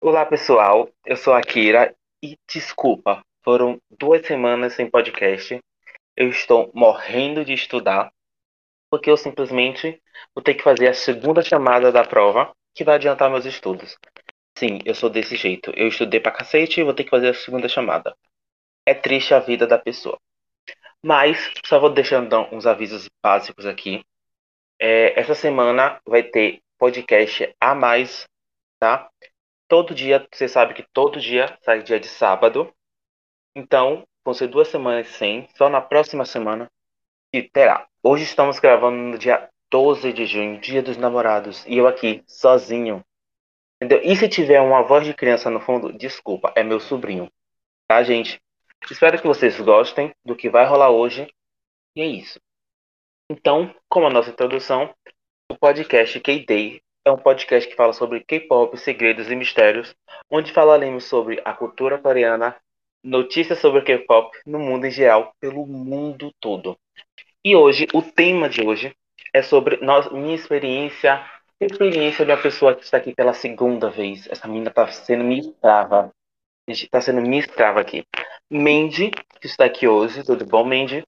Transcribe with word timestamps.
Olá, 0.00 0.24
pessoal. 0.24 0.88
Eu 1.04 1.16
sou 1.16 1.34
a 1.34 1.42
Kira 1.42 1.94
e 2.22 2.34
desculpa, 2.48 3.22
foram 3.42 3.78
duas 3.90 4.26
semanas 4.26 4.72
sem 4.72 4.88
podcast. 4.88 5.60
Eu 6.16 6.30
estou 6.30 6.70
morrendo 6.74 7.44
de 7.44 7.52
estudar 7.52 8.10
porque 8.90 9.10
eu 9.10 9.16
simplesmente 9.18 10.00
vou 10.34 10.42
ter 10.42 10.54
que 10.54 10.62
fazer 10.62 10.88
a 10.88 10.94
segunda 10.94 11.42
chamada 11.42 11.92
da 11.92 12.04
prova 12.04 12.54
que 12.74 12.84
vai 12.84 12.94
adiantar 12.94 13.30
meus 13.30 13.44
estudos. 13.44 13.98
Sim, 14.56 14.78
eu 14.86 14.94
sou 14.94 15.10
desse 15.10 15.36
jeito. 15.36 15.70
Eu 15.76 15.88
estudei 15.88 16.18
pra 16.18 16.32
cacete 16.32 16.80
e 16.80 16.84
vou 16.84 16.94
ter 16.94 17.04
que 17.04 17.10
fazer 17.10 17.28
a 17.28 17.34
segunda 17.34 17.68
chamada. 17.68 18.16
É 18.86 18.94
triste 18.94 19.34
a 19.34 19.40
vida 19.40 19.66
da 19.66 19.78
pessoa. 19.78 20.18
Mas, 21.02 21.52
só 21.66 21.78
vou 21.78 21.90
deixando 21.90 22.34
uns 22.50 22.66
avisos 22.66 23.10
básicos 23.22 23.66
aqui. 23.66 24.02
É, 24.80 25.20
essa 25.20 25.34
semana 25.34 26.00
vai 26.06 26.22
ter 26.22 26.60
podcast 26.78 27.54
a 27.60 27.74
mais, 27.74 28.26
tá? 28.86 29.10
Todo 29.66 29.92
dia, 29.92 30.24
você 30.32 30.46
sabe 30.46 30.72
que 30.72 30.86
todo 30.92 31.20
dia 31.20 31.58
sai 31.62 31.82
dia 31.82 31.98
de 31.98 32.06
sábado. 32.06 32.72
Então, 33.52 34.06
vão 34.24 34.32
ser 34.32 34.46
duas 34.46 34.68
semanas 34.68 35.08
sem. 35.08 35.48
Só 35.56 35.68
na 35.68 35.80
próxima 35.80 36.24
semana 36.24 36.70
que 37.32 37.42
terá. 37.42 37.88
Hoje 38.00 38.22
estamos 38.22 38.60
gravando 38.60 38.96
no 38.96 39.18
dia 39.18 39.50
12 39.72 40.12
de 40.12 40.24
junho, 40.24 40.60
dia 40.60 40.80
dos 40.80 40.96
namorados. 40.96 41.66
E 41.66 41.76
eu 41.76 41.88
aqui, 41.88 42.22
sozinho. 42.28 43.04
Entendeu? 43.82 44.00
E 44.04 44.14
se 44.14 44.28
tiver 44.28 44.60
uma 44.60 44.82
voz 44.82 45.04
de 45.04 45.12
criança 45.12 45.50
no 45.50 45.58
fundo, 45.58 45.92
desculpa, 45.92 46.52
é 46.54 46.62
meu 46.62 46.78
sobrinho. 46.78 47.28
Tá, 47.88 48.04
gente? 48.04 48.40
Espero 48.88 49.20
que 49.20 49.26
vocês 49.26 49.60
gostem 49.60 50.14
do 50.24 50.36
que 50.36 50.48
vai 50.48 50.64
rolar 50.64 50.90
hoje. 50.90 51.28
E 51.96 52.02
é 52.02 52.06
isso. 52.06 52.38
Então, 53.28 53.74
como 53.88 54.06
a 54.06 54.10
nossa 54.10 54.30
introdução, 54.30 54.94
o 55.50 55.58
podcast 55.58 56.20
K-Day 56.20 56.80
é 57.06 57.10
um 57.12 57.16
podcast 57.16 57.70
que 57.70 57.76
fala 57.76 57.92
sobre 57.92 58.18
K-pop, 58.24 58.76
segredos 58.76 59.30
e 59.30 59.36
mistérios, 59.36 59.94
onde 60.28 60.52
falaremos 60.52 61.04
sobre 61.04 61.40
a 61.44 61.52
cultura 61.52 61.98
coreana, 61.98 62.56
notícias 63.02 63.60
sobre 63.60 63.82
K-pop 63.82 64.36
no 64.44 64.58
mundo 64.58 64.86
em 64.86 64.90
geral, 64.90 65.32
pelo 65.38 65.64
mundo 65.64 66.34
todo. 66.40 66.76
E 67.44 67.54
hoje, 67.54 67.86
o 67.94 68.02
tema 68.02 68.48
de 68.48 68.60
hoje 68.60 68.92
é 69.32 69.40
sobre 69.40 69.76
nós, 69.76 70.10
minha 70.10 70.34
experiência, 70.34 71.24
experiência 71.60 72.24
de 72.24 72.32
uma 72.32 72.42
pessoa 72.42 72.74
que 72.74 72.82
está 72.82 72.96
aqui 72.96 73.14
pela 73.14 73.32
segunda 73.32 73.88
vez. 73.88 74.26
Essa 74.28 74.48
menina 74.48 74.70
está 74.70 74.88
sendo 74.88 75.22
minha 75.22 75.42
escrava. 75.42 76.12
Está 76.66 77.00
sendo 77.00 77.22
minha 77.22 77.38
escrava 77.38 77.80
aqui. 77.80 78.04
Mandy, 78.50 79.12
que 79.40 79.46
está 79.46 79.64
aqui 79.64 79.86
hoje. 79.86 80.24
Tudo 80.24 80.44
bom, 80.44 80.64
Mandy? 80.64 81.04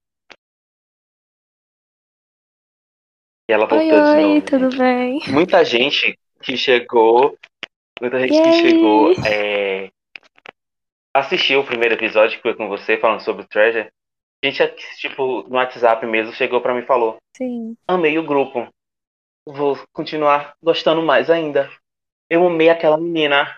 E 3.49 3.51
ela 3.51 3.65
voltou 3.65 3.79
Oi, 3.79 3.85
de 3.87 3.93
oi, 3.95 4.33
novo. 4.35 4.41
tudo 4.45 4.69
gente. 4.69 4.77
bem? 4.77 5.21
Muita 5.33 5.65
gente 5.65 6.19
que 6.43 6.55
chegou. 6.55 7.35
Muita 7.99 8.19
gente 8.19 8.29
que 8.39 8.47
Yay! 8.47 8.61
chegou. 8.61 9.11
É, 9.25 9.89
assistiu 11.11 11.61
o 11.61 11.65
primeiro 11.65 11.95
episódio 11.95 12.37
que 12.37 12.43
foi 12.43 12.53
com 12.53 12.67
você, 12.67 12.95
falando 12.97 13.21
sobre 13.21 13.43
o 13.43 13.47
Treasure. 13.47 13.89
Gente, 14.45 14.63
tipo, 14.99 15.41
no 15.49 15.55
WhatsApp 15.55 16.05
mesmo, 16.05 16.31
chegou 16.31 16.61
pra 16.61 16.75
mim 16.75 16.81
e 16.81 16.85
falou: 16.85 17.17
Sim. 17.35 17.75
Amei 17.87 18.19
o 18.19 18.23
grupo. 18.23 18.67
Vou 19.47 19.79
continuar 19.91 20.53
gostando 20.61 21.01
mais 21.01 21.27
ainda. 21.31 21.71
Eu 22.29 22.45
amei 22.45 22.69
aquela 22.69 22.99
menina. 22.99 23.57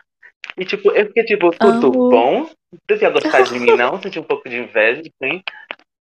E, 0.57 0.63
tipo, 0.63 0.89
eu 0.91 1.07
fiquei, 1.07 1.25
tipo, 1.25 1.51
tudo 1.51 1.87
Amo. 1.87 2.09
bom. 2.09 2.39
Não 2.71 2.79
devia 2.87 3.09
gostar 3.09 3.41
de 3.41 3.59
mim, 3.59 3.75
não. 3.75 4.01
Senti 4.01 4.19
um 4.19 4.23
pouco 4.23 4.47
de 4.47 4.57
inveja, 4.57 5.03
sim. 5.21 5.43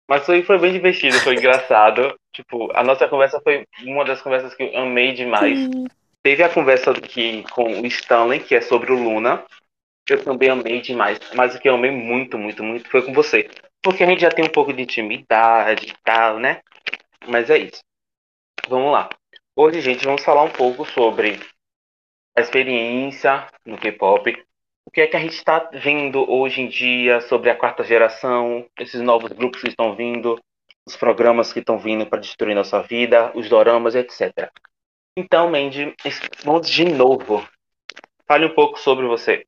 Mas 0.07 0.25
foi, 0.25 0.43
foi 0.43 0.59
bem 0.59 0.73
divertido, 0.73 1.19
foi 1.19 1.35
engraçado. 1.35 2.15
Tipo, 2.35 2.69
a 2.77 2.83
nossa 2.83 3.07
conversa 3.07 3.39
foi 3.41 3.65
uma 3.83 4.03
das 4.03 4.21
conversas 4.21 4.53
que 4.53 4.63
eu 4.63 4.77
amei 4.77 5.13
demais. 5.13 5.57
Sim. 5.57 5.85
Teve 6.21 6.43
a 6.43 6.49
conversa 6.49 6.93
que, 6.93 7.43
com 7.43 7.79
o 7.79 7.85
Stanley, 7.85 8.41
que 8.41 8.55
é 8.55 8.59
sobre 8.59 8.91
o 8.91 9.01
Luna. 9.01 9.45
Eu 10.09 10.21
também 10.21 10.49
amei 10.49 10.81
demais. 10.81 11.17
Mas 11.33 11.55
o 11.55 11.59
que 11.59 11.69
eu 11.69 11.75
amei 11.75 11.91
muito, 11.91 12.37
muito, 12.37 12.61
muito 12.61 12.89
foi 12.89 13.03
com 13.03 13.13
você. 13.13 13.49
Porque 13.81 14.03
a 14.03 14.07
gente 14.07 14.19
já 14.19 14.29
tem 14.29 14.43
um 14.43 14.49
pouco 14.49 14.73
de 14.73 14.81
intimidade 14.81 15.87
e 15.87 15.93
tal, 16.03 16.37
né? 16.37 16.59
Mas 17.25 17.49
é 17.49 17.57
isso. 17.59 17.79
Vamos 18.67 18.91
lá. 18.91 19.07
Hoje, 19.55 19.79
gente, 19.79 20.03
vamos 20.03 20.23
falar 20.23 20.43
um 20.43 20.51
pouco 20.51 20.83
sobre 20.83 21.39
a 22.35 22.41
experiência 22.41 23.47
no 23.65 23.77
K-pop. 23.77 24.44
O 24.85 24.91
que 24.91 25.01
é 25.01 25.07
que 25.07 25.17
a 25.17 25.19
gente 25.19 25.33
está 25.33 25.69
vendo 25.73 26.29
hoje 26.31 26.61
em 26.61 26.69
dia 26.69 27.19
sobre 27.21 27.49
a 27.49 27.57
quarta 27.57 27.83
geração, 27.83 28.65
esses 28.79 29.01
novos 29.01 29.31
grupos 29.31 29.61
que 29.61 29.69
estão 29.69 29.95
vindo, 29.95 30.39
os 30.85 30.95
programas 30.95 31.51
que 31.51 31.59
estão 31.59 31.79
vindo 31.79 32.05
para 32.05 32.21
destruir 32.21 32.55
nossa 32.55 32.81
vida, 32.81 33.35
os 33.35 33.49
doramas, 33.49 33.95
etc. 33.95 34.51
Então, 35.17 35.49
Mandy, 35.49 35.95
vamos 36.43 36.69
de 36.69 36.85
novo. 36.85 37.47
Fale 38.27 38.45
um 38.45 38.53
pouco 38.53 38.79
sobre 38.79 39.07
você. 39.07 39.45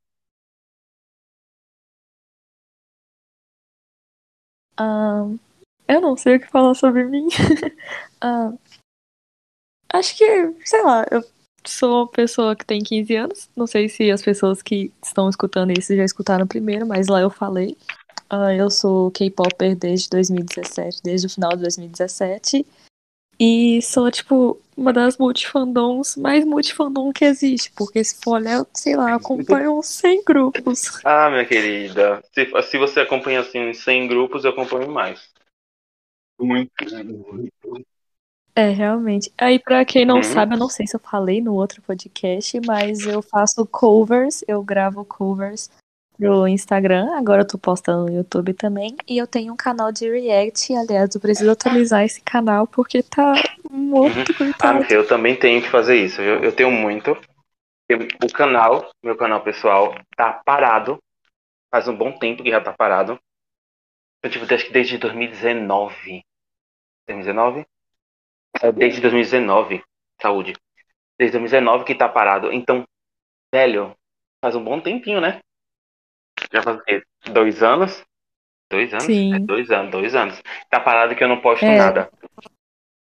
Eu 5.87 6.01
não 6.01 6.17
sei 6.17 6.35
o 6.35 6.39
que 6.39 6.47
falar 6.47 6.73
sobre 6.73 7.03
mim. 7.05 7.27
Acho 9.93 10.17
que, 10.17 10.65
sei 10.65 10.83
lá, 10.83 11.05
eu 11.09 11.23
sou 11.69 12.01
uma 12.01 12.07
pessoa 12.07 12.55
que 12.55 12.65
tem 12.65 12.81
15 12.81 13.15
anos. 13.15 13.49
Não 13.55 13.67
sei 13.67 13.89
se 13.89 14.09
as 14.11 14.21
pessoas 14.21 14.61
que 14.61 14.91
estão 15.03 15.29
escutando 15.29 15.77
isso 15.77 15.95
já 15.95 16.03
escutaram 16.03 16.47
primeiro, 16.47 16.85
mas 16.85 17.07
lá 17.07 17.21
eu 17.21 17.29
falei. 17.29 17.77
Ah, 18.29 18.53
eu 18.53 18.69
sou 18.69 19.09
K-popper 19.11 19.75
desde 19.75 20.09
2017, 20.09 21.01
desde 21.03 21.27
o 21.27 21.29
final 21.29 21.51
de 21.51 21.61
2017. 21.61 22.65
E 23.39 23.81
sou, 23.83 24.09
tipo, 24.09 24.59
uma 24.75 24.91
das 24.91 25.17
multifandoms 25.17 26.15
mais 26.15 26.43
multifandom 26.43 27.13
que 27.13 27.23
existe. 27.23 27.71
Porque 27.75 28.03
se 28.03 28.19
for 28.21 28.33
olhar, 28.33 28.57
eu, 28.57 28.67
sei 28.73 28.95
lá, 28.95 29.13
acompanho 29.13 29.77
uns 29.77 29.87
100 29.87 30.23
grupos. 30.23 30.99
Ah, 31.05 31.29
minha 31.29 31.45
querida, 31.45 32.21
se, 32.33 32.49
se 32.63 32.77
você 32.77 33.01
acompanha 33.01 33.41
assim 33.41 33.69
uns 33.69 33.77
100 33.83 34.07
grupos, 34.07 34.43
eu 34.43 34.51
acompanho 34.51 34.91
mais. 34.91 35.29
Muito. 36.39 36.71
É, 38.57 38.69
realmente. 38.69 39.31
Aí, 39.37 39.59
pra 39.59 39.85
quem 39.85 40.03
não 40.03 40.15
Uhum. 40.17 40.23
sabe, 40.23 40.55
eu 40.55 40.59
não 40.59 40.67
sei 40.67 40.87
se 40.87 40.95
eu 40.95 40.99
falei 40.99 41.39
no 41.41 41.53
outro 41.53 41.79
podcast, 41.83 42.59
mas 42.65 43.05
eu 43.05 43.21
faço 43.21 43.63
covers, 43.67 44.43
eu 44.47 44.63
gravo 44.63 45.05
covers 45.05 45.69
pro 46.17 46.47
Instagram, 46.47 47.15
agora 47.15 47.43
eu 47.43 47.47
tô 47.47 47.59
postando 47.59 48.05
no 48.07 48.17
YouTube 48.17 48.51
também, 48.55 48.95
e 49.07 49.19
eu 49.19 49.27
tenho 49.27 49.53
um 49.53 49.55
canal 49.55 49.91
de 49.91 50.09
react, 50.09 50.73
aliás, 50.73 51.13
eu 51.13 51.21
preciso 51.21 51.51
atualizar 51.51 52.03
esse 52.03 52.19
canal 52.21 52.65
porque 52.65 53.03
tá 53.03 53.33
muito 53.69 54.31
Ah, 54.31 54.35
coitado. 54.35 54.73
meu 54.79 54.83
filho, 54.87 54.99
eu 55.01 55.07
também 55.07 55.35
tenho 55.35 55.61
que 55.61 55.69
fazer 55.69 55.95
isso. 56.03 56.19
Eu, 56.19 56.43
eu 56.43 56.51
tenho 56.51 56.71
muito. 56.71 57.15
Eu- 57.87 57.99
o 58.23 58.33
canal, 58.33 58.89
meu 59.03 59.15
canal 59.15 59.41
pessoal, 59.43 59.93
tá 60.15 60.41
parado. 60.43 60.97
Faz 61.71 61.87
um 61.87 61.95
bom 61.95 62.11
tempo 62.17 62.41
que 62.41 62.49
já 62.49 62.59
tá 62.59 62.73
parado. 62.73 63.19
Eu, 64.23 64.29
tipo, 64.31 64.47
desde, 64.47 64.71
desde 64.71 64.97
2019. 64.97 66.23
2019? 67.07 67.63
É, 68.61 68.71
desde 68.71 69.01
2019. 69.01 69.83
Saúde. 70.21 70.53
Desde 71.17 71.37
2019 71.37 71.85
que 71.85 71.95
tá 71.95 72.07
parado. 72.09 72.51
Então, 72.51 72.83
velho, 73.53 73.95
faz 74.43 74.55
um 74.55 74.63
bom 74.63 74.79
tempinho, 74.79 75.21
né? 75.21 75.39
Já 76.51 76.61
faz 76.61 76.77
o 76.77 76.83
quê? 76.83 77.03
Dois 77.31 77.63
anos? 77.63 78.03
Dois 78.69 78.93
anos? 78.93 79.05
Sim. 79.05 79.35
É, 79.35 79.39
dois 79.39 79.71
anos, 79.71 79.91
dois 79.91 80.15
anos. 80.15 80.41
Tá 80.69 80.79
parado 80.79 81.15
que 81.15 81.23
eu 81.23 81.27
não 81.27 81.41
posto 81.41 81.65
É. 81.65 81.77
nada. 81.77 82.09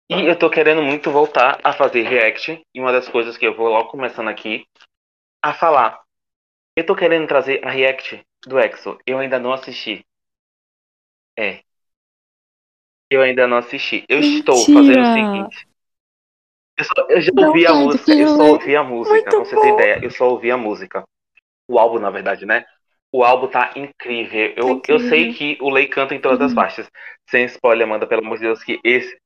E 0.10 0.26
eu 0.26 0.38
tô 0.38 0.50
querendo 0.50 0.82
muito 0.82 1.12
voltar 1.12 1.60
a 1.64 1.72
fazer 1.72 2.02
react. 2.02 2.62
E 2.74 2.82
uma 2.82 2.92
das 2.92 3.08
coisas 3.08 3.38
que 3.38 3.46
eu 3.46 3.56
vou 3.56 3.68
logo 3.70 3.90
começando 3.90 4.28
aqui 4.28 4.66
a 5.44 5.54
falar. 5.54 6.02
Eu 6.76 6.86
tô 6.86 6.96
querendo 6.96 7.28
trazer 7.28 7.64
a 7.66 7.70
react 7.70 8.26
do 8.48 8.60
EXO. 8.60 8.98
Eu 9.06 9.20
ainda 9.20 9.38
não 9.40 9.54
assisti. 9.54 10.04
É. 11.38 11.64
Eu 13.10 13.22
ainda 13.22 13.48
não 13.48 13.58
assisti. 13.58 14.04
Eu 14.10 14.20
estou 14.20 14.68
fazendo 14.68 15.02
o 15.02 15.06
Mentira! 15.06 15.06
seguinte. 15.06 15.68
Eu, 16.78 16.86
só- 16.86 17.08
eu 17.10 17.22
já 17.22 17.32
ouvi 17.36 17.66
a 17.68 17.74
música. 17.74 18.14
Eu 18.18 18.28
só 18.28 18.44
ouvi 18.54 18.76
a 18.76 18.84
música, 18.84 19.34
Muito 19.34 19.36
pra 19.36 19.46
você 19.46 19.58
ter 19.58 19.70
bom. 19.70 19.74
ideia. 19.74 20.00
Eu 20.02 20.10
só 20.10 20.30
ouvi 20.30 20.50
a 20.52 20.58
música. 20.58 21.04
O 21.70 21.80
álbum, 21.80 22.00
na 22.00 22.10
verdade, 22.12 22.46
né? 22.46 22.66
O 23.14 23.24
álbum 23.24 23.48
tá 23.50 23.74
incrível. 23.76 24.54
Eu, 24.58 24.82
Tá 24.88 24.88
eu 24.88 25.00
sei 25.00 25.28
incrível. 25.28 25.30
que 25.30 25.58
o 25.62 25.70
Lei 25.70 25.88
canta 25.88 26.16
em 26.16 26.22
todas 26.22 26.42
as 26.42 26.54
Uhum. 26.54 26.54
faixas. 26.54 26.90
Sem 27.30 27.46
spoiler, 27.46 27.88
manda, 27.88 28.08
pelo 28.08 28.26
amor 28.26 28.38
de 28.38 28.44
Deus, 28.46 28.64
que 28.64 28.80
esse. 28.84 29.18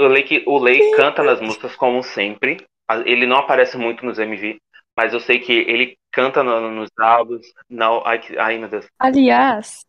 O 0.00 0.04
Lei, 0.08 0.22
que, 0.24 0.44
o 0.46 0.58
Lei 0.58 0.82
canta 0.90 1.22
nas 1.24 1.40
músicas 1.40 1.76
como 1.76 2.02
sempre. 2.02 2.58
Ele 3.06 3.26
não 3.26 3.38
aparece 3.38 3.78
muito 3.78 4.04
nos 4.06 4.18
MV, 4.18 4.58
mas 4.96 5.14
eu 5.14 5.20
sei 5.20 5.40
que 5.40 5.52
ele 5.52 5.96
canta 6.12 6.42
no- 6.42 6.70
nos 6.70 6.90
álbuns. 6.98 7.46
Não, 7.70 8.02
ai, 8.06 8.20
ai, 8.38 8.58
meu 8.58 8.68
Deus. 8.68 8.86
Aliás, 8.98 9.86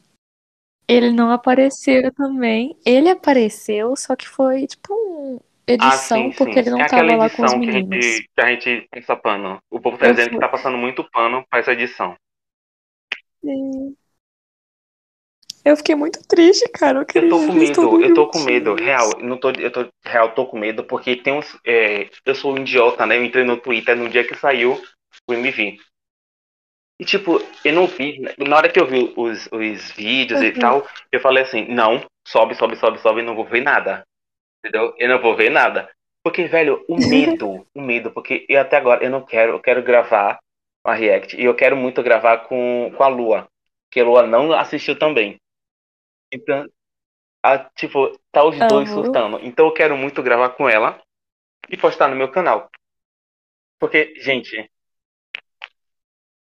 ele 0.88 1.10
não 1.12 1.31
apareceu 1.31 2.12
também. 2.14 2.76
Ele 2.86 3.10
apareceu, 3.10 3.96
só 3.96 4.16
que 4.16 4.28
foi 4.28 4.66
tipo 4.66 4.94
uma 4.94 5.40
Ah, 5.78 5.96
edição, 5.96 5.98
sim, 5.98 6.32
porque 6.32 6.58
sim. 6.58 6.60
ele 6.60 6.70
não 6.70 6.84
É 6.84 6.86
tava 6.86 7.14
lá 7.16 7.31
com 7.31 7.44
os 7.44 7.54
edição 7.54 7.60
que 7.60 7.70
a 7.70 7.72
meninos. 7.72 8.06
gente, 8.06 8.28
que 8.34 8.40
a 8.40 8.50
gente 8.50 8.88
passa 8.90 9.16
pano. 9.16 9.60
O 9.70 9.81
povo 9.81 9.98
tá 9.98 10.08
Eu 10.08 10.10
dizendo 10.10 10.31
que 10.31 10.36
fui. 10.36 10.38
tá 10.38 10.48
passando 10.48 10.76
muito 10.78 11.08
pano 11.10 11.44
pra 11.48 11.60
essa 11.60 11.72
edição. 11.72 12.16
Sim. 13.42 13.96
Eu 15.64 15.76
fiquei 15.76 15.94
muito 15.94 16.22
triste, 16.26 16.66
cara. 16.70 17.00
Eu, 17.00 17.04
Eu 17.14 17.28
tô 17.28 17.38
com 17.46 17.52
medo, 17.52 18.02
eu 18.02 18.12
tô 18.14 18.28
com 18.28 18.40
medo, 18.40 18.75
real, 18.75 19.08
não 19.20 19.38
tô, 19.38 19.50
eu 19.52 19.70
tô, 19.70 19.88
real, 20.04 20.34
tô 20.34 20.46
com 20.46 20.58
medo, 20.58 20.84
porque 20.84 21.16
tem 21.16 21.32
uns, 21.32 21.58
é, 21.64 22.10
eu 22.26 22.34
sou 22.34 22.52
um 22.54 22.58
idiota, 22.58 23.06
né, 23.06 23.16
eu 23.16 23.25
entrei 23.25 23.44
no 23.44 23.56
Twitter 23.56 23.96
no 23.96 24.08
dia 24.08 24.26
que 24.26 24.34
saiu 24.34 24.81
o 25.28 25.32
MV. 25.32 25.78
E 26.99 27.05
tipo, 27.05 27.38
eu 27.64 27.73
não 27.73 27.87
vi, 27.87 28.20
na 28.38 28.56
hora 28.56 28.69
que 28.70 28.79
eu 28.79 28.87
vi 28.87 29.12
os, 29.17 29.49
os 29.50 29.91
vídeos 29.93 30.41
e 30.41 30.52
Uhum. 30.52 30.61
tal, 30.61 30.88
eu 31.11 31.20
falei 31.20 31.43
assim, 31.43 31.67
não, 31.67 32.05
sobe, 32.26 32.55
sobe, 32.55 32.76
sobe, 32.76 32.99
sobe, 32.99 33.23
não 33.23 33.35
vou 33.35 33.44
ver 33.44 33.62
nada, 33.62 34.05
entendeu? 34.58 34.94
Eu 34.99 35.08
não 35.08 35.20
vou 35.20 35.35
ver 35.37 35.50
nada. 35.50 35.91
Porque, 36.23 36.44
velho, 36.44 36.85
o 36.88 36.96
medo, 36.96 37.67
o 37.75 37.81
medo, 37.81 38.11
porque 38.11 38.46
eu 38.49 38.61
até 38.61 38.76
agora, 38.76 39.05
eu 39.05 39.11
não 39.11 39.25
quero, 39.25 39.52
eu 39.52 39.61
quero 39.61 39.82
gravar 39.82 40.38
uma 40.85 40.94
react, 40.94 41.37
e 41.37 41.44
eu 41.44 41.55
quero 41.55 41.76
muito 41.76 42.02
gravar 42.02 42.38
com, 42.49 42.93
com 42.96 43.02
a 43.02 43.08
Lua, 43.08 43.49
que 43.91 44.00
a 44.00 44.05
Lua 44.05 44.26
não 44.26 44.52
assistiu 44.52 44.99
também. 44.99 45.37
Então, 46.32 46.67
a, 47.43 47.58
tipo, 47.58 48.19
tá 48.32 48.44
os 48.44 48.56
dois 48.56 48.88
Amo. 48.88 49.05
surtando. 49.05 49.38
Então 49.43 49.67
eu 49.67 49.73
quero 49.73 49.96
muito 49.96 50.23
gravar 50.23 50.50
com 50.50 50.69
ela 50.69 51.00
e 51.69 51.76
postar 51.76 52.08
no 52.08 52.17
meu 52.17 52.31
canal. 52.31 52.70
Porque, 53.79 54.14
gente, 54.20 54.70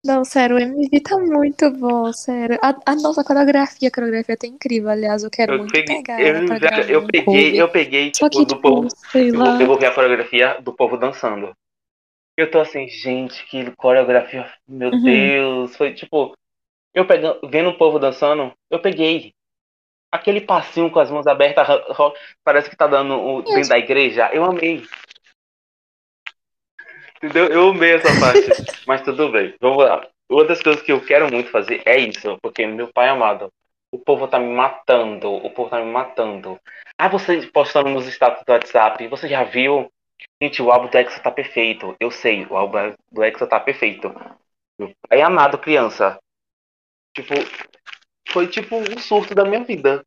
Não, 0.04 0.24
sério, 0.24 0.56
o 0.56 0.58
MV 0.58 1.00
tá 1.00 1.16
muito 1.18 1.70
bom, 1.70 2.12
sério. 2.12 2.58
A, 2.62 2.74
a 2.92 2.94
nossa 2.96 3.24
coreografia, 3.24 3.88
a 3.88 3.92
coreografia 3.92 4.36
tá 4.36 4.46
incrível. 4.46 4.90
Aliás, 4.90 5.22
eu 5.24 5.30
quero 5.30 5.52
eu 5.54 5.58
muito 5.58 5.72
peguei, 5.72 5.96
pegar 5.96 6.20
eu, 6.20 6.58
já- 6.58 6.82
eu 6.90 7.00
um 7.00 7.06
peguei, 7.06 7.24
cover. 7.24 7.60
eu 7.60 7.68
peguei, 7.70 8.10
tipo, 8.10 8.28
que, 8.28 8.44
do 8.44 8.46
tipo, 8.46 8.60
povo. 8.62 8.88
Eu 9.14 9.38
vou, 9.38 9.46
eu 9.60 9.66
vou 9.66 9.78
ver 9.78 9.86
a 9.86 9.94
coreografia 9.94 10.60
do 10.60 10.74
povo 10.74 10.96
dançando. 10.96 11.52
Eu 12.36 12.50
tô 12.50 12.58
assim, 12.60 12.88
gente, 12.88 13.46
que 13.46 13.70
coreografia, 13.76 14.52
meu 14.68 14.90
Uhum. 14.90 15.02
Deus. 15.04 15.76
Foi 15.76 15.94
tipo, 15.94 16.34
eu 16.94 17.06
pegando, 17.06 17.40
vendo 17.48 17.70
o 17.70 17.78
povo 17.78 17.98
dançando, 17.98 18.52
eu 18.70 18.80
peguei. 18.80 19.32
Aquele 20.12 20.40
passinho 20.40 20.90
com 20.90 21.00
as 21.00 21.10
mãos 21.10 21.26
abertas, 21.26 21.66
parece 22.44 22.70
que 22.70 22.76
tá 22.76 22.86
dando 22.86 23.14
o- 23.14 23.42
dentro 23.42 23.68
da 23.70 23.78
igreja. 23.78 24.30
Eu 24.32 24.44
amei. 24.44 24.82
Entendeu? 27.24 27.46
Eu 27.46 27.70
amei 27.70 27.94
essa 27.94 28.08
parte. 28.20 28.50
Mas 28.86 29.00
tudo 29.00 29.30
bem, 29.30 29.54
vamos 29.58 29.82
lá. 29.82 30.06
Uma 30.30 30.44
das 30.44 30.62
coisas 30.62 30.82
que 30.82 30.92
eu 30.92 31.02
quero 31.02 31.32
muito 31.32 31.50
fazer 31.50 31.80
é 31.86 31.96
isso, 31.96 32.38
porque 32.42 32.66
meu 32.66 32.92
pai 32.92 33.08
amado, 33.08 33.50
o 33.90 33.98
povo 33.98 34.28
tá 34.28 34.38
me 34.38 34.54
matando, 34.54 35.32
o 35.32 35.48
povo 35.48 35.70
tá 35.70 35.82
me 35.82 35.90
matando. 35.90 36.60
Ah, 36.98 37.08
você 37.08 37.46
postando 37.46 37.88
nos 37.88 38.06
status 38.06 38.44
do 38.44 38.52
WhatsApp, 38.52 39.08
você 39.08 39.26
já 39.26 39.42
viu? 39.42 39.90
Gente, 40.42 40.60
o 40.60 40.70
álbum 40.70 40.88
do 40.88 40.98
Hexa 40.98 41.18
tá 41.18 41.30
perfeito. 41.30 41.96
Eu 41.98 42.10
sei, 42.10 42.44
o 42.44 42.56
álbum 42.56 42.94
do 43.10 43.24
Hexa 43.24 43.46
tá 43.46 43.58
perfeito. 43.58 44.14
Pai 45.08 45.22
amado, 45.22 45.56
criança. 45.56 46.18
Tipo, 47.14 47.34
foi 48.28 48.48
tipo 48.48 48.76
um 48.76 48.98
surto 48.98 49.34
da 49.34 49.46
minha 49.46 49.64
vida. 49.64 50.04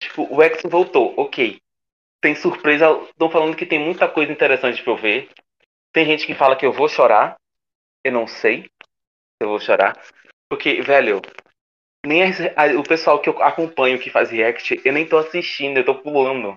Tipo, 0.00 0.26
o 0.34 0.42
Hexa 0.42 0.68
voltou, 0.68 1.14
ok. 1.16 1.60
Tem 2.20 2.34
surpresa, 2.34 2.90
estão 3.02 3.30
falando 3.30 3.56
que 3.56 3.66
tem 3.66 3.78
muita 3.78 4.08
coisa 4.08 4.32
interessante 4.32 4.82
pra 4.82 4.92
eu 4.92 4.96
ver. 4.96 5.30
Tem 5.92 6.06
gente 6.06 6.26
que 6.26 6.34
fala 6.34 6.56
que 6.56 6.64
eu 6.64 6.72
vou 6.72 6.88
chorar. 6.88 7.36
Eu 8.04 8.12
não 8.12 8.26
sei 8.26 8.62
se 8.64 8.68
eu 9.42 9.48
vou 9.48 9.60
chorar. 9.60 10.00
Porque, 10.48 10.80
velho, 10.82 11.20
nem 12.04 12.24
as- 12.24 12.40
a- 12.56 12.78
o 12.78 12.82
pessoal 12.82 13.20
que 13.20 13.28
eu 13.28 13.42
acompanho 13.42 13.98
que 14.00 14.10
faz 14.10 14.30
react, 14.30 14.80
eu 14.84 14.92
nem 14.92 15.08
tô 15.08 15.18
assistindo, 15.18 15.78
eu 15.78 15.84
tô 15.84 15.94
pulando. 15.94 16.56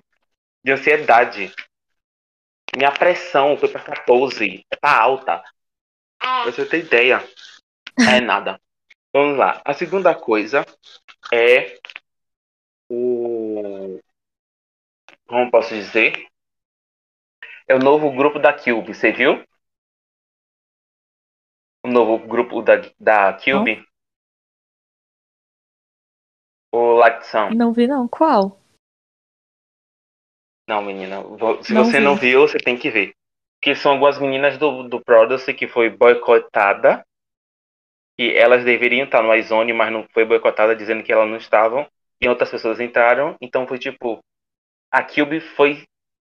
De 0.64 0.72
ansiedade. 0.72 1.54
Minha 2.76 2.92
pressão 2.92 3.58
foi 3.58 3.70
pra 3.70 3.82
14. 3.82 4.66
Tá 4.82 5.00
alta. 5.02 5.44
Pra 6.20 6.52
você 6.52 6.66
ter 6.66 6.80
ideia. 6.80 7.24
É 8.18 8.20
nada. 8.20 8.60
Vamos 9.14 9.38
lá. 9.38 9.62
A 9.64 9.74
segunda 9.74 10.14
coisa 10.14 10.66
é 11.34 11.80
o. 12.90 14.00
Como 15.28 15.52
posso 15.52 15.76
dizer? 15.76 16.28
É 17.68 17.76
o 17.76 17.80
novo 17.80 18.12
grupo 18.16 18.40
da 18.40 18.54
Cube. 18.54 18.94
Você 18.94 19.12
viu? 19.12 19.44
O 21.84 21.88
novo 21.88 22.28
grupo 22.28 22.62
da, 22.62 22.74
da 23.00 23.34
Cube? 23.34 23.86
O 26.74 27.00
Lightsam. 27.00 27.52
Não 27.52 27.72
vi, 27.74 27.88
não. 27.88 28.08
Qual? 28.08 28.60
Não, 30.68 30.82
menina. 30.82 31.18
Se 31.64 31.74
Não 31.74 31.86
você 31.86 32.00
vi. 32.00 32.04
não 32.04 32.16
viu, 32.16 32.42
você 32.42 32.58
tem 32.58 32.78
que 32.78 32.90
ver. 32.90 33.14
Que 33.62 33.76
são 33.76 33.94
algumas 33.94 34.20
meninas 34.20 34.58
do, 34.58 34.84
do 34.84 35.00
Produce 35.04 35.54
que 35.54 35.68
foi 35.68 35.90
boicotada. 35.90 37.06
E 38.18 38.32
elas 38.32 38.64
deveriam 38.64 39.06
estar 39.06 39.22
no 39.22 39.34
iZone, 39.36 39.74
mas 39.74 39.92
não 39.92 40.08
foi 40.14 40.26
boicotada, 40.26 40.76
dizendo 40.76 41.04
que 41.04 41.12
elas 41.12 41.30
não 41.30 41.38
estavam. 41.38 41.88
E 42.22 42.28
outras 42.28 42.50
pessoas 42.50 42.80
entraram. 42.80 43.36
Então 43.42 43.68
foi 43.68 43.78
tipo. 43.80 44.20
A 44.92 45.04
Cube 45.04 45.40
foi, 45.42 45.84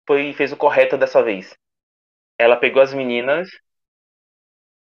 foi 0.06 0.32
fez 0.32 0.52
o 0.52 0.56
correto 0.56 0.96
dessa 0.98 1.22
vez. 1.22 1.56
Ela 2.38 2.56
pegou 2.56 2.82
as 2.82 2.94
meninas. 2.94 3.48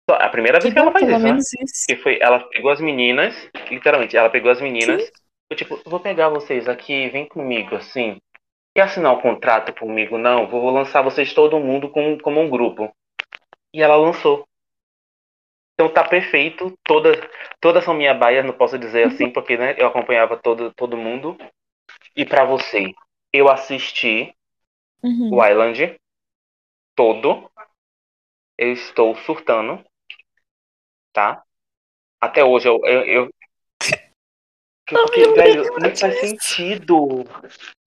A 0.09 0.29
primeira 0.29 0.59
Que 0.59 0.61
vez 0.61 0.73
que 0.73 0.79
ela 0.79 0.91
bom, 0.91 0.91
faz 0.91 1.07
isso, 1.09 1.27
né? 1.27 1.45
isso. 1.63 1.85
Que 1.87 1.95
foi, 1.97 2.19
ela 2.21 2.39
pegou 2.49 2.71
as 2.71 2.79
meninas, 2.81 3.35
literalmente, 3.69 4.17
ela 4.17 4.29
pegou 4.29 4.51
as 4.51 4.61
meninas. 4.61 5.03
Foi 5.47 5.57
tipo, 5.57 5.81
vou 5.85 5.99
pegar 5.99 6.29
vocês 6.29 6.67
aqui, 6.67 7.09
vem 7.09 7.27
comigo, 7.27 7.75
assim. 7.75 8.17
Quer 8.75 8.83
assinar 8.83 9.13
um 9.13 9.21
contrato 9.21 9.73
comigo? 9.73 10.17
Não, 10.17 10.47
vou 10.47 10.69
lançar 10.71 11.01
vocês 11.01 11.33
todo 11.33 11.59
mundo 11.59 11.89
como, 11.89 12.21
como 12.21 12.41
um 12.41 12.49
grupo. 12.49 12.91
E 13.73 13.81
ela 13.83 13.95
lançou. 13.97 14.45
Então 15.73 15.93
tá 15.93 16.03
perfeito. 16.03 16.77
Todas, 16.83 17.17
todas 17.61 17.83
são 17.83 17.93
minha 17.93 18.13
baia, 18.13 18.43
não 18.43 18.53
posso 18.53 18.77
dizer 18.79 19.07
assim, 19.07 19.29
porque 19.31 19.57
né, 19.57 19.75
eu 19.77 19.87
acompanhava 19.87 20.37
todo, 20.37 20.73
todo 20.73 20.97
mundo. 20.97 21.37
E 22.15 22.25
pra 22.25 22.45
você, 22.45 22.93
eu 23.33 23.49
assisti 23.49 24.34
Uhum. 25.05 25.35
o 25.35 25.45
Island 25.45 25.95
todo. 26.95 27.51
Eu 28.57 28.73
estou 28.73 29.15
surtando. 29.17 29.85
Tá? 31.13 31.43
Até 32.19 32.43
hoje 32.43 32.67
eu. 32.67 32.81
eu, 32.85 33.05
eu... 33.05 33.29
Porque, 34.87 35.27
velho, 35.33 35.63
não 35.79 35.95
faz 35.95 36.19
sentido. 36.19 37.25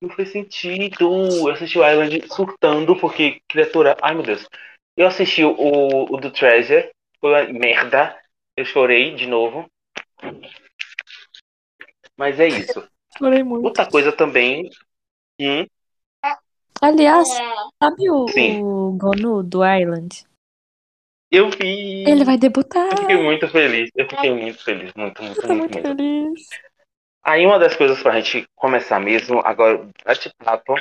Não 0.00 0.10
faz 0.10 0.30
sentido. 0.30 1.48
Eu 1.48 1.52
assisti 1.52 1.78
o 1.78 1.88
Island 1.88 2.26
surtando, 2.28 2.98
porque, 2.98 3.40
criatura. 3.48 3.96
Ai 4.02 4.14
meu 4.14 4.24
Deus. 4.24 4.44
Eu 4.96 5.06
assisti 5.06 5.44
o, 5.44 6.12
o 6.12 6.16
do 6.16 6.32
Treasure. 6.32 6.90
Foi 7.20 7.30
uma 7.30 7.52
merda. 7.52 8.20
Eu 8.56 8.64
chorei 8.64 9.14
de 9.14 9.28
novo. 9.28 9.70
Mas 12.16 12.40
é 12.40 12.48
isso. 12.48 12.84
Chorei 13.16 13.44
muito. 13.44 13.64
Outra 13.64 13.88
coisa 13.88 14.10
também. 14.10 14.68
Aliás, 16.80 17.28
sabe 17.82 18.10
o, 18.10 18.28
Sim. 18.28 18.62
o 18.62 18.92
Gonu 18.92 19.42
do 19.42 19.64
Island? 19.64 20.28
eu 21.30 21.50
vi. 21.50 22.04
Ele 22.08 22.24
vai 22.24 22.38
debutar. 22.38 22.90
Eu 22.90 22.96
fiquei 22.98 23.16
muito 23.16 23.48
feliz. 23.48 23.90
Eu 23.94 24.08
fiquei 24.08 24.30
muito 24.32 24.64
feliz. 24.64 24.92
Muito, 24.94 25.22
muito, 25.22 25.46
muito, 25.46 25.54
muito 25.54 25.74
muito. 25.74 25.88
feliz. 25.88 26.48
Aí 27.22 27.44
uma 27.44 27.58
das 27.58 27.76
coisas 27.76 28.02
pra 28.02 28.18
gente 28.20 28.48
começar 28.56 28.98
mesmo, 28.98 29.40
agora, 29.44 29.86
bate-papo, 30.04 30.74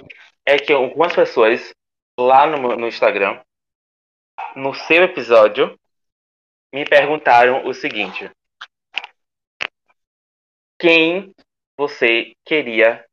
é 0.45 0.57
que 0.57 0.71
algumas 0.71 1.13
pessoas 1.13 1.73
lá 2.17 2.47
no, 2.47 2.75
no 2.77 2.87
Instagram, 2.87 3.41
no 4.55 4.73
seu 4.73 5.03
episódio, 5.03 5.77
me 6.73 6.85
perguntaram 6.85 7.65
o 7.65 7.73
seguinte: 7.73 8.31
Quem 10.79 11.33
você 11.77 12.33
queria 12.45 13.05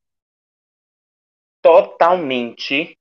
totalmente. 1.65 2.99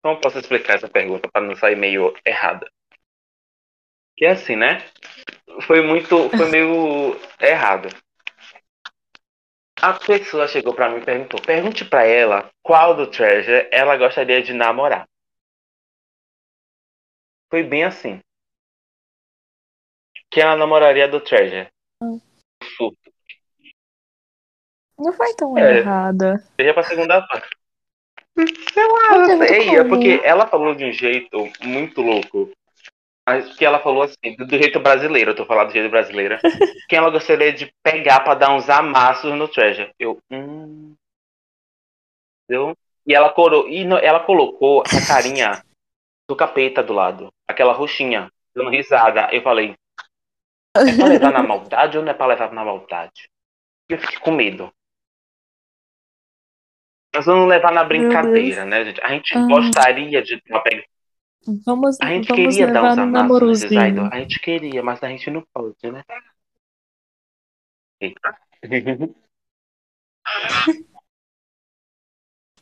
Como 0.00 0.20
posso 0.20 0.38
explicar 0.38 0.76
essa 0.76 0.88
pergunta 0.88 1.28
para 1.28 1.44
não 1.44 1.56
sair 1.56 1.76
meio 1.76 2.14
errada? 2.24 2.70
Que 4.16 4.24
é 4.24 4.30
assim, 4.30 4.54
né? 4.54 4.78
Foi 5.66 5.82
muito. 5.82 6.30
Foi 6.30 6.46
meio 6.48 7.16
errado. 7.40 7.88
A 9.82 9.94
pessoa 9.94 10.46
chegou 10.46 10.72
pra 10.72 10.88
mim 10.88 10.98
e 10.98 11.04
perguntou: 11.04 11.42
pergunte 11.42 11.84
pra 11.84 12.04
ela 12.04 12.48
qual 12.62 12.94
do 12.94 13.10
Treasure 13.10 13.68
ela 13.72 13.96
gostaria 13.96 14.40
de 14.40 14.52
namorar. 14.52 15.08
Foi 17.50 17.64
bem 17.64 17.82
assim. 17.82 18.20
Que 20.30 20.40
ela 20.40 20.56
namoraria 20.56 21.08
do 21.08 21.20
Treasure. 21.20 21.68
Hum. 22.00 22.20
Não 25.00 25.12
foi 25.12 25.34
tão 25.34 25.56
É. 25.56 25.78
errada. 25.78 26.44
Seja 26.58 26.74
pra 26.74 26.82
segunda 26.82 27.22
parte. 27.26 27.48
Sei 28.72 28.86
lá, 28.86 29.26
como. 29.26 29.42
É 29.42 29.84
porque 29.84 30.20
ela 30.22 30.46
falou 30.46 30.74
de 30.74 30.84
um 30.84 30.92
jeito 30.92 31.50
muito 31.62 32.00
louco. 32.02 32.50
Mas 33.28 33.56
que 33.56 33.64
ela 33.64 33.78
falou 33.78 34.02
assim, 34.02 34.34
do, 34.36 34.48
jeito 34.48 34.80
brasileiro, 34.80 35.30
eu 35.30 35.36
tô 35.36 35.44
falando 35.46 35.68
do 35.68 35.72
jeito 35.72 35.90
brasileiro. 35.90 36.38
que 36.88 36.96
ela 36.96 37.10
gostaria 37.10 37.52
de 37.52 37.72
pegar 37.82 38.20
pra 38.20 38.34
dar 38.34 38.52
uns 38.54 38.68
amassos 38.68 39.32
no 39.34 39.46
Treasure. 39.46 39.90
Eu, 39.98 40.18
hum. 40.30 40.94
Entendeu? 42.44 42.76
E 43.06 43.14
ela, 43.14 43.30
coro, 43.32 43.68
e 43.68 43.84
no- 43.84 43.98
ela 43.98 44.20
colocou 44.20 44.82
a 44.82 45.06
carinha 45.06 45.62
do 46.28 46.34
capeta 46.36 46.82
do 46.82 46.92
lado. 46.92 47.32
Aquela 47.48 47.72
roxinha, 47.72 48.30
dando 48.54 48.70
risada. 48.70 49.28
Eu 49.32 49.42
falei, 49.42 49.74
é 50.76 50.96
pra 50.96 51.06
levar 51.06 51.32
na 51.32 51.42
maldade 51.46 51.98
ou 51.98 52.04
não 52.04 52.10
é 52.10 52.14
pra 52.14 52.26
levar 52.26 52.52
na 52.52 52.64
maldade? 52.64 53.28
Eu 53.88 53.98
fiquei 53.98 54.18
com 54.18 54.30
medo. 54.32 54.72
Nós 57.14 57.26
vamos 57.26 57.48
levar 57.48 57.72
na 57.72 57.82
brincadeira, 57.84 58.64
né, 58.64 58.84
gente? 58.84 59.00
A 59.02 59.08
gente 59.08 59.36
Ah. 59.36 59.46
gostaria 59.46 60.22
de 60.22 60.40
uma 60.48 60.62
pega- 60.62 60.84
Vamos, 61.64 61.96
A 62.02 62.06
gente 62.08 62.28
vamos 62.28 62.54
queria 62.54 62.70
dar 62.72 62.84
uns 62.92 62.98
amassos 62.98 63.62
nesses. 63.62 63.72
A 64.12 64.18
gente 64.20 64.38
queria, 64.40 64.82
mas 64.82 65.02
a 65.02 65.08
gente 65.08 65.30
não 65.30 65.42
pode, 65.54 65.74
né? 65.90 66.04
Eita. 68.00 68.38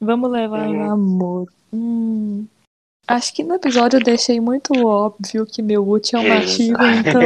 Vamos 0.00 0.30
levar 0.30 0.68
no 0.68 0.74
Hum. 0.74 0.86
namoro. 0.86 1.52
Hum. 1.72 2.46
Acho 3.08 3.34
que 3.34 3.42
no 3.42 3.54
episódio 3.56 3.98
eu 3.98 4.04
deixei 4.04 4.40
muito 4.40 4.72
óbvio 4.86 5.44
que 5.44 5.60
meu 5.60 5.82
ult 5.86 6.14
é 6.14 6.18
um 6.18 6.28
nativo, 6.28 6.78
então 7.00 7.20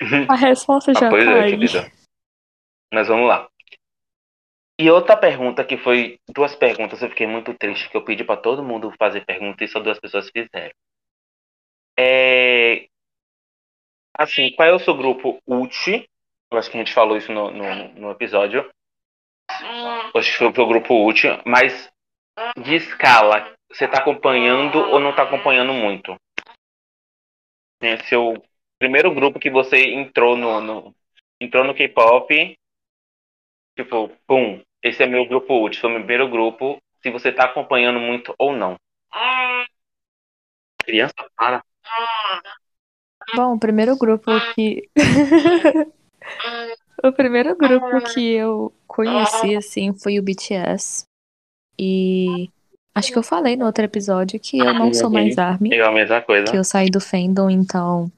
a 0.28 0.34
resposta 0.34 0.92
já 0.92 1.06
Ah, 1.06 1.10
pois 1.10 1.24
tá 1.24 1.30
é, 1.30 1.42
aí. 1.44 1.50
querida. 1.50 1.92
Mas 2.92 3.06
vamos 3.06 3.28
lá. 3.28 3.48
E 4.78 4.90
outra 4.90 5.16
pergunta 5.16 5.64
que 5.64 5.76
foi 5.76 6.18
duas 6.28 6.56
perguntas, 6.56 7.00
eu 7.00 7.08
fiquei 7.08 7.26
muito 7.26 7.54
triste 7.54 7.88
que 7.88 7.96
eu 7.96 8.04
pedi 8.04 8.24
pra 8.24 8.36
todo 8.36 8.64
mundo 8.64 8.92
fazer 8.98 9.24
pergunta 9.24 9.62
e 9.62 9.68
só 9.68 9.78
duas 9.78 10.00
pessoas 10.00 10.28
fizeram. 10.30 10.74
É 11.98 12.88
assim, 14.16 14.52
qual 14.52 14.68
é 14.68 14.72
o 14.72 14.78
seu 14.78 14.96
grupo 14.96 15.40
ult? 15.46 16.08
Eu 16.50 16.58
acho 16.58 16.70
que 16.70 16.76
a 16.76 16.80
gente 16.80 16.94
falou 16.94 17.16
isso 17.16 17.32
no, 17.32 17.50
no, 17.50 17.88
no 17.94 18.10
episódio. 18.10 18.68
Eu 19.50 20.20
Acho 20.20 20.32
que 20.32 20.38
foi 20.38 20.48
o 20.48 20.54
seu 20.54 20.66
grupo 20.66 20.94
ult, 20.94 21.22
mas 21.44 21.90
de 22.56 22.74
escala, 22.74 23.54
você 23.70 23.86
tá 23.86 23.98
acompanhando 23.98 24.78
ou 24.78 24.98
não 24.98 25.14
tá 25.14 25.22
acompanhando 25.22 25.72
muito? 25.72 26.16
É 27.80 27.96
seu 28.04 28.42
primeiro 28.78 29.14
grupo 29.14 29.38
que 29.38 29.50
você 29.50 29.92
entrou 29.92 30.36
no, 30.36 30.60
no 30.60 30.94
entrou 31.40 31.64
no 31.64 31.74
K-pop, 31.74 32.56
tipo, 33.76 34.10
pum, 34.26 34.62
esse 34.82 35.02
é 35.02 35.06
meu 35.06 35.26
grupo 35.26 35.54
ult, 35.54 35.78
foi 35.80 35.90
o 35.90 35.92
meu 35.92 36.02
primeiro 36.02 36.28
grupo, 36.28 36.78
se 37.02 37.10
você 37.10 37.32
tá 37.32 37.44
acompanhando 37.44 37.98
muito 37.98 38.34
ou 38.38 38.54
não. 38.54 38.76
Criança, 40.84 41.14
para. 41.36 41.62
Bom, 43.34 43.54
o 43.54 43.58
primeiro 43.58 43.96
grupo 43.96 44.30
que. 44.54 44.88
o 47.02 47.12
primeiro 47.12 47.56
grupo 47.56 48.02
que 48.12 48.34
eu 48.34 48.72
conheci, 48.86 49.56
assim, 49.56 49.94
foi 49.94 50.18
o 50.18 50.22
BTS. 50.22 51.06
E 51.78 52.50
acho 52.94 53.10
que 53.10 53.18
eu 53.18 53.22
falei 53.22 53.56
no 53.56 53.66
outro 53.66 53.84
episódio 53.84 54.38
que 54.38 54.58
eu 54.58 54.74
não 54.74 54.92
sou 54.92 55.10
mais 55.10 55.38
ARMY, 55.38 55.74
É 55.74 55.82
a 55.82 55.90
mesma 55.90 56.20
coisa. 56.22 56.50
que 56.50 56.56
eu 56.56 56.64
saí 56.64 56.90
do 56.90 57.00
fandom, 57.00 57.50
então 57.50 58.10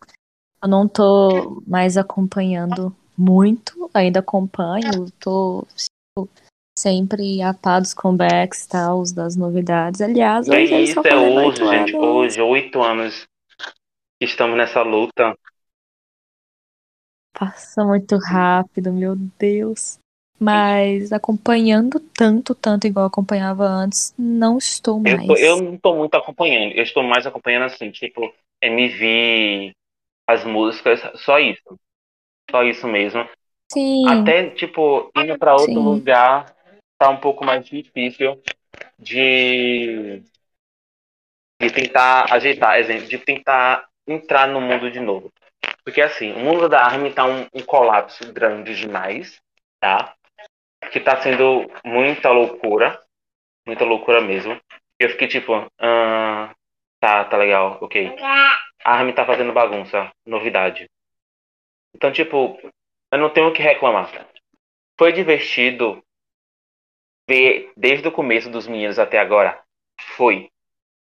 eu 0.63 0.69
não 0.69 0.87
tô 0.89 1.63
mais 1.67 1.97
acompanhando 1.97 2.95
muito. 3.17 3.91
Ainda 3.95 4.21
acompanho, 4.21 5.11
tô 5.21 5.67
tipo, 5.77 6.29
sempre 6.79 7.43
a 7.43 7.55
par 7.55 7.81
dos 7.81 7.95
comebacks 7.95 8.65
e 8.65 8.69
tal, 8.69 9.03
das 9.15 9.37
novidades. 9.37 10.01
Aliás, 10.01 10.49
É 10.49 10.61
hoje 10.61 10.75
eles 10.75 10.91
isso, 10.91 11.01
é 11.07 11.17
hoje, 11.17 11.39
oito 11.39 11.65
gente. 11.67 11.97
anos. 11.97 12.07
Hoje, 12.07 12.41
oito 12.41 12.83
anos 12.83 13.27
que 14.19 14.25
estamos 14.25 14.57
nessa 14.57 14.83
luta. 14.83 15.37
Passa 17.39 17.85
muito 17.85 18.17
rápido, 18.17 18.93
meu 18.93 19.15
Deus. 19.39 19.99
Mas 20.39 21.13
acompanhando 21.13 21.99
tanto, 21.99 22.55
tanto 22.55 22.87
igual 22.87 23.05
eu 23.05 23.09
acompanhava 23.09 23.65
antes, 23.65 24.15
não 24.19 24.59
estou 24.59 24.99
Eu, 25.05 25.17
mais. 25.17 25.27
tô- 25.27 25.37
eu 25.37 25.57
não 25.63 25.79
tô 25.79 25.97
muito 25.97 26.15
acompanhando. 26.15 26.75
Eu 26.75 26.83
estou 26.83 27.03
mais 27.03 27.27
acompanhando 27.27 27.65
assim, 27.65 27.91
tipo, 27.91 28.33
MV, 28.63 29.73
as 30.27 30.45
músicas, 30.45 31.01
só 31.23 31.39
isso. 31.39 31.79
Só 32.51 32.63
isso 32.63 32.87
mesmo. 32.87 33.29
Sim, 33.73 34.09
Até, 34.09 34.51
tipo, 34.51 35.11
indo 35.17 35.39
pra 35.39 35.53
outro 35.55 35.75
Sim. 35.75 35.85
lugar, 35.85 36.55
tá 36.99 37.09
um 37.11 37.17
pouco 37.17 37.45
mais 37.45 37.67
difícil 37.67 38.41
de, 38.99 40.23
de 41.61 41.71
tentar 41.71 42.33
ajeitar, 42.33 42.79
exemplo, 42.79 43.07
de 43.07 43.19
tentar 43.19 43.87
entrar 44.07 44.47
no 44.47 44.61
mundo 44.61 44.91
de 44.91 45.01
novo. 45.01 45.33
Porque 45.85 46.01
assim, 46.01 46.33
o 46.33 46.39
mundo 46.39 46.69
da 46.69 46.85
ARMY 46.85 47.13
tá 47.13 47.25
um, 47.25 47.47
um 47.55 47.63
colapso 47.65 48.33
grande 48.33 48.75
demais, 48.75 49.41
tá? 49.81 50.15
Que 50.91 51.01
tá 51.01 51.21
sendo 51.21 51.71
muita 51.85 52.31
loucura, 52.31 53.01
muita 53.67 53.85
loucura 53.85 54.21
mesmo. 54.21 54.61
Eu 54.99 55.11
fiquei 55.11 55.29
tipo, 55.29 55.53
ah, 55.79 56.55
tá, 57.01 57.25
tá 57.25 57.37
legal, 57.37 57.79
ok. 57.81 58.17
A 58.85 58.93
ARMY 58.95 59.13
tá 59.13 59.25
fazendo 59.27 59.53
bagunça, 59.53 60.11
novidade. 60.25 60.89
Então, 61.95 62.13
tipo, 62.13 62.59
eu 63.13 63.19
não 63.19 63.31
tenho 63.31 63.49
o 63.49 63.53
que 63.53 63.63
reclamar. 63.63 64.11
Foi 64.99 65.13
divertido 65.13 66.03
ver 67.29 67.73
desde 67.77 68.09
o 68.09 68.13
começo 68.13 68.51
dos 68.51 68.67
meninos 68.67 68.99
até 68.99 69.19
agora? 69.19 69.61
Foi. 70.17 70.51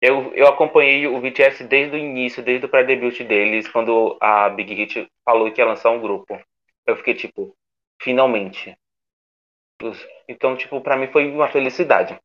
Eu, 0.01 0.35
eu 0.35 0.47
acompanhei 0.47 1.07
o 1.07 1.19
BTS 1.21 1.65
desde 1.65 1.97
o 1.97 1.99
início, 1.99 2.43
desde 2.43 2.67
o 2.67 2.69
pré-debut 2.69 3.19
deles, 3.23 3.69
quando 3.69 4.19
a 4.21 4.49
Big 4.51 4.75
Hit 4.75 5.09
falou 5.25 5.51
que 5.51 5.61
ia 5.61 5.67
lançar 5.67 5.91
um 5.91 6.01
grupo. 6.01 6.39
Eu 6.87 6.97
fiquei 6.97 7.15
tipo, 7.15 7.57
finalmente. 8.03 8.77
Então, 10.29 10.57
tipo, 10.57 10.81
pra 10.81 10.97
mim 10.97 11.09
foi 11.09 11.31
uma 11.31 11.49
felicidade. 11.49 12.19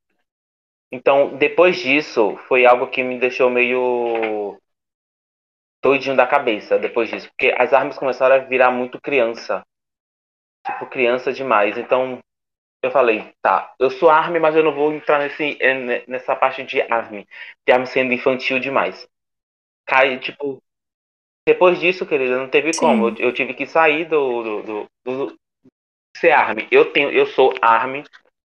Então, 0.92 1.38
depois 1.38 1.78
disso, 1.78 2.36
foi 2.48 2.66
algo 2.66 2.88
que 2.88 3.04
me 3.04 3.20
deixou 3.20 3.50
meio 3.50 4.60
doidinho 5.84 6.16
da 6.16 6.28
cabeça 6.28 6.78
depois 6.80 7.10
disso. 7.10 7.30
Porque 7.30 7.54
as 7.58 7.74
armas 7.74 7.98
começaram 7.98 8.36
a 8.36 8.40
virar 8.40 8.72
muito 8.72 9.00
criança. 9.02 9.64
Tipo, 10.66 10.86
criança 10.88 11.32
demais. 11.34 11.78
Então, 11.78 12.20
eu 12.84 12.92
falei, 12.92 13.34
tá, 13.42 13.74
eu 13.80 13.90
sou 13.90 14.10
ARMY, 14.10 14.40
mas 14.40 14.56
eu 14.56 14.64
não 14.64 14.74
vou 14.74 14.94
entrar 14.94 15.20
nesse, 15.20 15.58
eh, 15.62 16.06
nessa 16.08 16.36
parte 16.36 16.64
de 16.64 16.82
ARMY. 16.82 17.28
De 17.68 17.74
ARMY 17.74 17.88
sendo 17.88 18.14
infantil 18.14 18.60
demais. 18.60 19.08
Cai, 19.86 20.20
tipo. 20.20 20.62
Depois 21.48 21.80
disso, 21.80 22.06
querida, 22.06 22.38
não 22.38 22.50
teve 22.50 22.74
Sim. 22.74 22.80
como. 22.80 23.10
Eu, 23.10 23.16
eu 23.18 23.34
tive 23.34 23.54
que 23.54 23.66
sair 23.66 24.06
do, 24.06 24.44
do, 24.44 24.64
do, 24.64 24.88
do- 25.06 25.40
ser 26.18 26.32
ARMY. 26.32 26.68
Eu, 26.72 26.92
tenho, 26.94 27.12
eu 27.12 27.26
sou 27.28 27.54
ARMY, 27.62 28.04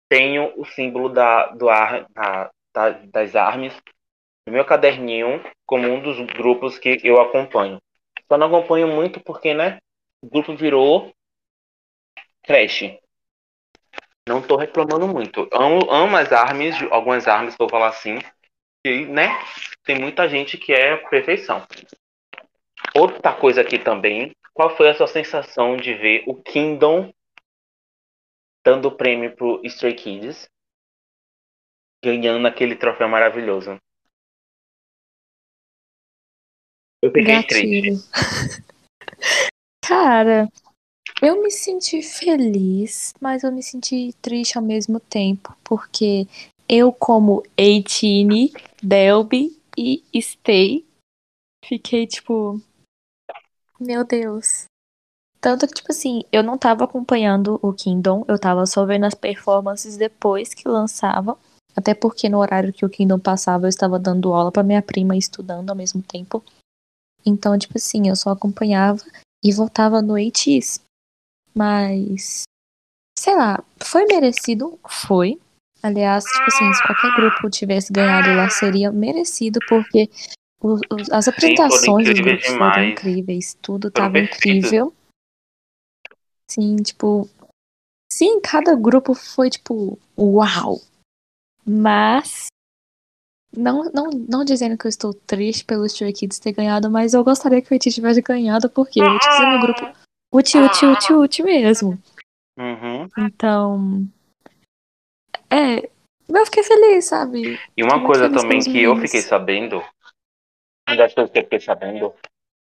tenho 0.10 0.54
o 0.60 0.66
símbolo 0.66 1.10
da, 1.10 1.48
do 1.48 1.70
ar, 1.70 2.06
da, 2.12 2.52
da- 2.74 2.90
das 3.12 3.36
ARMYs 3.36 3.74
no 3.76 3.95
meu 4.52 4.66
caderninho 4.66 5.44
como 5.66 5.88
um 5.88 6.02
dos 6.02 6.20
grupos 6.34 6.78
que 6.78 7.00
eu 7.04 7.20
acompanho. 7.20 7.82
Só 8.28 8.38
não 8.38 8.48
acompanho 8.48 8.88
muito 8.88 9.20
porque, 9.20 9.54
né? 9.54 9.80
O 10.22 10.30
grupo 10.30 10.56
virou 10.56 11.14
trash. 12.44 12.98
Não 14.28 14.42
tô 14.42 14.56
reclamando 14.56 15.08
muito. 15.08 15.48
Amo, 15.52 15.92
amo 15.92 16.18
as 16.18 16.32
armas, 16.32 16.76
algumas 16.92 17.28
armas, 17.28 17.56
vou 17.58 17.70
falar 17.70 17.90
assim. 17.90 18.20
E, 18.86 19.06
né? 19.06 19.30
Tem 19.84 20.00
muita 20.00 20.28
gente 20.28 20.58
que 20.58 20.74
é 20.74 20.98
perfeição. 20.98 21.66
Outra 22.96 23.34
coisa 23.34 23.62
aqui 23.62 23.78
também. 23.78 24.36
Qual 24.54 24.76
foi 24.76 24.90
a 24.90 24.94
sua 24.94 25.08
sensação 25.08 25.76
de 25.76 25.94
ver 25.94 26.24
o 26.28 26.42
Kingdom 26.42 27.14
dando 28.64 28.96
prêmio 28.96 29.36
pro 29.36 29.62
Stray 29.66 29.94
Kids? 29.94 30.50
Ganhando 32.04 32.48
aquele 32.48 32.76
troféu 32.76 33.08
maravilhoso. 33.10 33.80
Eu 37.06 37.12
fiquei 37.12 37.44
triste. 37.44 37.68
gatilho. 37.68 38.04
Cara, 39.86 40.50
eu 41.22 41.42
me 41.42 41.52
senti 41.52 42.02
feliz, 42.02 43.14
mas 43.22 43.44
eu 43.44 43.52
me 43.52 43.62
senti 43.62 44.12
triste 44.22 44.58
ao 44.58 44.64
mesmo 44.64 45.00
tempo, 45.00 45.56
porque 45.64 46.28
eu, 46.68 46.92
como 46.92 47.44
18, 47.56 48.54
Delby 48.82 49.56
e 49.78 50.04
Stay, 50.20 50.84
fiquei 51.64 52.08
tipo, 52.08 52.60
meu 53.80 54.04
Deus. 54.04 54.66
Tanto 55.40 55.68
que, 55.68 55.76
tipo 55.76 55.92
assim, 55.92 56.24
eu 56.32 56.42
não 56.42 56.58
tava 56.58 56.86
acompanhando 56.86 57.60
o 57.62 57.72
Kingdom, 57.72 58.26
eu 58.28 58.40
tava 58.40 58.66
só 58.66 58.84
vendo 58.84 59.06
as 59.06 59.14
performances 59.14 59.96
depois 59.96 60.56
que 60.56 60.68
lançava. 60.68 61.38
Até 61.76 61.94
porque 61.94 62.28
no 62.30 62.40
horário 62.40 62.74
que 62.74 62.84
o 62.84 62.90
Kingdom 62.90 63.20
passava, 63.20 63.66
eu 63.66 63.70
estava 63.70 64.00
dando 64.00 64.34
aula 64.34 64.52
pra 64.52 64.64
minha 64.64 64.82
prima 64.82 65.16
e 65.16 65.20
estudando 65.20 65.70
ao 65.70 65.76
mesmo 65.76 66.02
tempo. 66.02 66.44
Então, 67.26 67.58
tipo 67.58 67.74
assim, 67.78 68.08
eu 68.08 68.16
só 68.16 68.30
acompanhava 68.32 69.02
e 69.44 69.52
voltava 69.52 70.02
no 70.02 70.14
8 70.14 70.40
Mas, 71.54 72.44
sei 73.18 73.36
lá, 73.36 73.64
foi 73.84 74.06
merecido? 74.06 74.80
Foi. 74.88 75.40
Aliás, 75.82 76.24
tipo 76.24 76.44
assim, 76.48 76.74
se 76.74 76.84
qualquer 76.84 77.16
grupo 77.16 77.50
tivesse 77.50 77.92
ganhado 77.94 78.30
lá, 78.36 78.50
seria 78.50 78.92
merecido, 78.92 79.60
porque 79.70 80.10
o- 80.60 80.80
os- 80.94 81.12
as 81.12 81.28
apresentações 81.28 82.08
dos 82.10 82.20
grupos 82.20 82.46
foram 82.48 82.72
demais. 82.72 82.92
incríveis, 82.92 83.54
tudo 83.62 83.92
Foram 83.92 84.06
tava 84.06 84.14
perfeitos. 84.14 84.40
incrível. 84.48 84.94
Sim, 86.50 86.76
tipo. 86.78 87.30
Sim, 88.12 88.40
cada 88.40 88.76
grupo 88.76 89.14
foi 89.14 89.50
tipo, 89.50 90.00
uau! 90.18 90.82
Mas. 91.66 92.48
Não, 93.58 93.86
não, 93.94 94.10
não 94.10 94.46
dizendo 94.46 94.78
que 94.78 94.86
eu 94.86 94.90
estou 94.90 95.14
triste 95.14 95.66
pelo 95.66 95.86
Stray 95.86 96.14
Kids 96.14 96.40
ter 96.40 96.52
ganhado, 96.52 96.90
mas 96.90 97.14
eu 97.14 97.24
gostaria 97.24 97.62
que 97.62 97.74
o 97.74 97.76
IT 97.76 97.92
tivesse 97.92 98.22
ganhado, 98.22 98.70
porque 98.70 99.02
o 99.02 99.06
IT 99.06 99.26
é 99.26 99.50
meu 99.50 99.60
grupo 99.62 100.06
Uti, 100.36 100.58
uti, 100.58 100.86
uti, 100.86 101.14
uti 101.14 101.44
mesmo. 101.44 101.98
Uhum. 102.58 103.08
Então. 103.18 104.06
É. 105.50 105.90
Eu 106.28 106.46
fiquei 106.46 106.64
feliz, 106.64 107.06
sabe? 107.06 107.60
E 107.78 107.84
uma 107.84 107.94
Fiquei 107.94 108.06
coisa 108.06 108.30
também 108.30 108.60
que 108.60 108.82
eu 108.82 108.96
fiquei 108.98 109.22
sabendo, 109.22 109.78
uma 110.90 110.98
das 110.98 111.14
coisas 111.14 111.32
que 111.32 111.40
eu 111.40 111.44
fiquei 111.44 111.60
sabendo, 111.60 112.14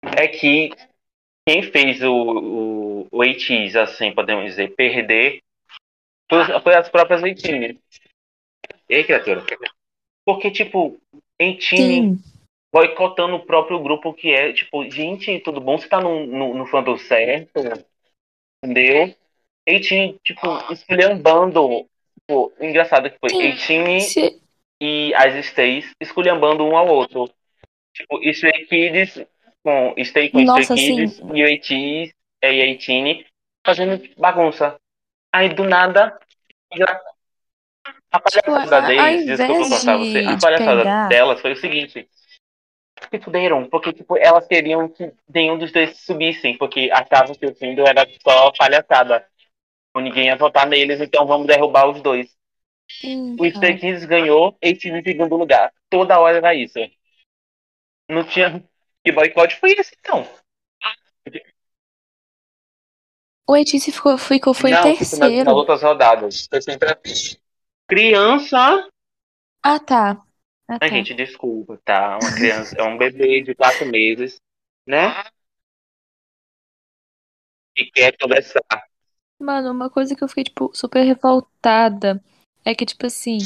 é 0.04 0.28
que 0.28 0.70
quem 1.48 1.64
fez 1.64 2.02
o, 2.04 2.14
o, 2.14 3.08
o 3.12 3.22
ATs, 3.24 3.76
assim, 3.76 4.14
podemos 4.14 4.46
dizer, 4.46 4.76
perder, 4.76 5.40
foi, 6.30 6.62
foi 6.62 6.76
as 6.76 6.88
próprias 6.90 7.24
Eitines. 7.24 7.78
Ei, 8.88 9.04
criatura. 9.04 9.44
Porque, 10.30 10.52
tipo, 10.52 11.02
Eitine 11.40 12.16
Sim. 12.16 12.24
boicotando 12.72 13.38
o 13.38 13.44
próprio 13.44 13.82
grupo 13.82 14.14
que 14.14 14.32
é, 14.32 14.54
tipo, 14.54 14.88
gente, 14.88 15.40
tudo 15.40 15.60
bom? 15.60 15.76
Você 15.76 15.90
tá 15.90 16.00
no, 16.00 16.24
no, 16.24 16.54
no 16.54 16.68
fandom 16.68 17.00
certo? 17.00 17.60
Entendeu? 18.64 19.16
Eitine, 19.68 20.20
tipo, 20.24 20.72
esculhambando. 20.72 21.88
Tipo, 22.20 22.54
engraçado 22.62 23.10
que 23.10 23.18
foi. 23.18 23.34
Eitine 23.44 24.02
Se... 24.02 24.40
e 24.80 25.12
as 25.16 25.34
Stays 25.48 25.92
esculhambando 26.00 26.64
um 26.64 26.78
ao 26.78 26.88
outro. 26.90 27.28
Tipo, 27.92 28.22
Stray 28.22 28.68
Kids 28.68 29.26
com 29.64 29.96
Stay 30.04 30.30
com 30.30 30.42
Nossa, 30.42 30.76
Stray 30.76 30.96
Kids 30.96 31.14
sim. 31.16 31.32
e 31.34 31.44
o 31.44 32.72
AT 32.72 32.94
e 32.94 33.26
fazendo 33.66 34.08
bagunça. 34.16 34.80
Aí 35.34 35.50
do 35.50 35.64
nada, 35.64 36.20
a 38.12 38.20
Tipo, 38.20 38.52
palhaçada 38.52 38.76
a- 38.76 38.80
ao 38.82 38.88
deles, 38.88 39.26
desculpa 39.38 39.70
cortar 39.70 39.98
você, 39.98 40.12
de, 40.22 40.28
a 40.28 40.36
de 40.36 40.42
palhaçada 40.42 40.78
pegar. 40.82 41.08
delas 41.10 41.42
foi 41.42 41.52
o 41.54 41.56
seguinte. 41.58 42.10
Se 43.12 43.20
fuderam, 43.20 43.70
porque 43.70 43.94
tipo, 43.94 44.18
elas 44.18 44.46
queriam 44.48 44.90
que 44.90 45.12
nenhum 45.34 45.58
dos 45.58 45.72
dois 45.72 45.98
subissem, 46.00 46.58
porque 46.58 46.90
achavam 46.92 47.34
que 47.34 47.46
o 47.46 47.56
Findo 47.56 47.88
era 47.88 48.06
só 48.22 48.52
palhaçada. 48.52 49.26
Ninguém 49.96 50.26
ia 50.28 50.36
votar 50.36 50.68
neles, 50.68 51.00
então 51.02 51.26
vamos 51.26 51.48
derrubar 51.48 51.90
os 51.90 52.02
dois. 52.02 52.28
O 53.40 53.46
Stray 53.46 53.74
Então, 53.76 53.80
Kids 53.80 54.06
ganhou, 54.06 54.58
AT 54.64 54.90
em 54.90 55.04
segundo 55.04 55.36
lugar. 55.36 55.72
Toda 55.90 56.20
hora 56.20 56.38
era 56.38 56.56
isso. 56.56 56.80
Não 58.10 58.24
tinha. 58.26 58.64
Que 59.04 59.12
boicote 59.12 59.56
foi 59.60 59.72
esse 59.72 59.96
então? 60.00 60.28
o 63.48 63.56
Etice 63.58 63.92
ficou, 63.92 64.18
ficou, 64.18 64.54
foi 64.54 64.72
Não, 64.72 64.78
tipo, 64.78 65.00
nas, 65.00 65.12
nas 65.12 65.20
terceiro. 65.20 65.52
outras 65.52 65.82
rodadas. 65.82 66.48
Foi 66.48 66.62
sempre 66.62 66.90
assim. 66.92 67.38
Criança. 67.90 68.88
Ah, 69.64 69.80
tá. 69.80 70.22
Ah, 70.68 70.76
A 70.76 70.80
tá. 70.80 70.88
gente, 70.88 71.16
desculpa, 71.16 71.82
tá? 71.84 72.20
Uma 72.22 72.36
criança, 72.36 72.76
é 72.78 72.84
um 72.84 73.00
bebê 73.00 73.42
de 73.42 73.56
quatro 73.56 73.88
meses, 73.88 74.36
né? 74.88 75.24
E 77.76 77.86
quer 77.86 78.16
conversar. 78.16 78.62
Mano, 79.42 79.72
uma 79.72 79.90
coisa 79.90 80.16
que 80.16 80.24
eu 80.24 80.28
fiquei, 80.28 80.44
tipo, 80.44 80.70
super 80.72 81.02
revoltada 81.02 82.24
é 82.64 82.76
que, 82.76 82.86
tipo 82.86 83.08
assim, 83.08 83.40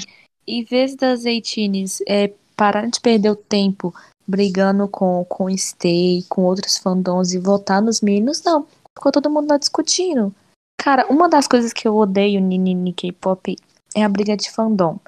em 0.46 0.62
vez 0.66 0.94
das 0.94 1.24
Eitines 1.24 2.02
é, 2.06 2.34
parar 2.58 2.88
de 2.88 3.00
perder 3.00 3.30
o 3.30 3.38
tempo 3.38 3.94
brigando 4.28 4.90
com, 4.90 5.24
com 5.24 5.56
Stay, 5.58 6.26
com 6.28 6.42
outros 6.42 6.78
fandoms 6.78 7.32
e 7.32 7.40
votar 7.40 7.82
nos 7.82 8.02
meninos, 8.02 8.44
não. 8.44 8.68
Ficou 8.98 9.12
todo 9.12 9.30
mundo 9.30 9.50
lá 9.50 9.58
discutindo. 9.58 10.36
Cara, 10.78 11.08
uma 11.08 11.30
das 11.30 11.48
coisas 11.48 11.72
que 11.72 11.88
eu 11.88 11.96
odeio 11.96 12.42
Nini 12.42 12.92
K-pop 12.92 13.56
é 13.96 14.04
a 14.04 14.10
briga 14.10 14.36
de 14.36 14.50
fandom. 14.52 15.00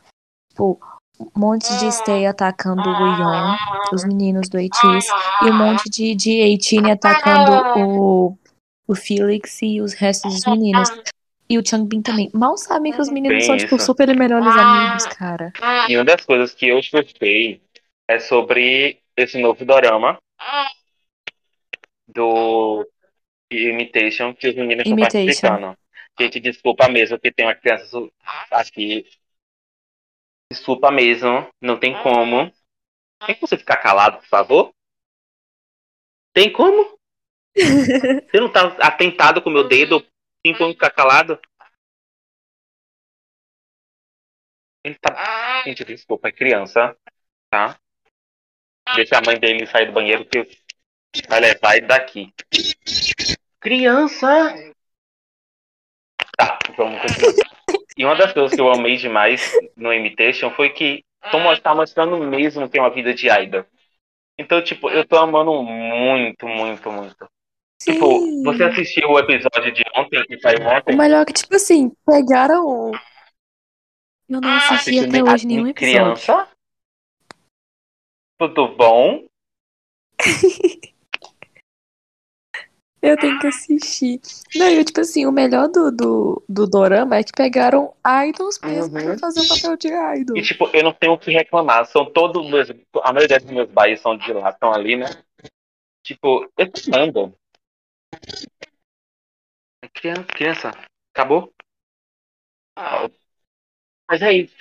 Tipo, 0.49 0.79
um 1.19 1.39
monte 1.39 1.67
de 1.79 1.91
Stay 1.91 2.25
atacando 2.25 2.81
o 2.81 3.07
Yon, 3.07 3.55
os 3.93 4.03
meninos 4.03 4.49
do 4.49 4.57
ATEEZ, 4.57 5.05
e 5.43 5.49
um 5.49 5.53
monte 5.53 5.89
de, 5.89 6.13
de 6.15 6.57
18 6.57 6.87
atacando 6.87 7.79
o, 7.79 8.37
o 8.87 8.95
Felix 8.95 9.61
e 9.61 9.81
os 9.81 9.93
restos 9.93 10.33
dos 10.33 10.45
meninos. 10.45 10.89
E 11.47 11.59
o 11.59 11.63
Changbin 11.65 12.01
também. 12.01 12.29
Mal 12.33 12.57
sabem 12.57 12.91
que 12.91 12.99
os 12.99 13.09
meninos 13.09 13.37
Bem 13.37 13.45
são, 13.45 13.57
tipo, 13.57 13.75
isso. 13.75 13.85
super 13.85 14.07
melhores 14.15 14.47
amigos, 14.47 15.05
cara. 15.05 15.53
E 15.87 15.95
uma 15.95 16.03
das 16.03 16.25
coisas 16.25 16.53
que 16.55 16.67
eu 16.67 16.81
surtei 16.81 17.61
é 18.07 18.19
sobre 18.19 18.99
esse 19.15 19.39
novo 19.39 19.63
dorama 19.63 20.17
do 22.07 22.87
Imitation 23.51 24.33
que 24.33 24.49
os 24.49 24.55
meninos 24.55 24.85
estão 24.85 24.97
Imitation. 24.97 25.25
participando. 25.25 25.77
Gente, 26.19 26.39
desculpa 26.39 26.87
mesmo 26.87 27.19
que 27.19 27.31
tem 27.31 27.45
uma 27.45 27.55
criança 27.55 27.97
aqui. 28.51 29.05
Desculpa 30.51 30.91
mesmo, 30.91 31.49
não 31.61 31.79
tem 31.79 31.93
como. 32.01 32.51
Tem 33.25 33.35
como 33.35 33.47
você 33.47 33.57
ficar 33.57 33.77
calado, 33.77 34.19
por 34.19 34.27
favor? 34.27 34.73
Tem 36.33 36.51
como? 36.51 36.97
Você 37.55 38.39
não 38.41 38.51
tá 38.51 38.67
atentado 38.85 39.41
com 39.41 39.49
o 39.49 39.53
meu 39.53 39.65
dedo? 39.65 40.05
Tem 40.43 40.55
como 40.57 40.73
ficar 40.73 40.91
calado? 40.91 41.39
Ele 44.83 44.95
tá. 44.95 45.63
Gente, 45.63 45.85
desculpa, 45.85 46.27
é 46.27 46.31
criança, 46.33 46.95
tá? 47.49 47.79
Deixa 48.95 49.17
a 49.17 49.21
mãe 49.25 49.39
dele 49.39 49.65
sair 49.65 49.87
do 49.87 49.93
banheiro 49.93 50.25
que 50.25 50.45
vai 51.27 51.39
levar 51.39 51.77
ele 51.77 51.87
daqui. 51.87 52.33
Criança! 53.59 54.74
Tá, 56.37 56.59
vamos 56.77 57.01
continuar. 57.01 57.33
E 57.97 58.05
uma 58.05 58.15
das 58.15 58.33
coisas 58.33 58.53
que 58.53 58.59
eu 58.61 58.69
amei 58.71 58.97
demais 58.97 59.51
no 59.75 59.93
Imitation 59.93 60.51
foi 60.51 60.69
que 60.69 61.03
tô, 61.31 61.37
tá 61.61 61.73
mostrando 61.73 62.17
mesmo 62.17 62.69
que 62.69 62.77
é 62.77 62.81
uma 62.81 62.89
vida 62.89 63.13
de 63.13 63.29
idol. 63.29 63.65
Então, 64.37 64.61
tipo, 64.61 64.89
eu 64.89 65.07
tô 65.07 65.15
amando 65.17 65.53
muito, 65.63 66.45
muito, 66.45 66.91
muito. 66.91 67.29
Tipo, 67.81 68.19
Sim. 68.19 68.43
você 68.43 68.63
assistiu 68.63 69.09
o 69.09 69.19
episódio 69.19 69.71
de 69.71 69.83
ontem, 69.95 70.23
que 70.25 70.39
saiu 70.39 70.59
O 70.59 70.67
ontem? 70.69 70.95
melhor 70.95 71.21
é 71.21 71.25
que, 71.25 71.33
tipo 71.33 71.55
assim, 71.55 71.91
pegaram 72.05 72.65
o. 72.65 72.91
Eu 74.27 74.41
não 74.41 74.55
assisti 74.55 74.99
Assistiu 74.99 75.03
até 75.09 75.23
hoje 75.23 75.47
nenhum 75.47 75.67
episódio. 75.67 75.75
criança? 75.75 76.49
Tudo 78.37 78.75
bom? 78.75 79.25
Eu 83.05 83.17
tenho 83.17 83.39
que 83.39 83.47
assistir. 83.47 84.19
Não, 84.55 84.67
eu, 84.67 84.83
tipo 84.83 85.01
assim, 85.01 85.25
o 85.25 85.31
melhor 85.31 85.67
do, 85.67 85.91
do, 85.91 86.43
do 86.49 86.67
Dorama 86.67 87.17
é 87.17 87.23
que 87.23 87.31
pegaram 87.31 87.93
idols 88.27 88.59
mesmo 88.63 88.97
Uhum. 88.97 89.05
pra 89.05 89.17
fazer 89.19 89.41
o 89.41 89.47
papel 89.47 89.77
de 89.77 89.87
idol. 89.87 90.37
E, 90.37 90.41
tipo, 90.41 90.67
eu 90.73 90.83
não 90.83 90.93
tenho 90.93 91.13
o 91.13 91.17
que 91.17 91.31
reclamar. 91.31 91.85
São 91.85 92.11
todos 92.11 92.49
meus. 92.49 92.69
A 93.03 93.13
maioria 93.13 93.39
dos 93.39 93.51
meus 93.51 93.69
bairros 93.69 94.01
são 94.01 94.17
de 94.17 94.33
lá, 94.33 94.49
estão 94.49 94.73
ali, 94.73 94.95
né? 94.95 95.05
Tipo, 96.03 96.49
eu 96.57 96.71
tô 96.71 96.81
amando. 96.95 97.35
Criança, 99.93 100.23
criança, 100.25 100.71
acabou? 101.13 101.53
Ah, 102.75 103.07
Mas 104.09 104.21
é 104.21 104.33
isso. 104.33 104.55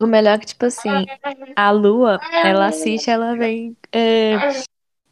O 0.00 0.06
melhor 0.06 0.34
é 0.34 0.38
que, 0.38 0.46
tipo 0.46 0.64
assim, 0.64 1.06
a 1.54 1.70
Lua, 1.70 2.18
ela 2.44 2.66
assiste, 2.66 3.08
ela 3.08 3.36
vem 3.36 3.76
é, 3.92 4.32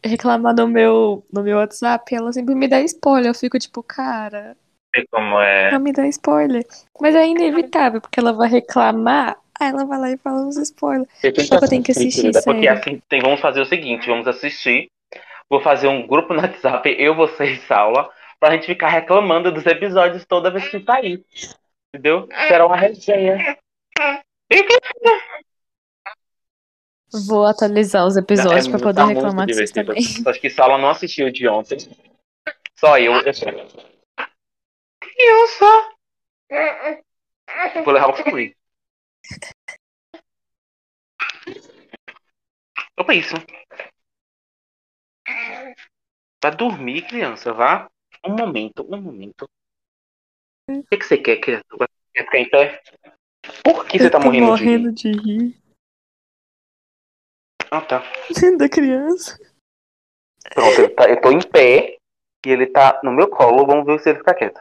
reclamar 0.05 0.55
no 0.55 0.67
meu, 0.67 1.25
no 1.33 1.43
meu 1.43 1.59
WhatsApp, 1.59 2.15
ela 2.15 2.33
sempre 2.33 2.55
me 2.55 2.69
dá 2.69 2.81
spoiler. 2.81 3.31
Eu 3.31 3.35
fico 3.35 3.59
tipo, 3.59 3.83
cara, 3.83 4.57
Sei 4.95 5.07
como 5.11 5.41
é. 5.41 5.71
não 5.71 5.81
me 5.81 5.93
dá 5.93 6.07
spoiler. 6.09 6.67
Mas 7.01 7.15
é 7.15 7.27
inevitável, 7.27 8.01
porque 8.01 8.19
ela 8.19 8.33
vai 8.33 8.49
reclamar, 8.49 9.37
aí 9.59 9.69
ela 9.69 9.85
vai 9.85 9.99
lá 9.99 10.11
e 10.11 10.17
fala 10.17 10.43
uns 10.43 10.57
spoilers. 10.57 11.09
Eu 11.23 11.33
tenho 11.33 11.47
Só 11.47 11.59
que 11.59 11.65
eu 11.65 11.69
tenho 11.69 11.83
que 11.83 11.93
assistir, 11.93 12.23
querida, 12.23 12.43
Porque 12.43 12.69
assim, 12.69 13.01
tem, 13.09 13.21
vamos 13.21 13.41
fazer 13.41 13.61
o 13.61 13.67
seguinte, 13.67 14.09
vamos 14.09 14.27
assistir. 14.27 14.89
Vou 15.49 15.61
fazer 15.61 15.89
um 15.89 16.07
grupo 16.07 16.35
no 16.35 16.41
WhatsApp, 16.41 16.89
eu, 16.99 17.15
você 17.15 17.53
e 17.53 17.57
Saula, 17.61 18.11
pra 18.39 18.53
gente 18.53 18.67
ficar 18.67 18.89
reclamando 18.89 19.53
dos 19.53 19.67
episódios 19.67 20.25
toda 20.25 20.51
vez 20.51 20.69
que 20.69 20.81
sair. 20.81 21.25
Entendeu? 21.95 22.29
Será 22.49 22.67
uma 22.67 22.77
resenha. 22.77 23.57
Vou 27.27 27.45
atualizar 27.45 28.07
os 28.07 28.17
episódios 28.17 28.69
pra 28.69 28.79
É, 28.79 28.83
poder 28.83 28.95
tá 29.03 29.07
reclamar 29.07 29.47
divertido. 29.47 29.87
também. 29.87 30.05
Acho 30.27 30.41
que 30.41 30.51
Saula 30.51 30.79
não 30.79 30.91
assistiu 30.91 31.31
de 31.31 31.49
ontem. 31.49 31.79
Só 32.79 32.99
eu. 32.99 33.13
eu. 33.15 33.23
Criança! 35.01 35.91
Vou 37.85 37.93
levar 37.93 38.11
o 38.11 38.31
fui. 38.31 38.55
Opa, 42.99 43.15
isso. 43.15 43.35
Vai 46.43 46.57
dormir, 46.57 47.07
criança, 47.07 47.53
vá. 47.53 47.91
Um 48.25 48.37
momento, 48.37 48.87
um 48.89 49.01
momento. 49.01 49.49
O 50.69 50.83
que, 50.85 50.97
que 50.99 51.05
você 51.05 51.17
quer, 51.19 51.37
criatura? 51.39 51.89
Quer 52.15 52.25
ficar 52.25 52.39
em 52.39 52.51
pé? 52.51 52.83
Por 53.65 53.87
que 53.87 53.99
você 53.99 54.07
Eu 54.07 54.11
tá 54.11 54.19
tô 54.19 54.27
morrendo, 54.27 54.47
morrendo 54.47 54.93
de 54.93 55.09
rir? 55.09 55.17
de 55.21 55.23
rir 55.23 55.60
Ah, 57.71 57.81
tá. 57.81 58.03
da 58.59 58.69
criança. 58.69 59.39
Pronto, 60.53 60.95
tá, 60.95 61.09
eu 61.09 61.21
tô 61.21 61.31
em 61.31 61.41
pé 61.41 61.97
e 62.45 62.51
ele 62.51 62.67
tá 62.67 63.01
no 63.05 63.13
meu 63.13 63.29
colo. 63.29 63.67
Vamos 63.67 63.87
ver 63.87 64.01
se 64.01 64.11
ele 64.11 64.19
fica 64.19 64.35
quieto. 64.35 64.61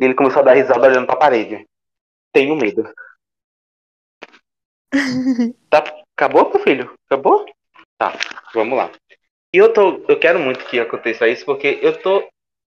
E 0.00 0.04
ele 0.04 0.14
começou 0.14 0.40
a 0.40 0.44
dar 0.44 0.54
risada 0.54 0.86
olhando 0.86 1.06
pra 1.06 1.16
parede. 1.16 1.66
Tenho 2.32 2.56
medo. 2.56 2.82
Tá, 5.68 5.84
acabou, 6.16 6.48
meu 6.48 6.60
filho? 6.60 6.94
Acabou? 7.06 7.44
Tá, 7.98 8.12
vamos 8.54 8.78
lá. 8.78 8.90
E 9.52 9.58
eu 9.58 9.72
tô. 9.72 10.04
Eu 10.08 10.18
quero 10.18 10.38
muito 10.38 10.64
que 10.66 10.78
aconteça 10.78 11.28
isso, 11.28 11.44
porque 11.44 11.78
eu 11.82 12.00
tô 12.00 12.26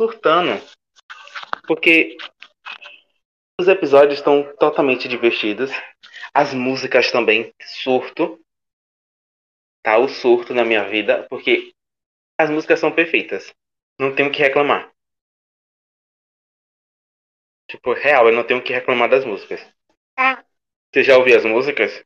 surtando. 0.00 0.62
Porque 1.66 2.16
os 3.60 3.68
episódios 3.68 4.18
estão 4.18 4.42
totalmente 4.58 5.08
divertidos. 5.08 5.70
As 6.32 6.54
músicas 6.54 7.10
também, 7.10 7.52
surto. 7.60 8.38
Tá 9.86 9.98
o 9.98 10.08
surto 10.08 10.52
na 10.52 10.64
minha 10.64 10.82
vida, 10.88 11.28
porque 11.30 11.72
as 12.36 12.50
músicas 12.50 12.80
são 12.80 12.90
perfeitas. 12.90 13.54
Não 14.00 14.12
tenho 14.12 14.30
o 14.30 14.32
que 14.32 14.42
reclamar. 14.42 14.92
Tipo, 17.70 17.92
real, 17.92 18.26
eu 18.26 18.34
não 18.34 18.42
tenho 18.42 18.58
o 18.58 18.62
que 18.64 18.72
reclamar 18.72 19.08
das 19.08 19.24
músicas. 19.24 19.60
Você 20.92 21.04
já 21.04 21.16
ouviu 21.16 21.36
as 21.36 21.44
músicas? 21.44 22.04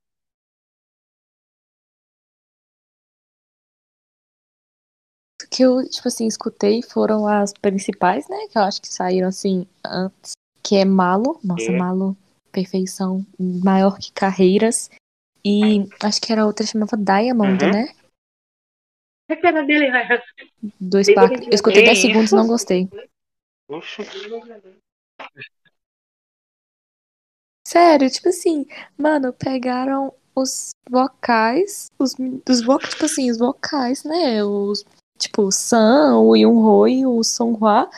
que 5.51 5.62
eu, 5.62 5.83
tipo 5.88 6.07
assim, 6.07 6.27
escutei 6.27 6.83
foram 6.83 7.27
as 7.27 7.55
principais, 7.55 8.29
né? 8.29 8.47
Que 8.49 8.59
eu 8.59 8.62
acho 8.62 8.83
que 8.83 8.88
saíram 8.88 9.29
assim 9.29 9.66
antes. 9.83 10.33
Que 10.62 10.77
é 10.77 10.85
Malo. 10.85 11.40
Nossa, 11.43 11.73
É. 11.73 11.79
Malo, 11.79 12.14
perfeição. 12.53 13.25
Maior 13.38 13.99
que 13.99 14.12
carreiras. 14.12 14.90
E 15.44 15.87
acho 16.03 16.20
que 16.20 16.33
era 16.33 16.44
outra 16.46 16.66
chamava 16.66 16.96
Diamond, 16.96 17.64
Uhum. 17.64 17.70
né? 17.70 17.94
Dois 20.81 21.12
parques. 21.14 21.46
Eu 21.46 21.53
escutei 21.55 21.83
Que 21.83 21.87
10 21.87 21.98
segundos 22.00 22.33
e 22.33 22.35
não 22.35 22.46
gostei. 22.46 22.88
Oxe. 23.68 24.03
Sério, 27.66 28.11
tipo 28.11 28.29
assim, 28.29 28.66
mano, 28.98 29.33
pegaram 29.33 30.12
os 30.35 30.70
vocais, 30.88 31.90
os, 31.98 32.14
os 32.48 32.62
vo- 32.64 32.79
tipo 32.79 33.05
assim, 33.05 33.31
os 33.31 33.38
vocais, 33.38 34.03
né? 34.05 34.42
Os, 34.42 34.85
tipo, 35.18 35.42
o 35.42 35.53
Sam, 35.53 36.18
o 36.20 36.35
Yunho 36.35 36.88
e 36.88 37.07
o 37.07 37.22
Songhua. 37.22 37.88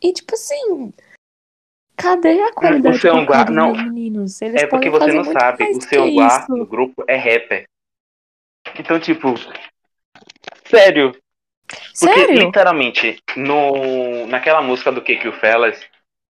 E, 0.00 0.12
tipo 0.12 0.34
assim, 0.34 0.92
cadê 1.96 2.42
a 2.42 2.52
qualidade 2.52 2.98
Seonghua- 2.98 3.38
vocal 3.38 3.44
dos 3.46 3.54
não, 3.54 3.72
meninos? 3.72 4.40
Eles 4.42 4.62
É 4.62 4.66
porque 4.66 4.90
você 4.90 5.12
não 5.12 5.24
sabe, 5.24 5.64
o 5.64 5.80
Seonghua 5.80 6.26
isso. 6.26 6.46
do 6.54 6.66
grupo 6.66 7.04
é 7.08 7.16
rapper. 7.16 7.66
Então, 8.78 8.98
tipo. 9.00 9.34
Sério. 10.64 11.12
Porque, 11.98 12.14
Sério? 12.20 12.46
literalmente, 12.46 13.18
no, 13.36 14.26
naquela 14.26 14.62
música 14.62 14.92
do 14.92 15.02
Que 15.02 15.16
Que 15.16 15.28
o 15.28 15.32
Fellas, 15.32 15.80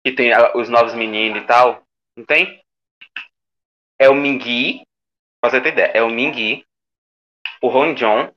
que 0.04 0.12
tem 0.12 0.32
a- 0.32 0.56
os 0.56 0.68
novos 0.68 0.94
meninos 0.94 1.42
e 1.42 1.46
tal, 1.46 1.82
não 2.16 2.24
tem? 2.24 2.60
É 3.98 4.08
o 4.08 4.14
Mingui, 4.14 4.82
pra 5.40 5.50
você 5.50 5.60
ter 5.60 5.72
ideia, 5.72 5.90
é 5.94 6.02
o 6.02 6.10
Mingui, 6.10 6.64
o 7.62 7.68
Honjon, 7.68 8.32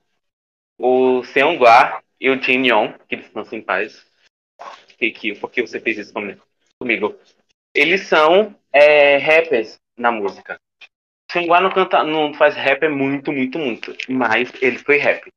o 0.78 1.24
Seonghua 1.24 2.02
e 2.20 2.28
o 2.30 2.40
Jin 2.40 2.66
Young, 2.66 2.94
que 3.08 3.14
eles 3.16 3.26
estão 3.26 3.44
sem 3.44 3.60
paz. 3.62 4.06
Que, 4.98 5.10
que, 5.10 5.34
por 5.34 5.50
que 5.50 5.62
você 5.62 5.80
fez 5.80 5.98
isso 5.98 6.12
comigo? 6.12 6.42
Comigo? 6.78 7.14
Eles 7.74 8.02
são 8.08 8.54
é, 8.72 9.18
rappers 9.18 9.78
na 9.96 10.10
música. 10.10 10.58
Seonghua 11.30 11.60
não, 11.60 11.70
canta, 11.70 12.04
não 12.04 12.34
faz 12.34 12.54
rap 12.54 12.82
é 12.84 12.88
muito, 12.88 13.32
muito, 13.32 13.58
muito. 13.58 13.96
Mas 14.08 14.52
ele 14.62 14.78
foi 14.78 14.98
rap. 14.98 15.30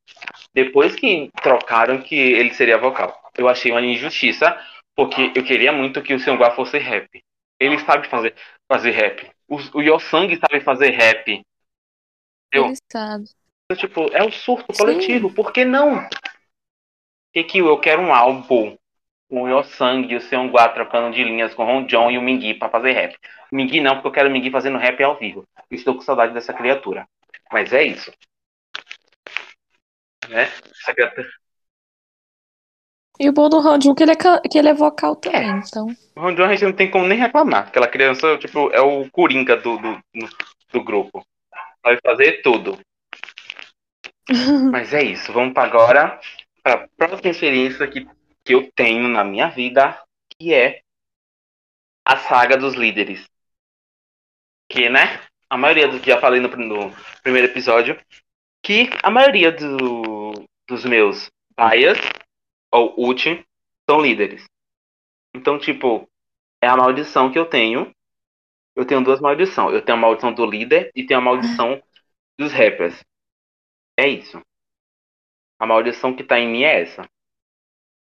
Depois 0.54 0.96
que 0.96 1.30
trocaram 1.42 2.02
que 2.02 2.16
ele 2.16 2.54
seria 2.54 2.78
vocal. 2.78 3.20
Eu 3.38 3.48
achei 3.50 3.72
uma 3.72 3.82
injustiça, 3.82 4.58
porque 4.96 5.32
eu 5.36 5.44
queria 5.44 5.72
muito 5.72 6.02
que 6.02 6.14
o 6.14 6.20
Seonghua 6.20 6.52
fosse 6.52 6.78
rap. 6.78 7.10
Ele 7.60 7.80
sabe 7.80 8.08
fazer, 8.08 8.36
fazer 8.72 8.92
rap. 8.92 9.32
O, 9.48 9.58
o 9.78 9.82
Yosang 9.82 10.36
sabe 10.38 10.62
fazer 10.64 10.92
rap. 10.92 11.42
Eu- 12.52 12.68
Ele 12.68 12.78
sabe. 12.92 13.30
Então, 13.66 13.78
tipo, 13.78 14.08
é 14.14 14.24
um 14.24 14.32
surto 14.32 14.74
Sim. 14.74 14.84
coletivo. 14.84 15.34
Por 15.34 15.52
que 15.52 15.66
não? 15.66 16.08
Que 17.34 17.44
que 17.44 17.60
eu 17.60 17.80
quero 17.80 18.02
um 18.02 18.14
álbum 18.14 18.78
o 19.30 19.48
Yosang 19.48 20.12
e 20.12 20.16
o 20.16 20.22
Seonghua 20.22 20.70
trocando 20.70 21.14
de 21.14 21.24
linhas 21.24 21.54
com 21.54 21.64
o 21.64 21.68
Honjon 21.68 22.12
e 22.12 22.18
o 22.18 22.22
Mingui 22.22 22.54
pra 22.54 22.70
fazer 22.70 22.94
rap. 22.94 23.18
Mingui 23.52 23.82
não, 23.82 23.96
porque 23.96 24.08
eu 24.08 24.12
quero 24.12 24.30
o 24.30 24.32
Mingui 24.32 24.50
fazendo 24.50 24.78
rap 24.78 25.02
ao 25.04 25.18
vivo. 25.18 25.46
Estou 25.70 25.96
com 25.96 26.02
saudade 26.02 26.34
dessa 26.34 26.54
criatura. 26.54 27.08
Mas 27.52 27.74
é 27.74 27.84
isso. 27.84 28.12
Né? 30.30 30.44
Essa 30.44 30.94
criatura... 30.94 31.28
E 33.20 33.28
o 33.28 33.34
bom 33.34 33.50
do 33.50 33.58
Hanjun 33.58 33.94
é 33.94 33.96
que 33.96 34.04
ele 34.04 34.12
é, 34.12 34.16
que 34.16 34.58
ele 34.60 34.70
é 34.70 34.74
vocal 34.76 35.16
também, 35.16 35.50
então. 35.50 35.88
O 36.16 36.22
Honjon 36.22 36.46
a 36.46 36.50
gente 36.50 36.66
não 36.66 36.74
tem 36.74 36.90
como 36.90 37.08
nem 37.08 37.18
reclamar. 37.18 37.68
Aquela 37.68 37.88
criança, 37.88 38.38
tipo, 38.38 38.70
é 38.72 38.80
o 38.80 39.10
coringa 39.10 39.58
do, 39.58 39.78
do, 39.78 40.00
do 40.72 40.84
grupo. 40.84 41.26
Vai 41.84 41.98
fazer 42.06 42.44
tudo. 42.44 42.78
Mas 44.72 44.94
é 44.94 45.02
isso. 45.02 45.34
Vamos 45.34 45.54
para 45.54 45.68
agora 45.68 46.20
para 46.62 46.84
a 46.84 46.88
próxima 47.08 47.32
experiência 47.32 47.88
que, 47.88 48.08
que 48.48 48.54
eu 48.54 48.72
tenho 48.72 49.10
na 49.10 49.26
minha 49.26 49.50
vida, 49.50 50.02
que 50.30 50.54
é 50.54 50.82
a 52.06 52.16
saga 52.16 52.56
dos 52.56 52.76
líderes. 52.76 53.30
Que, 54.72 54.88
né? 54.88 55.22
A 55.50 55.58
maioria 55.58 55.90
do 55.90 56.00
que 56.00 56.10
já 56.10 56.22
falei 56.22 56.40
no, 56.40 56.48
no 56.48 56.96
primeiro 57.22 57.50
episódio, 57.50 58.00
que 58.64 58.90
a 59.04 59.12
maioria 59.12 59.52
do, 59.52 60.32
dos 60.66 60.86
meus 60.86 61.30
bias 61.58 61.98
ou 62.72 62.98
ultim 62.98 63.44
são 63.90 64.00
líderes. 64.00 64.46
Então, 65.36 65.60
tipo, 65.60 66.10
é 66.62 66.70
a 66.70 66.78
maldição 66.78 67.30
que 67.30 67.38
eu 67.38 67.46
tenho. 67.50 67.94
Eu 68.78 68.86
tenho 68.86 69.04
duas 69.04 69.20
maldições. 69.20 69.74
Eu 69.74 69.84
tenho 69.84 69.98
a 69.98 70.02
maldição 70.02 70.34
do 70.34 70.46
líder 70.46 70.90
e 70.96 71.06
tenho 71.06 71.20
a 71.20 71.24
maldição 71.24 71.84
dos 72.40 72.54
rappers. 72.54 73.04
É 74.00 74.08
isso. 74.08 74.42
A 75.60 75.66
maldição 75.66 76.16
que 76.16 76.24
tá 76.24 76.40
em 76.40 76.48
mim 76.48 76.64
é 76.64 76.84
essa. 76.84 77.10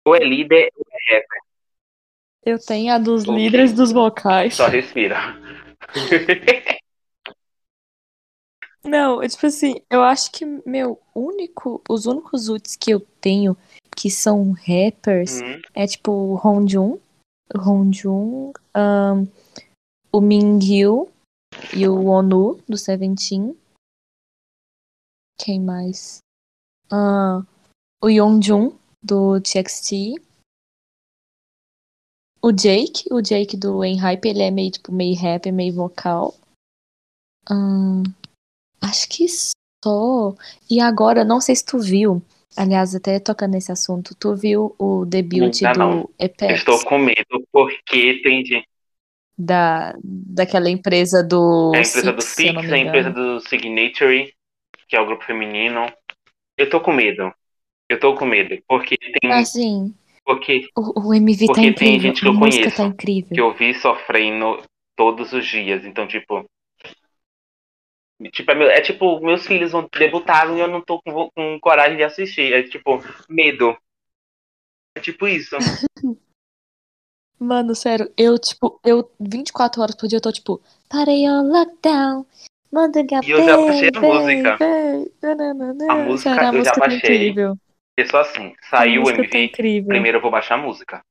Ou 0.05 0.15
é 0.15 0.19
líder 0.19 0.69
ou 0.75 0.85
é 0.91 1.15
rapper. 1.15 1.41
Eu 2.45 2.59
tenho 2.59 2.93
a 2.93 2.97
dos 2.97 3.23
Ok. 3.23 3.35
líderes 3.35 3.73
dos 3.73 3.91
vocais. 3.91 4.55
Só 4.55 4.67
respira. 4.67 5.17
Não, 8.83 9.21
é 9.23 9.29
tipo 9.29 9.45
assim, 9.45 9.75
eu 9.89 10.03
acho 10.03 10.29
que 10.29 10.45
meu 10.65 11.01
único, 11.15 11.81
os 11.89 12.05
únicos 12.05 12.49
UTs 12.49 12.75
que 12.75 12.91
eu 12.91 12.99
tenho 13.21 13.55
que 13.95 14.11
são 14.11 14.51
rappers 14.51 15.41
Hum, 15.41 15.61
é 15.73 15.87
tipo 15.87 16.11
o 16.11 16.35
Honjun, 16.35 16.99
Honjun, 17.55 18.51
ahn, 18.75 19.25
o 20.11 20.19
Mingyu 20.19 21.09
e 21.73 21.87
o 21.87 22.07
Onu 22.07 22.59
do 22.67 22.77
Seventeen. 22.77 23.57
Quem 25.39 25.61
mais? 25.61 26.17
Ah, 26.91 27.41
o 28.01 28.09
Yeonjun 28.09 28.77
do 29.03 29.39
TXT. 29.41 30.15
O 32.41 32.51
Jake, 32.51 33.05
o 33.11 33.21
Jake 33.21 33.55
do 33.55 33.83
Enhype, 33.83 34.27
ele 34.27 34.43
é 34.43 34.51
meio 34.51 34.71
tipo 34.71 34.91
meio 34.91 35.15
rap, 35.15 35.51
meio 35.51 35.73
vocal. 35.73 36.33
Ahn, 37.49 38.03
acho 38.81 39.07
que 39.09 39.25
só. 39.27 40.35
E 40.69 40.79
agora, 40.79 41.23
não 41.23 41.39
sei 41.39 41.55
se 41.55 41.65
tu 41.65 41.79
viu. 41.79 42.21
Aliás, 42.55 42.93
até 42.93 43.19
tocando 43.19 43.53
nesse 43.53 43.71
assunto, 43.71 44.13
tu 44.15 44.35
viu 44.35 44.75
o 44.77 45.05
debut 45.05 45.61
do 45.61 45.79
não. 45.79 46.09
Apex? 46.19 46.59
estou 46.59 46.83
com 46.85 46.99
medo 46.99 47.47
porque 47.51 48.21
tem 48.21 48.45
gente. 48.45 48.67
da, 49.37 49.95
daquela 50.03 50.69
empresa 50.69 51.23
do 51.23 51.71
É 51.73 51.79
a 51.79 51.81
empresa 51.81 52.13
do 52.13 52.21
Six, 52.21 52.53
não 52.53 52.61
Six, 52.61 52.71
me 52.71 52.79
a 52.79 52.85
empresa 52.85 53.09
do 53.09 53.39
Signatory, 53.39 54.35
que 54.87 54.95
é 54.95 55.01
o 55.01 55.05
grupo 55.05 55.23
feminino. 55.23 55.91
Eu 56.55 56.69
tô 56.69 56.79
com 56.79 56.93
medo. 56.93 57.33
Eu 57.93 57.99
tô 57.99 58.15
com 58.15 58.25
medo. 58.25 58.57
Porque 58.67 58.97
tem. 58.97 59.31
Assim, 59.31 59.93
Porque 60.25 60.67
o, 60.75 61.09
o 61.09 61.13
MV 61.13 61.45
tá 61.45 61.53
Porque 61.53 61.61
tem 61.73 61.95
incrível, 61.95 61.99
gente 61.99 62.21
que 62.21 62.27
eu 62.27 62.33
música 62.33 62.63
conheço, 62.63 62.77
tá 62.77 62.93
que 63.33 63.39
eu 63.39 63.53
vi 63.53 63.73
sofrendo 63.75 64.63
todos 64.95 65.31
os 65.31 65.45
dias. 65.45 65.85
Então, 65.85 66.07
tipo. 66.07 66.43
Tipo, 68.31 68.51
é, 68.51 68.55
meu- 68.55 68.69
é 68.69 68.81
tipo, 68.81 69.19
meus 69.19 69.45
filhos 69.45 69.71
vão 69.73 69.87
debutaram 69.95 70.57
e 70.57 70.61
eu 70.61 70.67
não 70.67 70.81
tô 70.81 70.99
com, 71.03 71.29
com 71.29 71.59
coragem 71.59 71.97
de 71.97 72.03
assistir. 72.03 72.51
É 72.51 72.63
tipo, 72.63 72.99
medo. 73.29 73.77
É 74.95 74.99
tipo 74.99 75.27
isso. 75.27 75.55
Mano, 77.37 77.75
sério, 77.75 78.11
eu, 78.17 78.39
tipo, 78.39 78.79
eu 78.83 79.11
24 79.19 79.81
horas 79.81 79.95
por 79.95 80.07
dia 80.07 80.17
eu 80.17 80.21
tô, 80.21 80.31
tipo, 80.31 80.61
parei 80.87 81.27
o 81.27 81.43
lockdown, 81.43 82.25
manda 82.71 83.01
E 83.01 83.31
eu 83.31 83.43
já 83.43 83.57
baixei 83.57 83.89
a 83.93 84.01
música. 84.01 84.57
A 85.89 85.95
música 85.95 86.29
Sério, 86.29 86.47
a 86.47 86.53
eu 86.53 86.53
já 86.53 86.57
música 86.57 86.73
tá 86.73 86.79
baixei. 86.79 86.97
incrível. 86.97 87.57
Eu 87.97 88.07
sou 88.07 88.19
assim, 88.19 88.55
saiu 88.69 89.03
o 89.03 89.11
tá 89.11 89.11
MV, 89.11 89.45
incrível. 89.45 89.87
primeiro 89.87 90.17
eu 90.17 90.21
vou 90.21 90.31
baixar 90.31 90.55
a 90.55 90.61
música. 90.61 91.01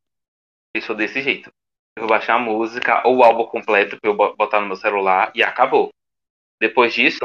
Eu 0.74 0.82
sou 0.82 0.96
desse 0.96 1.20
jeito. 1.22 1.50
Eu 1.96 2.02
vou 2.02 2.08
baixar 2.10 2.34
a 2.34 2.38
música 2.38 3.06
ou 3.06 3.18
o 3.18 3.22
álbum 3.24 3.46
completo 3.46 3.98
pra 4.00 4.10
eu 4.10 4.16
bo- 4.16 4.34
botar 4.36 4.60
no 4.60 4.66
meu 4.66 4.76
celular 4.76 5.30
e 5.34 5.42
acabou. 5.42 5.90
Depois 6.60 6.94
disso, 6.94 7.20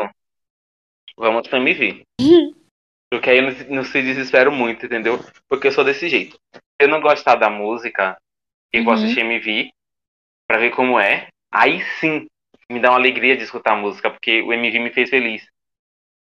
vamos 1.18 1.48
pro 1.48 1.58
MV. 1.58 2.04
Porque 3.10 3.30
aí 3.30 3.38
eu 3.38 3.44
não, 3.44 3.76
não 3.78 3.84
se 3.84 4.02
desespero 4.02 4.52
muito, 4.52 4.86
entendeu? 4.86 5.20
Porque 5.48 5.68
eu 5.68 5.72
sou 5.72 5.84
desse 5.84 6.10
jeito. 6.10 6.38
Eu 6.80 6.88
não 6.90 7.02
gostar 7.02 7.36
da 7.36 7.50
música 7.50 8.18
e 8.74 8.82
vou 8.82 8.94
Uhum. 8.94 9.00
assistir 9.00 9.22
MV 9.22 9.72
pra 10.48 10.58
ver 10.60 10.72
como 10.72 11.00
é, 11.00 11.30
aí 11.52 11.82
sim 12.00 12.28
me 12.70 12.80
dá 12.80 12.90
uma 12.92 12.98
alegria 13.00 13.38
de 13.38 13.44
escutar 13.44 13.74
a 13.74 13.78
música, 13.78 14.10
porque 14.12 14.42
o 14.42 14.54
MV 14.54 14.80
me 14.80 14.92
fez 14.94 15.10
feliz. 15.10 15.48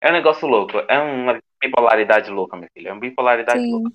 É 0.02 0.10
um 0.10 0.14
negócio 0.14 0.48
louco. 0.48 0.80
É 0.90 1.00
um, 1.00 1.40
bipolaridade 1.62 2.30
louca, 2.30 2.58
minha 2.58 2.70
filha. 2.74 2.90
É 2.90 2.92
uma 2.92 3.00
bipolaridade 3.00 3.62
Sim. 3.62 3.72
louca. 3.72 3.92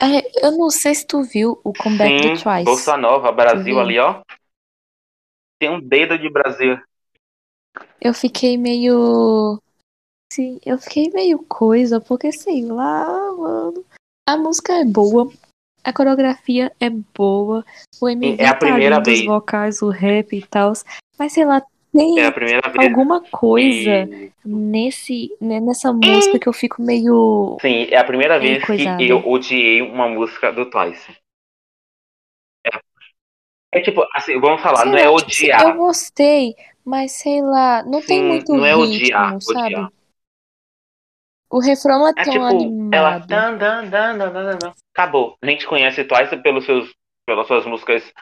É, 0.00 0.46
eu 0.46 0.52
não 0.52 0.68
sei 0.68 0.94
se 0.94 1.06
tu 1.06 1.22
viu 1.22 1.60
o 1.62 1.72
comeback 1.72 2.16
do 2.22 2.36
Sim, 2.36 2.42
Twice. 2.42 2.64
Bolsa 2.64 2.96
Nova, 2.96 3.30
Brasil 3.30 3.78
ali, 3.78 3.98
ó. 3.98 4.20
Tem 5.60 5.70
um 5.70 5.80
dedo 5.80 6.18
de 6.18 6.28
Brasil. 6.28 6.76
Eu 8.00 8.12
fiquei 8.12 8.58
meio. 8.58 9.62
Sim, 10.32 10.58
eu 10.64 10.76
fiquei 10.78 11.10
meio 11.10 11.38
coisa, 11.44 12.00
porque 12.00 12.32
sei 12.32 12.64
lá, 12.64 13.32
mano. 13.32 13.84
A 14.28 14.36
música 14.36 14.72
é 14.72 14.84
boa, 14.84 15.30
a 15.84 15.92
coreografia 15.92 16.72
é 16.80 16.90
boa, 16.90 17.64
o 18.00 18.08
MV 18.08 18.42
É 18.42 18.46
a 18.46 18.54
tá 18.54 18.58
primeira 18.58 18.96
lindo, 18.96 19.10
os 19.10 19.18
vez. 19.18 19.26
vocais, 19.26 19.82
o 19.82 19.88
rap 19.90 20.36
e 20.36 20.46
tal. 20.46 20.72
Mas 21.18 21.32
sei 21.32 21.44
lá, 21.44 21.62
tem 21.92 22.18
É 22.20 22.26
a 22.26 22.32
primeira 22.32 22.68
vez. 22.70 22.88
alguma 22.90 23.20
coisa 23.30 24.08
nesse, 24.44 25.36
né, 25.40 25.60
nessa 25.60 25.92
música 25.92 26.38
que 26.38 26.48
eu 26.48 26.52
fico 26.52 26.82
meio. 26.82 27.56
Sim, 27.60 27.86
é 27.90 27.96
a 27.98 28.04
primeira 28.04 28.38
vez 28.38 28.64
coisada. 28.66 28.98
que 28.98 29.08
eu 29.08 29.18
odiei 29.28 29.82
uma 29.82 30.08
música 30.08 30.52
do 30.52 30.68
Twice. 30.68 31.12
É, 32.64 33.78
é 33.78 33.80
tipo, 33.82 34.04
assim, 34.14 34.38
vamos 34.40 34.62
falar, 34.62 34.82
sei 34.82 34.90
não 34.90 34.98
é 34.98 35.08
lá, 35.08 35.16
tipo 35.16 35.30
assim, 35.30 35.46
odiar. 35.46 35.62
eu 35.62 35.74
gostei, 35.76 36.54
mas 36.84 37.12
sei 37.12 37.40
lá, 37.42 37.82
não 37.84 38.00
tem 38.00 38.18
Sim, 38.18 38.28
muito 38.28 38.52
não 38.52 38.64
é 38.64 38.74
ritmo, 38.74 38.94
odiar, 38.94 39.40
sabe? 39.40 39.74
odiar. 39.74 39.92
O 41.50 41.60
refrão 41.60 41.98
não 42.00 42.08
é 42.08 42.14
É 42.16 42.24
tão 42.24 42.32
tipo, 42.32 42.44
animado. 42.44 42.94
ela. 42.94 43.18
Dan, 43.18 43.58
dan, 43.58 43.88
dan, 43.90 44.18
dan, 44.18 44.32
dan, 44.32 44.58
dan. 44.58 44.72
Acabou. 44.94 45.36
A 45.42 45.46
gente 45.46 45.66
conhece 45.66 46.04
Twice 46.04 46.36
pelos 46.38 46.64
seus, 46.64 46.92
pelas 47.26 47.46
suas 47.46 47.64
músicas 47.66 48.12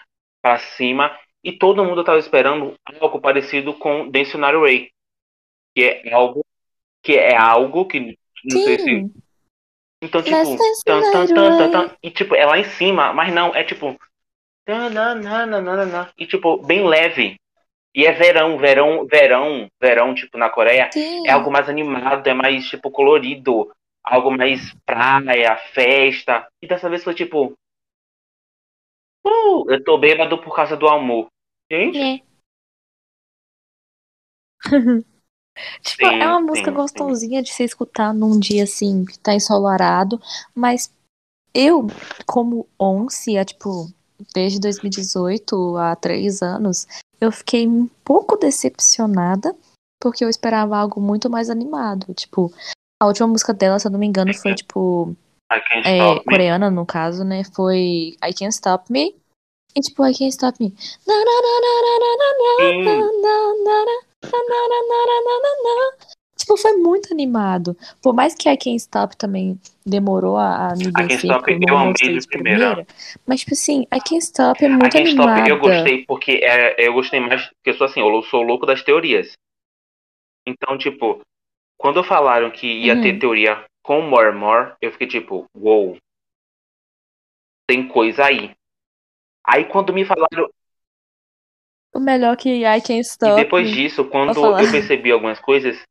pra 0.42 0.58
cima. 0.58 1.16
E 1.42 1.52
todo 1.52 1.84
mundo 1.84 2.04
tava 2.04 2.18
esperando 2.18 2.74
algo 3.00 3.20
parecido 3.20 3.72
com 3.74 4.10
Dictionary 4.10 4.58
Ray. 4.58 4.90
Que 5.74 5.84
é 5.84 6.12
algo. 6.12 6.44
Que 7.02 7.16
é 7.16 7.36
algo 7.36 7.86
que. 7.86 8.00
Não 8.44 8.62
sei 8.62 8.78
se. 8.78 8.84
Sim, 8.84 9.14
Então, 10.02 10.22
tipo. 10.22 10.36
Tan, 10.84 11.12
tan, 11.12 11.26
tan, 11.34 11.70
tan. 11.70 11.96
E 12.02 12.10
tipo, 12.10 12.34
é 12.34 12.44
lá 12.44 12.58
em 12.58 12.64
cima, 12.64 13.12
mas 13.12 13.32
não, 13.32 13.54
é 13.54 13.64
tipo. 13.64 13.96
tan, 14.66 14.90
nan, 14.90 15.14
nan, 15.14 15.46
nan, 15.46 15.62
nan, 15.62 15.86
nan. 15.86 16.08
E 16.18 16.26
tipo, 16.26 16.58
bem 16.58 16.86
leve. 16.86 17.36
E 17.94 18.06
é 18.06 18.12
verão, 18.12 18.56
verão, 18.56 19.06
verão, 19.06 19.68
verão, 19.80 20.14
tipo, 20.14 20.38
na 20.38 20.48
Coreia. 20.48 20.90
sim. 20.92 21.26
é 21.26 21.32
algo 21.32 21.50
mais 21.50 21.68
animado, 21.68 22.26
é 22.26 22.34
mais, 22.34 22.68
tipo, 22.68 22.90
colorido. 22.90 23.70
Algo 24.02 24.30
mais 24.30 24.74
praia, 24.86 25.56
festa. 25.72 26.46
E 26.62 26.66
dessa 26.66 26.88
vez 26.88 27.04
foi 27.04 27.14
tipo. 27.14 27.54
Uh, 29.26 29.70
eu 29.70 29.84
tô 29.84 29.98
bêbado 29.98 30.40
por 30.42 30.54
causa 30.54 30.76
do 30.76 30.88
amor. 30.88 31.26
Gente, 31.70 31.98
É. 31.98 32.20
Tipo, 35.82 36.06
Sim, 36.06 36.14
é 36.20 36.26
uma 36.26 36.40
música 36.40 36.70
sim, 36.70 36.76
gostosinha 36.76 37.42
de 37.42 37.52
se 37.52 37.64
escutar 37.64 38.14
num 38.14 38.38
dia 38.38 38.64
assim, 38.64 39.04
que 39.04 39.18
tá 39.18 39.34
ensolarado, 39.34 40.20
mas 40.54 40.90
eu, 41.52 41.86
como 42.26 42.66
once, 42.78 43.36
há, 43.36 43.44
tipo, 43.44 43.92
desde 44.34 44.60
2018, 44.60 45.76
há 45.76 45.96
três 45.96 46.42
anos, 46.42 46.86
eu 47.20 47.30
fiquei 47.30 47.66
um 47.66 47.86
pouco 48.04 48.36
decepcionada, 48.36 49.54
porque 50.00 50.24
eu 50.24 50.30
esperava 50.30 50.76
algo 50.76 51.00
muito 51.00 51.28
mais 51.28 51.50
animado. 51.50 52.14
Tipo, 52.14 52.52
a 53.00 53.06
última 53.06 53.28
música 53.28 53.52
dela, 53.52 53.78
se 53.78 53.86
eu 53.86 53.90
não 53.90 53.98
me 53.98 54.06
engano, 54.06 54.32
foi, 54.32 54.54
tipo, 54.54 55.10
I 55.10 55.14
can't 55.14 55.29
é, 55.84 56.20
coreana, 56.20 56.70
no 56.70 56.86
caso, 56.86 57.24
né? 57.24 57.42
Foi 57.54 58.14
I 58.22 58.34
Can't 58.36 58.54
Stop 58.54 58.90
Me. 58.90 59.14
E 59.74 59.80
tipo, 59.80 60.06
I 60.06 60.12
Can't 60.12 60.28
Stop 60.28 60.62
Me. 60.62 60.72
Tipo, 66.36 66.56
foi 66.56 66.72
muito 66.76 67.12
animado. 67.12 67.76
Por 68.02 68.14
mais 68.14 68.34
que 68.34 68.48
a 68.48 68.56
Can't 68.56 68.76
Stop 68.76 69.16
também 69.16 69.60
demorou 69.84 70.36
a, 70.36 70.68
a 70.68 70.70
me 70.70 70.90
descer. 70.90 70.96
A 70.96 71.08
Can't 71.08 71.26
Stop 71.26 71.58
eu 71.68 71.76
amei 71.76 72.18
de 72.18 72.26
primeira. 72.26 72.86
Mas, 73.26 73.40
tipo 73.40 73.52
assim, 73.52 73.86
a 73.90 74.00
Can't 74.00 74.24
Stop 74.24 74.64
é 74.64 74.68
muito 74.68 74.86
a 74.86 74.90
Can't. 74.90 75.10
Stop 75.10 75.48
eu 75.48 75.58
gostei 75.58 76.04
porque 76.06 76.40
é, 76.42 76.86
eu 76.86 76.92
gostei 76.92 77.20
mais 77.20 77.46
porque 77.46 77.70
eu 77.70 77.74
sou 77.74 77.86
assim, 77.86 78.00
eu 78.00 78.22
sou 78.22 78.42
louco 78.42 78.66
das 78.66 78.82
teorias. 78.82 79.32
Então, 80.46 80.78
tipo, 80.78 81.20
quando 81.78 82.02
falaram 82.02 82.50
que 82.50 82.66
ia 82.66 82.94
uhum. 82.94 83.02
ter 83.02 83.18
teoria 83.18 83.64
com 83.82 84.02
More 84.02 84.32
More, 84.32 84.74
eu 84.80 84.92
fiquei 84.92 85.06
tipo, 85.06 85.46
wow, 85.54 85.96
tem 87.68 87.86
coisa 87.88 88.26
aí. 88.26 88.54
Aí 89.46 89.64
quando 89.64 89.92
me 89.92 90.04
falaram, 90.04 90.50
O 91.94 91.98
melhor 91.98 92.36
que 92.36 92.64
I 92.64 92.80
Can't 92.80 92.98
E 92.98 93.00
Stop 93.00 93.36
depois 93.36 93.68
Me. 93.68 93.74
disso, 93.74 94.04
quando 94.04 94.38
eu 94.44 94.70
percebi 94.70 95.10
algumas 95.10 95.40
coisas, 95.40 95.82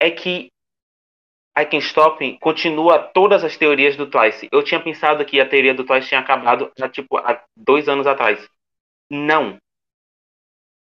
é 0.00 0.10
que 0.10 0.48
I 1.56 1.66
Can 1.66 1.78
Stop 1.78 2.38
continua 2.38 2.98
todas 2.98 3.44
as 3.44 3.56
teorias 3.56 3.96
do 3.96 4.10
Twice. 4.10 4.48
Eu 4.50 4.64
tinha 4.64 4.82
pensado 4.82 5.24
que 5.24 5.40
a 5.40 5.48
teoria 5.48 5.74
do 5.74 5.84
Twice 5.84 6.08
tinha 6.08 6.20
acabado 6.20 6.72
há, 6.80 6.88
tipo, 6.88 7.18
há 7.18 7.42
dois 7.56 7.88
anos 7.88 8.06
atrás. 8.06 8.48
Não. 9.10 9.58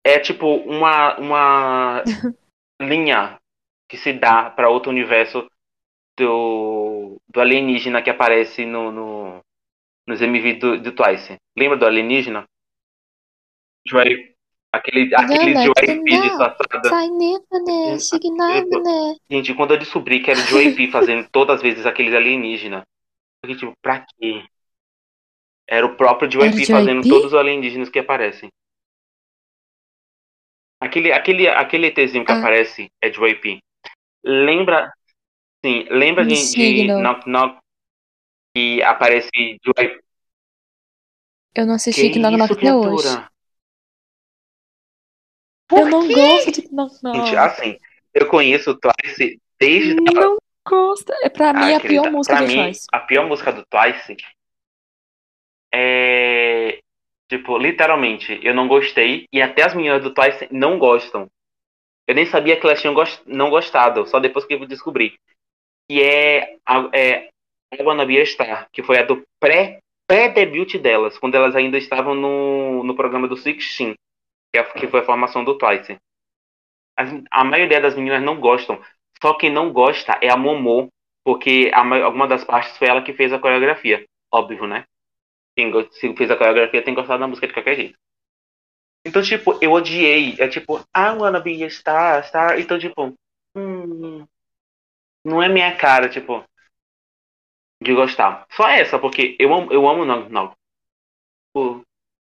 É 0.05 0.19
tipo 0.19 0.47
uma, 0.57 1.17
uma 1.17 2.03
linha 2.79 3.39
que 3.89 3.97
se 3.97 4.13
dá 4.13 4.49
para 4.49 4.69
outro 4.69 4.91
universo 4.91 5.47
do, 6.17 7.19
do 7.27 7.41
alienígena 7.41 8.01
que 8.01 8.09
aparece 8.09 8.65
no, 8.65 8.91
no, 8.91 9.41
nos 10.07 10.21
MV 10.21 10.53
do, 10.55 10.81
do 10.81 10.91
Twice. 10.91 11.37
Lembra 11.57 11.77
do 11.77 11.85
alienígena? 11.85 12.45
Joy, 13.87 14.33
aquele 14.71 15.13
aquele 15.13 15.53
like 15.53 16.03
P 16.03 16.11
now. 16.11 16.21
disfarçada. 16.21 16.89
Sai 16.89 17.09
né? 17.09 17.39
Né? 18.83 19.15
Gente, 19.29 19.53
quando 19.53 19.73
eu 19.73 19.79
descobri 19.79 20.21
que 20.21 20.31
era 20.31 20.39
o 20.39 20.43
Joey 20.43 20.75
P 20.75 20.89
fazendo 20.89 21.27
todas 21.31 21.57
as 21.57 21.61
vezes 21.61 21.85
aqueles 21.85 22.13
alienígenas, 22.13 22.81
eu 23.43 23.49
fiquei 23.49 23.55
tipo, 23.55 23.73
pra 23.81 24.05
quê? 24.17 24.43
Era 25.67 25.85
o 25.85 25.95
próprio 25.95 26.27
o 26.27 26.55
P 26.55 26.65
fazendo 26.65 27.03
P? 27.03 27.09
todos 27.09 27.27
os 27.27 27.33
alienígenas 27.33 27.89
que 27.89 27.99
aparecem. 27.99 28.49
Aquele, 30.81 31.13
aquele, 31.13 31.47
aquele 31.47 31.87
ETzinho 31.87 32.25
que 32.25 32.31
Ah. 32.31 32.39
aparece 32.39 32.91
é 33.01 33.11
Joey 33.11 33.35
P. 33.35 33.59
Lembra, 34.23 34.91
sim, 35.65 35.85
lembra 35.89 36.25
de, 36.25 36.35
de. 36.51 36.87
Knock 36.87 37.27
Knock 37.27 37.59
que 38.55 38.81
aparece 38.83 39.29
Joey 39.63 39.99
Eu 41.55 41.65
não 41.65 41.75
assisti 41.75 42.09
Que 42.11 42.19
Knock 42.19 42.37
Knock 42.37 42.53
até 42.53 42.73
hoje. 42.75 43.03
criatura? 43.03 43.29
Eu 45.71 45.77
Por 45.79 45.89
não 45.89 46.07
quê? 46.07 46.13
gosto 46.13 46.51
de 46.51 46.61
Knock 46.71 46.93
Gente, 46.93 47.03
Knock. 47.03 47.35
assim, 47.35 47.79
eu 48.13 48.27
conheço 48.27 48.71
o 48.71 48.79
Twice 48.79 49.41
desde 49.59 49.95
Não 49.95 50.37
gosto. 50.67 51.11
É 51.23 51.29
pra 51.29 51.53
mim 51.53 51.73
Ah, 51.73 51.77
a 51.77 51.79
pior 51.79 52.03
querida, 52.03 52.11
música 52.11 52.35
pra 52.35 52.45
do 52.45 52.47
mim, 52.53 52.63
Twice. 52.65 52.87
a 52.91 52.99
pior 52.99 53.27
música 53.27 53.51
do 53.51 53.65
Twice 53.65 54.15
é. 55.73 56.79
Tipo, 57.29 57.57
literalmente, 57.57 58.39
eu 58.43 58.53
não 58.53 58.67
gostei. 58.67 59.25
E 59.33 59.41
até 59.41 59.63
as 59.63 59.73
meninas 59.73 60.03
do 60.03 60.13
Twice 60.13 60.47
não 60.51 60.77
gostam. 60.77 61.27
Eu 62.07 62.13
nem 62.13 62.25
sabia 62.25 62.59
que 62.59 62.65
elas 62.67 62.81
tinham 62.81 62.93
gos- 62.93 63.21
não 63.25 63.49
gostado, 63.49 64.05
só 64.05 64.19
depois 64.19 64.45
que 64.45 64.53
eu 64.53 64.67
descobri. 64.67 65.17
Que 65.89 66.01
é, 66.01 66.57
a- 66.65 66.89
é 66.93 67.29
I 67.77 67.81
Wanna 67.83 68.05
Be 68.05 68.21
a 68.21 68.25
Star, 68.25 68.67
que 68.71 68.83
foi 68.83 68.99
a 68.99 69.03
do 69.03 69.23
pré- 69.39 69.79
pré-debut 70.07 70.77
delas, 70.79 71.17
quando 71.17 71.35
elas 71.35 71.55
ainda 71.55 71.77
estavam 71.77 72.13
no, 72.15 72.83
no 72.83 72.95
programa 72.95 73.27
do 73.27 73.37
Sixteen, 73.37 73.95
que, 74.53 74.59
é- 74.59 74.63
que 74.63 74.87
foi 74.87 75.01
a 75.01 75.05
formação 75.05 75.43
do 75.43 75.57
Twice. 75.57 75.97
As- 76.97 77.23
a 77.31 77.43
maioria 77.43 77.81
das 77.81 77.95
meninas 77.95 78.21
não 78.21 78.39
gostam. 78.39 78.81
Só 79.21 79.33
quem 79.35 79.49
não 79.51 79.71
gosta 79.71 80.17
é 80.21 80.29
a 80.29 80.37
Momô, 80.37 80.89
porque 81.23 81.71
a, 81.73 81.83
ma- 81.83 82.01
alguma 82.03 82.27
das 82.27 82.43
partes 82.43 82.77
foi 82.77 82.87
ela 82.87 83.01
que 83.01 83.13
fez 83.13 83.31
a 83.33 83.39
coreografia. 83.39 84.05
Óbvio, 84.31 84.67
né? 84.67 84.85
Quem 85.55 85.71
se 85.91 86.15
fez 86.15 86.29
a 86.31 86.35
coreografia 86.35 86.83
tem 86.83 86.93
gostado 86.93 87.19
da 87.19 87.27
música 87.27 87.47
de 87.47 87.53
qualquer 87.53 87.75
jeito. 87.75 87.97
Então, 89.05 89.21
tipo, 89.21 89.57
eu 89.61 89.71
odiei. 89.71 90.35
É 90.39 90.47
tipo, 90.47 90.79
I 90.95 91.17
wanna 91.17 91.39
be 91.39 91.63
a 91.63 91.69
star, 91.69 92.23
star. 92.25 92.59
Então, 92.59 92.79
tipo, 92.79 93.13
hum, 93.55 94.25
não 95.23 95.41
é 95.41 95.49
minha 95.49 95.75
cara, 95.75 96.09
tipo, 96.09 96.43
de 97.81 97.93
gostar. 97.93 98.45
Só 98.51 98.67
essa, 98.67 98.97
porque 98.99 99.35
eu 99.39 99.53
amo, 99.53 99.71
eu 99.71 99.87
amo 99.87 100.05
não, 100.05 100.29
não. 100.29 100.49
Tipo, 101.47 101.81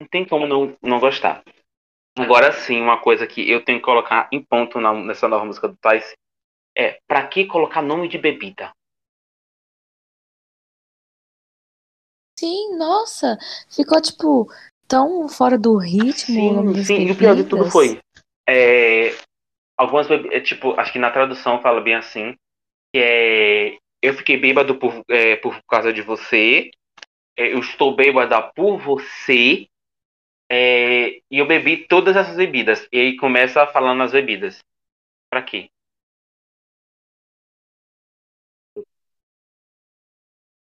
não 0.01 0.09
tem 0.09 0.25
como 0.27 0.47
não, 0.47 0.77
não 0.83 1.01
gostar. 1.01 1.43
Agora 2.19 2.53
sim, 2.53 2.81
uma 2.81 3.01
coisa 3.01 3.27
que 3.27 3.49
eu 3.49 3.65
tenho 3.65 3.79
que 3.79 3.85
colocar 3.85 4.29
em 4.33 4.43
ponto 4.43 4.81
na- 4.81 4.93
nessa 4.93 5.29
nova 5.29 5.45
música 5.45 5.69
do 5.69 5.77
Twice 5.77 6.15
é 6.77 6.99
pra 7.07 7.27
que 7.27 7.47
colocar 7.47 7.83
nome 7.83 8.09
de 8.09 8.19
bebida? 8.19 8.73
Sim, 12.39 12.77
nossa. 12.77 13.37
Ficou, 13.75 14.01
tipo, 14.01 14.51
tão 14.89 15.29
fora 15.29 15.59
do 15.59 15.77
ritmo 15.77 16.73
Sim, 16.75 16.85
sim, 16.85 17.07
e 17.07 17.11
o 17.11 17.17
pior 17.17 17.37
de 17.37 17.45
tudo 17.45 17.71
foi. 17.71 18.01
É, 18.49 19.15
algumas 19.77 20.09
bebidas, 20.09 20.33
é, 20.37 20.41
tipo, 20.41 20.79
acho 20.81 20.93
que 20.93 20.99
na 20.99 21.11
tradução 21.11 21.61
fala 21.61 21.81
bem 21.81 21.95
assim, 21.95 22.35
é, 22.95 23.79
eu 24.03 24.15
fiquei 24.15 24.37
bêbado 24.37 24.77
por, 24.77 25.05
é, 25.09 25.37
por 25.37 25.61
causa 25.65 25.93
de 25.93 26.03
você, 26.03 26.71
é, 27.37 27.53
eu 27.53 27.61
estou 27.61 27.95
bêbada 27.95 28.41
por 28.43 28.79
você, 28.79 29.67
é, 30.51 31.19
e 31.31 31.39
eu 31.39 31.47
bebi 31.47 31.87
todas 31.87 32.17
essas 32.17 32.37
bebidas. 32.37 32.89
E 32.93 32.99
aí 32.99 33.17
começa 33.17 33.67
falando 33.69 34.03
as 34.03 34.13
bebidas. 34.13 34.59
Pra 35.31 35.43
quê? 35.43 35.71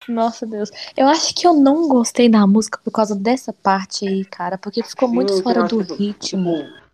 Nossa 0.07 0.46
Deus, 0.46 0.70
eu 0.96 1.09
acho 1.09 1.35
que 1.35 1.46
eu 1.46 1.55
não 1.55 1.88
gostei 1.88 2.29
da 2.29 2.46
música 2.46 2.79
por 2.79 2.90
causa 2.90 3.16
dessa 3.16 3.53
parte 3.53 4.07
aí, 4.07 4.24
cara, 4.24 4.59
porque 4.59 4.83
ficou 4.83 5.09
Sim, 5.09 5.14
muito 5.14 5.42
fora 5.42 5.66
do 5.66 5.79
ritmo. 5.79 6.66
Tipo, 6.66 6.85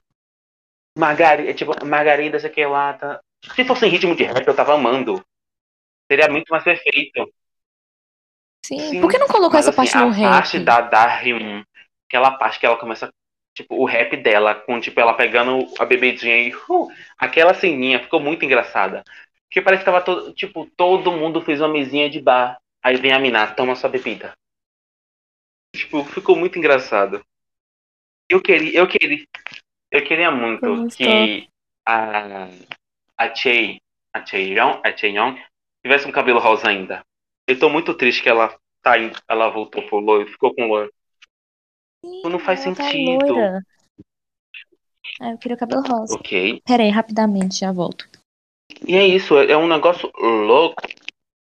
Margarida, 0.96 1.50
é 1.50 1.54
tipo, 1.54 1.84
Margarida, 1.84 2.38
sei 2.38 2.50
que 2.50 2.64
lá, 2.64 2.94
tá, 2.94 3.20
se 3.44 3.64
fosse 3.64 3.86
em 3.86 3.90
ritmo 3.90 4.14
de 4.14 4.24
rap, 4.24 4.46
eu 4.46 4.54
tava 4.54 4.74
amando. 4.74 5.24
Seria 6.10 6.28
muito 6.28 6.48
mais 6.48 6.64
perfeito. 6.64 7.32
Sim. 8.64 8.78
Sim, 8.78 9.00
Por 9.00 9.10
que 9.10 9.18
não 9.18 9.28
colocou 9.28 9.58
essa 9.58 9.70
assim, 9.70 9.76
parte 9.76 9.96
no 9.96 10.08
a 10.08 10.10
rap? 10.10 10.30
parte 10.30 10.58
da 10.58 10.80
Darim, 10.80 11.64
aquela 12.08 12.32
parte 12.32 12.58
que 12.58 12.66
ela 12.66 12.76
começa, 12.76 13.12
tipo, 13.54 13.74
o 13.76 13.84
rap 13.84 14.16
dela, 14.16 14.54
com, 14.54 14.80
tipo, 14.80 15.00
ela 15.00 15.14
pegando 15.14 15.66
a 15.78 15.84
bebedinha 15.84 16.36
e, 16.36 16.54
uh, 16.54 16.88
aquela 17.18 17.54
ceninha 17.54 18.00
ficou 18.00 18.20
muito 18.20 18.44
engraçada. 18.44 19.02
Porque 19.48 19.60
parece 19.60 19.80
que 19.80 19.90
tava 19.90 20.02
todo, 20.02 20.32
tipo, 20.34 20.66
todo 20.76 21.12
mundo 21.12 21.40
fez 21.42 21.60
uma 21.60 21.68
mesinha 21.68 22.08
de 22.08 22.20
bar. 22.20 22.60
Aí 22.82 22.96
vem 22.96 23.12
a 23.12 23.18
mina, 23.18 23.52
toma 23.54 23.74
sua 23.74 23.90
bebida. 23.90 24.32
Tipo, 25.74 26.04
ficou 26.04 26.36
muito 26.36 26.58
engraçado. 26.58 27.24
Eu 28.28 28.40
queria, 28.40 28.78
eu 28.78 28.86
queria, 28.86 29.24
eu 29.90 30.04
queria 30.04 30.30
muito 30.30 30.66
muito 30.66 30.96
que 30.96 31.48
a, 31.86 32.48
a 33.20 33.34
Chey, 33.34 33.82
a 34.14 34.24
Chaeyoung, 34.24 34.80
a 34.82 34.96
Chaeyoung 34.96 35.38
tivesse 35.84 36.08
um 36.08 36.12
cabelo 36.12 36.40
rosa 36.40 36.68
ainda. 36.68 37.04
Eu 37.46 37.58
tô 37.58 37.68
muito 37.68 37.92
triste 37.94 38.22
que 38.22 38.30
ela 38.30 38.58
tá 38.82 38.98
indo, 38.98 39.20
ela 39.28 39.50
voltou 39.50 39.86
pro 39.86 39.98
loiro, 39.98 40.30
ficou 40.30 40.54
com 40.54 40.66
loiro. 40.66 40.90
Sim, 42.02 42.22
Não 42.24 42.38
faz 42.38 42.64
tá 42.64 42.72
sentido. 42.74 43.26
loira. 43.26 43.62
Ah, 45.20 45.32
eu 45.32 45.38
queria 45.38 45.54
o 45.54 45.58
cabelo 45.58 45.82
rosa. 45.82 46.14
Ok. 46.14 46.62
Pera 46.64 46.82
aí, 46.82 46.88
rapidamente, 46.88 47.60
já 47.60 47.70
volto. 47.70 48.08
E 48.88 48.96
é 48.96 49.06
isso, 49.06 49.36
é 49.36 49.50
é 49.50 49.56
um 49.56 49.68
negócio 49.68 50.10
louco. 50.16 50.80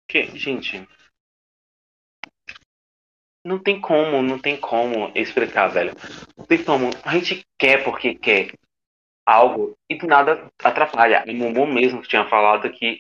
Que, 0.10 0.38
gente. 0.38 0.86
Não 3.46 3.58
tem 3.58 3.80
como, 3.80 4.22
não 4.22 4.38
tem 4.38 4.60
como 4.60 5.12
explicar, 5.16 5.68
velho. 5.70 5.94
Não 6.38 6.46
tem 6.46 6.62
como. 6.62 6.90
A 7.04 7.18
gente 7.18 7.46
quer 7.58 7.84
porque 7.86 8.16
quer 8.16 8.54
algo 9.26 9.78
e 9.90 9.96
do 9.96 10.08
nada 10.08 10.52
atrapalha. 10.64 11.24
A 11.28 11.34
Mumu 11.34 11.66
mesmo 11.68 12.02
tinha 12.02 12.26
falado 12.26 12.70
que 12.72 13.00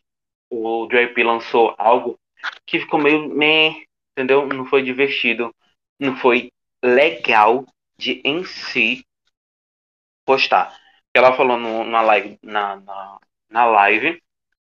o 0.49 0.87
JP 0.87 1.23
lançou 1.23 1.73
algo 1.77 2.17
que 2.65 2.79
ficou 2.79 2.99
meio 2.99 3.27
meh, 3.29 3.83
entendeu? 4.11 4.47
Não 4.47 4.65
foi 4.65 4.83
divertido, 4.83 5.53
não 5.99 6.15
foi 6.17 6.51
legal 6.83 7.65
de 7.97 8.21
em 8.23 8.43
si 8.43 9.03
postar. 10.25 10.75
Ela 11.13 11.35
falou 11.35 11.57
no, 11.57 11.83
na 11.83 12.01
live, 12.01 12.37
na, 12.41 12.77
na, 12.77 13.17
na 13.49 13.65
live 13.65 14.21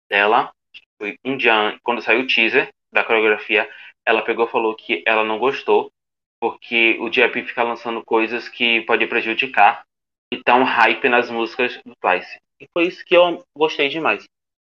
dela, 0.08 0.52
foi 0.98 1.18
um 1.24 1.36
dia 1.36 1.54
an- 1.54 1.78
quando 1.82 2.02
saiu 2.02 2.22
o 2.22 2.26
teaser 2.26 2.70
da 2.92 3.04
coreografia, 3.04 3.68
ela 4.06 4.22
pegou 4.22 4.46
e 4.46 4.50
falou 4.50 4.74
que 4.74 5.02
ela 5.06 5.24
não 5.24 5.38
gostou 5.38 5.92
porque 6.40 6.98
o 7.00 7.10
JP 7.10 7.44
fica 7.44 7.62
lançando 7.62 8.04
coisas 8.04 8.48
que 8.48 8.80
pode 8.82 9.06
prejudicar 9.06 9.84
e 10.32 10.42
tá 10.42 10.54
um 10.54 10.64
hype 10.64 11.08
nas 11.08 11.30
músicas 11.30 11.80
do 11.84 11.94
Twice. 11.96 12.40
E 12.60 12.68
foi 12.72 12.86
isso 12.86 13.04
que 13.04 13.16
eu 13.16 13.44
gostei 13.56 13.88
demais. 13.88 14.24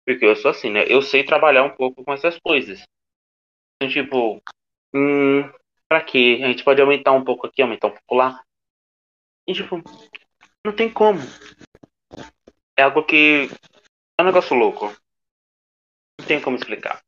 Porque 0.05 0.25
eu 0.25 0.35
sou 0.35 0.51
assim, 0.51 0.69
né? 0.69 0.85
Eu 0.87 1.01
sei 1.01 1.23
trabalhar 1.23 1.63
um 1.63 1.75
pouco 1.75 2.03
com 2.03 2.13
essas 2.13 2.37
coisas. 2.39 2.83
Então, 3.75 3.91
tipo, 3.91 4.41
hum, 4.93 5.43
pra 5.89 6.01
quê? 6.01 6.41
A 6.43 6.47
gente 6.47 6.63
pode 6.63 6.81
aumentar 6.81 7.11
um 7.11 7.23
pouco 7.23 7.47
aqui, 7.47 7.61
aumentar 7.61 7.87
um 7.87 7.91
pouco 7.91 8.15
lá. 8.15 8.41
E, 9.47 9.53
tipo, 9.53 9.81
não 10.65 10.75
tem 10.75 10.91
como. 10.91 11.19
É 12.77 12.83
algo 12.83 13.03
que. 13.03 13.49
É 14.19 14.23
um 14.23 14.25
negócio 14.25 14.55
louco. 14.55 14.87
Não 16.19 16.27
tem 16.27 16.41
como 16.41 16.57
explicar. 16.57 17.01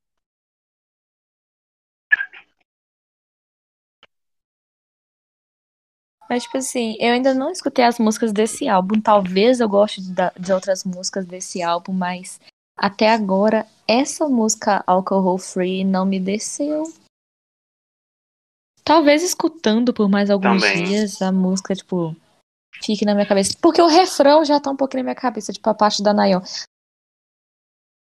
Mas, 6.30 6.44
tipo 6.44 6.58
assim, 6.60 6.96
eu 7.00 7.13
ainda 7.13 7.34
não 7.34 7.50
escutei 7.52 7.84
as 7.84 7.98
músicas 7.98 8.32
desse 8.32 8.68
álbum. 8.68 9.02
Talvez 9.02 9.60
eu 9.60 9.68
goste 9.68 10.00
de, 10.02 10.13
de 10.39 10.54
outras 10.54 10.84
músicas 10.84 11.26
desse 11.26 11.63
álbum, 11.63 11.92
mas 11.92 12.39
até 12.78 13.12
agora, 13.12 13.65
essa 13.88 14.30
música 14.30 14.84
Alcohol 14.86 15.39
Free 15.39 15.84
não 15.84 16.06
me 16.06 16.20
desceu. 16.20 16.84
Talvez 18.84 19.24
escutando 19.24 19.92
por 19.94 20.08
mais 20.08 20.30
alguns 20.30 20.62
Também. 20.62 20.84
dias 20.84 21.22
a 21.22 21.32
música, 21.32 21.76
tipo, 21.76 22.15
fique 22.84 23.06
na 23.06 23.15
minha 23.15 23.26
cabeça. 23.26 23.58
Porque 23.60 23.82
o 23.82 23.88
refrão 23.88 24.46
já 24.46 24.60
tá 24.60 24.70
um 24.70 24.76
pouquinho 24.76 25.04
na 25.04 25.10
minha 25.10 25.15
cabeça, 25.15 25.52
tipo 25.52 25.68
a 25.68 25.74
parte 25.74 26.04
da 26.04 26.13
Nayon. 26.13 26.42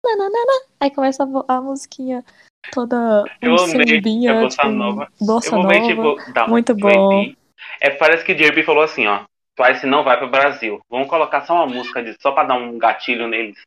Nananana. 0.04 0.66
Aí 0.80 0.90
começa 0.90 1.24
a, 1.24 1.56
a 1.56 1.60
musiquinha 1.60 2.24
toda 2.72 3.24
Eu 3.40 3.52
um 3.52 3.58
amei 3.58 3.96
sambinha, 3.96 4.32
a 4.32 4.42
bossa 4.42 4.56
tipo, 4.56 4.68
nova. 4.68 5.12
bossa 5.20 5.56
eu 5.56 5.62
nova. 5.62 5.80
tipo, 5.80 6.48
Muito 6.48 6.74
bom. 6.74 7.34
É, 7.80 7.90
parece 7.90 8.24
que 8.24 8.34
JP 8.34 8.62
falou 8.62 8.82
assim, 8.82 9.06
ó. 9.06 9.24
Twice 9.54 9.86
não 9.86 10.04
vai 10.04 10.16
pro 10.16 10.30
Brasil. 10.30 10.80
Vamos 10.88 11.08
colocar 11.08 11.44
só 11.44 11.54
uma 11.54 11.66
música 11.66 12.02
de, 12.02 12.14
só 12.20 12.32
pra 12.32 12.44
dar 12.44 12.54
um 12.54 12.78
gatilho 12.78 13.26
neles. 13.26 13.60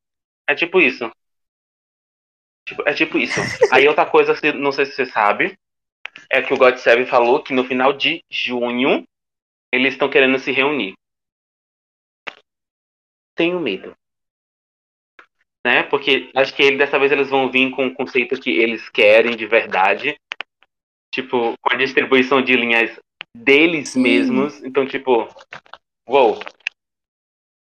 É 0.47 0.55
tipo 0.55 0.79
isso. 0.79 1.11
Tipo, 2.65 2.87
é 2.87 2.93
tipo 2.93 3.17
isso. 3.17 3.39
Aí 3.73 3.87
outra 3.87 4.05
coisa, 4.05 4.33
não 4.53 4.71
sei 4.71 4.85
se 4.85 4.93
você 4.93 5.05
sabe, 5.05 5.57
é 6.29 6.41
que 6.41 6.53
o 6.53 6.57
God 6.57 6.77
Seven 6.77 7.05
falou 7.05 7.43
que 7.43 7.53
no 7.53 7.65
final 7.65 7.93
de 7.93 8.23
junho 8.29 9.03
eles 9.71 9.93
estão 9.93 10.09
querendo 10.09 10.39
se 10.39 10.51
reunir. 10.51 10.93
Tenho 13.35 13.59
medo. 13.59 13.95
Né? 15.65 15.83
Porque 15.83 16.31
acho 16.35 16.55
que 16.55 16.63
ele, 16.63 16.77
dessa 16.77 16.97
vez 16.97 17.11
eles 17.11 17.29
vão 17.29 17.51
vir 17.51 17.71
com 17.71 17.87
o 17.87 17.93
conceito 17.93 18.39
que 18.39 18.49
eles 18.49 18.89
querem 18.89 19.35
de 19.35 19.45
verdade. 19.45 20.17
Tipo, 21.13 21.53
com 21.61 21.73
a 21.73 21.77
distribuição 21.77 22.41
de 22.41 22.55
linhas 22.55 22.97
deles 23.35 23.89
Sim. 23.89 24.01
mesmos. 24.01 24.63
Então, 24.63 24.85
tipo, 24.85 25.27
uou. 26.07 26.39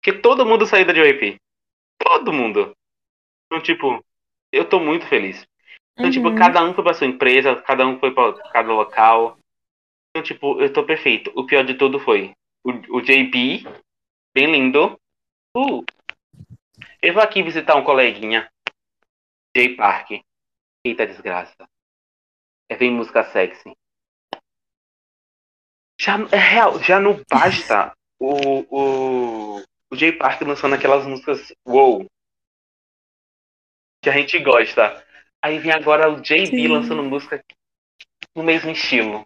Porque 0.01 0.19
todo 0.19 0.45
mundo 0.45 0.65
saiu 0.65 0.85
da 0.85 0.93
JYP. 0.93 1.37
Todo 1.99 2.31
mundo. 2.31 2.75
Então, 3.45 3.61
tipo, 3.61 4.03
eu 4.51 4.67
tô 4.67 4.79
muito 4.79 5.07
feliz. 5.07 5.45
Então, 5.97 6.11
tipo, 6.11 6.27
Uhum. 6.27 6.35
cada 6.35 6.63
um 6.63 6.73
foi 6.73 6.83
pra 6.83 6.93
sua 6.93 7.07
empresa, 7.07 7.55
cada 7.61 7.87
um 7.87 7.99
foi 7.99 8.13
pra 8.13 8.33
cada 8.51 8.71
local. 8.73 9.37
Então, 10.09 10.23
tipo, 10.23 10.61
eu 10.61 10.71
tô 10.71 10.83
perfeito. 10.85 11.31
O 11.35 11.45
pior 11.45 11.65
de 11.65 11.73
tudo 11.73 11.99
foi 11.99 12.33
o, 12.63 12.97
o 12.97 13.01
JB, 13.01 13.63
bem 14.33 14.51
lindo. 14.51 14.99
Uh, 15.55 15.83
eu 17.01 17.13
vou 17.13 17.23
aqui 17.23 17.41
visitar 17.41 17.75
um 17.75 17.83
coleguinha. 17.83 18.49
J 19.55 19.75
Park. 19.75 20.11
Eita 20.85 21.07
desgraça. 21.07 21.67
É 22.69 22.75
vem 22.75 22.91
música 22.91 23.23
sexy. 23.23 23.73
Já, 26.05 26.19
é 26.31 26.37
real, 26.37 26.83
já 26.83 26.99
não 26.99 27.19
basta 27.27 27.91
o, 28.19 28.59
o, 28.69 29.63
o 29.91 29.95
J 29.95 30.11
Park 30.11 30.39
lançando 30.41 30.75
aquelas 30.75 31.03
músicas 31.03 31.51
wow. 31.67 32.05
Que 34.03 34.11
a 34.11 34.13
gente 34.13 34.37
gosta. 34.37 35.03
Aí 35.43 35.57
vem 35.57 35.71
agora 35.71 36.07
o 36.07 36.21
JB 36.21 36.67
lançando 36.67 37.01
música 37.01 37.43
no 38.35 38.43
mesmo 38.43 38.69
estilo. 38.69 39.25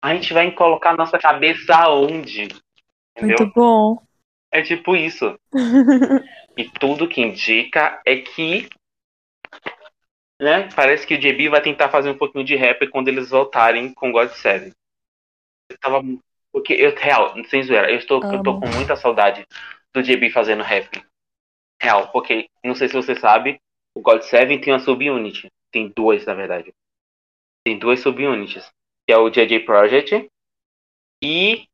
A 0.00 0.14
gente 0.14 0.32
vai 0.32 0.48
colocar 0.52 0.96
nossa 0.96 1.18
cabeça 1.18 1.74
aonde? 1.74 2.44
Entendeu? 3.16 3.36
Muito 3.40 3.52
bom. 3.52 3.98
É 4.52 4.62
tipo 4.62 4.94
isso. 4.94 5.36
E 6.58 6.64
tudo 6.70 7.06
que 7.06 7.20
indica 7.20 8.00
é 8.06 8.16
que. 8.16 8.66
Né? 10.40 10.70
Parece 10.74 11.06
que 11.06 11.14
o 11.14 11.18
JB 11.18 11.50
vai 11.50 11.60
tentar 11.60 11.90
fazer 11.90 12.08
um 12.08 12.16
pouquinho 12.16 12.46
de 12.46 12.56
rap 12.56 12.88
quando 12.88 13.08
eles 13.08 13.28
voltarem 13.28 13.92
com 13.92 14.10
God 14.10 14.30
Seven. 14.30 14.72
Eu 15.68 15.78
tava. 15.78 16.02
Porque 16.52 16.72
eu, 16.72 16.94
real, 16.94 17.34
sem 17.46 17.62
zoeira, 17.62 17.90
eu 17.90 17.98
estou, 17.98 18.22
eu 18.32 18.42
tô 18.42 18.58
com 18.58 18.66
muita 18.68 18.96
saudade 18.96 19.46
do 19.92 20.02
JB 20.02 20.30
fazendo 20.30 20.62
rap. 20.62 21.04
Real, 21.80 22.10
porque, 22.10 22.48
não 22.64 22.74
sei 22.74 22.88
se 22.88 22.94
você 22.94 23.14
sabe, 23.14 23.60
o 23.94 24.00
God 24.00 24.22
Seven 24.22 24.60
tem 24.60 24.72
uma 24.72 24.78
subunit. 24.78 25.50
Tem 25.70 25.92
duas, 25.94 26.24
na 26.24 26.34
verdade. 26.34 26.72
Tem 27.64 27.78
duas 27.78 28.00
subunits. 28.00 28.70
Que 29.06 29.12
é 29.12 29.18
o 29.18 29.28
JJ 29.28 29.60
Project 29.60 30.30
e 31.22 31.68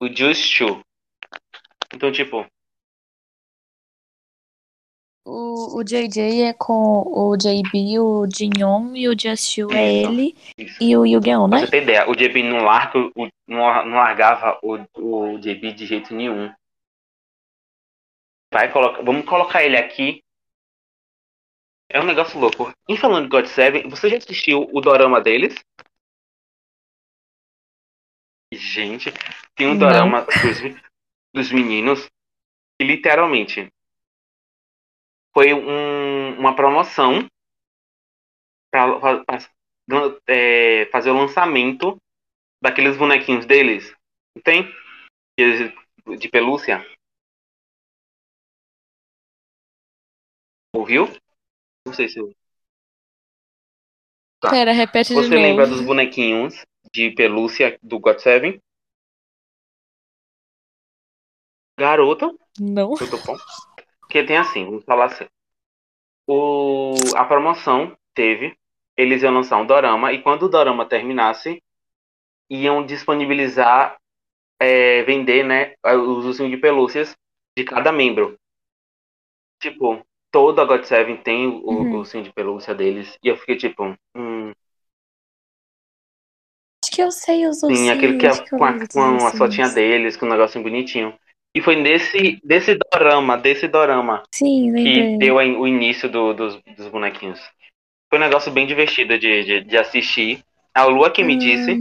o 0.00 0.08
Just 0.08 0.56
Two. 0.56 0.82
Então, 1.94 2.10
tipo, 2.10 2.46
O, 5.24 5.78
o 5.78 5.84
JJ 5.84 6.42
é 6.42 6.52
com 6.52 7.02
o 7.06 7.36
JB, 7.36 7.98
o 8.00 8.26
Jinyoung 8.28 8.96
e 8.98 9.08
o 9.08 9.16
Justiu 9.18 9.70
é 9.70 10.02
ele 10.02 10.36
isso. 10.58 10.82
e 10.82 10.96
o 10.96 11.06
Yugeon, 11.06 11.48
Pra 11.48 11.60
né? 11.60 11.64
você 11.66 11.70
ter 11.70 11.82
ideia, 11.84 12.10
o 12.10 12.14
JB 12.16 12.42
não, 12.42 12.64
larga, 12.64 12.98
o, 12.98 13.28
não, 13.46 13.86
não 13.86 13.96
largava 13.98 14.58
o, 14.62 14.78
o 14.96 15.38
JB 15.38 15.74
de 15.74 15.86
jeito 15.86 16.12
nenhum. 16.12 16.52
Vai 18.52 18.70
colocar, 18.72 19.02
vamos 19.02 19.24
colocar 19.24 19.62
ele 19.62 19.76
aqui. 19.76 20.22
É 21.88 22.00
um 22.00 22.04
negócio 22.04 22.40
louco. 22.40 22.72
E 22.88 22.96
falando 22.96 23.24
de 23.24 23.30
God 23.30 23.46
Seven, 23.46 23.88
você 23.88 24.10
já 24.10 24.16
assistiu 24.16 24.68
o 24.72 24.80
dorama 24.80 25.20
deles? 25.20 25.54
Gente, 28.52 29.10
tem 29.54 29.68
um 29.68 29.70
Não. 29.74 29.78
dorama 29.78 30.22
dos, 30.26 30.58
dos 31.32 31.52
meninos 31.52 32.06
que 32.78 32.86
literalmente 32.86 33.72
foi 35.34 35.52
um- 35.54 36.38
uma 36.38 36.54
promoção 36.54 37.26
pra- 38.70 39.24
é, 40.26 40.86
fazer 40.86 41.10
o 41.10 41.16
lançamento 41.16 41.96
daqueles 42.62 42.96
bonequinhos 42.96 43.46
deles. 43.46 43.94
Não 44.34 44.42
tem? 44.42 44.72
De 46.18 46.28
pelúcia. 46.28 46.84
Ouviu? 50.74 51.06
Não 51.86 51.92
sei 51.92 52.08
se 52.08 52.18
eu... 52.18 52.32
Tá. 54.40 54.50
Pera, 54.50 54.72
repete 54.72 55.14
Você 55.14 55.28
novo. 55.28 55.34
lembra 55.42 55.66
dos 55.66 55.80
bonequinhos 55.80 56.54
de 56.92 57.10
pelúcia 57.10 57.78
do 57.82 57.98
God 57.98 58.18
Seven? 58.18 58.58
Garota, 61.78 62.26
Não. 62.58 62.94
tudo 62.94 63.18
bom? 63.18 63.36
Porque 64.12 64.26
tem 64.26 64.36
assim, 64.36 64.66
vamos 64.66 64.84
falar 64.84 65.06
assim. 65.06 65.24
O, 66.28 66.92
a 67.16 67.24
promoção 67.24 67.96
teve, 68.14 68.54
eles 68.94 69.22
iam 69.22 69.32
lançar 69.32 69.56
um 69.56 69.64
dorama, 69.66 70.12
e 70.12 70.22
quando 70.22 70.42
o 70.42 70.48
dorama 70.50 70.84
terminasse, 70.84 71.62
iam 72.50 72.84
disponibilizar, 72.84 73.96
é, 74.60 75.02
vender, 75.04 75.44
né, 75.44 75.74
os 75.84 76.26
ursinhos 76.26 76.50
de 76.50 76.58
pelúcias 76.58 77.16
de 77.56 77.64
cada 77.64 77.92
membro. 77.92 78.38
Tipo, 79.62 80.04
toda 80.30 80.60
a 80.60 80.64
God 80.66 80.84
Seven 80.84 81.16
tem 81.22 81.46
o, 81.46 81.62
Uhum. 81.66 81.94
o 81.94 81.98
ursinho 82.00 82.22
de 82.24 82.32
pelúcia 82.34 82.74
deles, 82.74 83.16
e 83.24 83.28
eu 83.28 83.36
fiquei 83.38 83.56
tipo, 83.56 83.96
hum, 84.14 84.52
Acho 86.84 86.92
que 86.94 87.02
eu 87.02 87.10
sei 87.10 87.46
os 87.46 87.62
Sim, 87.62 87.88
ursinhos. 87.88 87.90
aquele 87.90 88.18
que 88.18 88.26
é 88.26 88.30
que 88.36 88.50
com 88.50 88.64
a, 88.64 88.86
com 88.88 89.26
a 89.26 89.32
ursinhos. 89.32 89.32
fotinha 89.32 89.68
deles, 89.68 90.16
com 90.16 90.26
um 90.26 90.28
negocinho 90.28 90.64
bonitinho. 90.64 91.18
E 91.54 91.60
foi 91.60 91.76
nesse 91.76 92.40
desse 92.42 92.74
dorama, 92.74 93.36
desse 93.36 93.68
dorama, 93.68 94.22
Sim, 94.34 94.74
que 94.74 95.18
deu 95.18 95.36
o 95.36 95.66
início 95.68 96.08
do- 96.08 96.32
dos, 96.32 96.60
dos 96.76 96.88
bonequinhos. 96.88 97.40
Foi 98.08 98.18
um 98.18 98.22
negócio 98.22 98.50
bem 98.50 98.66
divertido 98.66 99.18
de, 99.18 99.44
de, 99.44 99.60
de 99.64 99.76
assistir. 99.76 100.42
A 100.74 100.84
Lua 100.84 101.10
que 101.10 101.22
me 101.22 101.34
Hum. 101.34 101.38
disse 101.38 101.76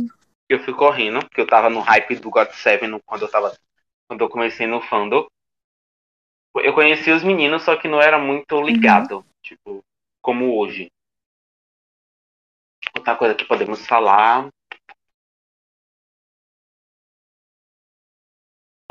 que 0.48 0.56
eu 0.56 0.60
fui 0.60 0.74
correndo, 0.74 1.20
porque 1.22 1.40
eu 1.40 1.48
tava 1.48 1.70
no 1.70 1.80
hype 1.80 2.16
do 2.16 2.30
God 2.30 2.50
Seven 2.52 3.00
quando 3.06 3.24
eu 3.24 3.32
tava. 3.32 3.56
Quando 4.08 4.22
eu 4.22 4.30
comecei 4.30 4.68
no 4.68 4.82
fandom. 4.82 5.26
Eu 6.56 6.74
conheci 6.74 7.12
os 7.12 7.24
meninos, 7.24 7.64
só 7.64 7.78
que 7.78 7.88
não 7.88 8.02
era 8.02 8.20
muito 8.20 8.62
ligado, 8.62 9.26
tipo, 9.42 9.82
como 10.22 10.58
hoje. 10.58 10.92
Outra 12.94 13.16
coisa 13.16 13.36
que 13.36 13.46
podemos 13.46 13.88
falar. 13.88 14.50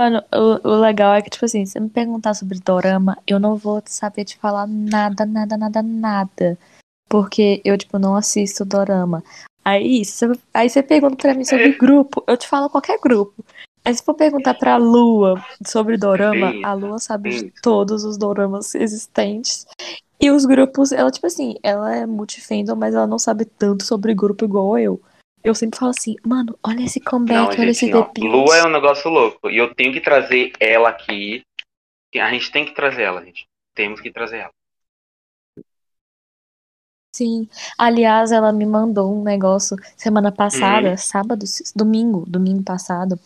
Mano, 0.00 0.24
o, 0.32 0.66
o 0.66 0.80
legal 0.80 1.12
é 1.12 1.20
que, 1.20 1.28
tipo 1.28 1.44
assim, 1.44 1.66
se 1.66 1.72
você 1.72 1.80
me 1.80 1.90
perguntar 1.90 2.32
sobre 2.32 2.58
dorama, 2.58 3.18
eu 3.26 3.38
não 3.38 3.54
vou 3.54 3.82
saber 3.84 4.24
te 4.24 4.38
falar 4.38 4.66
nada, 4.66 5.26
nada, 5.26 5.58
nada, 5.58 5.82
nada. 5.82 6.58
Porque 7.06 7.60
eu, 7.66 7.76
tipo, 7.76 7.98
não 7.98 8.16
assisto 8.16 8.64
dorama. 8.64 9.22
Aí, 9.62 10.02
se 10.06 10.26
você, 10.26 10.40
aí 10.54 10.70
você 10.70 10.82
pergunta 10.82 11.16
pra 11.16 11.34
mim 11.34 11.44
sobre 11.44 11.72
grupo, 11.76 12.24
eu 12.26 12.34
te 12.34 12.48
falo 12.48 12.70
qualquer 12.70 12.98
grupo. 12.98 13.44
Aí 13.84 13.94
se 13.94 14.02
for 14.02 14.14
perguntar 14.14 14.54
pra 14.54 14.78
Lua 14.78 15.44
sobre 15.66 15.98
dorama, 15.98 16.54
a 16.64 16.72
Lua 16.72 16.98
sabe 16.98 17.28
de 17.28 17.52
todos 17.62 18.02
os 18.02 18.16
doramas 18.16 18.74
existentes. 18.74 19.66
E 20.18 20.30
os 20.30 20.46
grupos, 20.46 20.92
ela, 20.92 21.10
tipo 21.10 21.26
assim, 21.26 21.56
ela 21.62 21.94
é 21.94 22.06
multifandom, 22.06 22.74
mas 22.74 22.94
ela 22.94 23.06
não 23.06 23.18
sabe 23.18 23.44
tanto 23.44 23.84
sobre 23.84 24.14
grupo 24.14 24.46
igual 24.46 24.78
eu. 24.78 24.98
Eu 25.42 25.54
sempre 25.54 25.78
falo 25.78 25.90
assim, 25.90 26.16
mano, 26.24 26.58
olha 26.62 26.82
esse 26.82 27.00
comeback, 27.00 27.38
Não, 27.38 27.48
olha 27.48 27.70
esse 27.70 27.86
gente, 27.86 27.96
ó. 27.96 28.10
Lua 28.18 28.56
é 28.56 28.64
um 28.64 28.70
negócio 28.70 29.10
louco. 29.10 29.48
E 29.50 29.56
eu 29.56 29.74
tenho 29.74 29.92
que 29.92 30.00
trazer 30.00 30.52
ela 30.60 30.90
aqui. 30.90 31.42
A 32.14 32.30
gente 32.30 32.50
tem 32.52 32.64
que 32.64 32.74
trazer 32.74 33.02
ela, 33.02 33.24
gente. 33.24 33.46
Temos 33.74 34.00
que 34.00 34.10
trazer 34.12 34.38
ela. 34.38 34.50
Sim. 37.14 37.48
Aliás, 37.76 38.30
ela 38.32 38.52
me 38.52 38.64
mandou 38.64 39.12
um 39.12 39.22
negócio 39.22 39.76
semana 39.96 40.30
passada, 40.30 40.90
Uhum. 40.90 40.96
sábado, 40.96 41.44
domingo, 41.74 42.24
domingo 42.26 42.62
passado. 42.62 43.18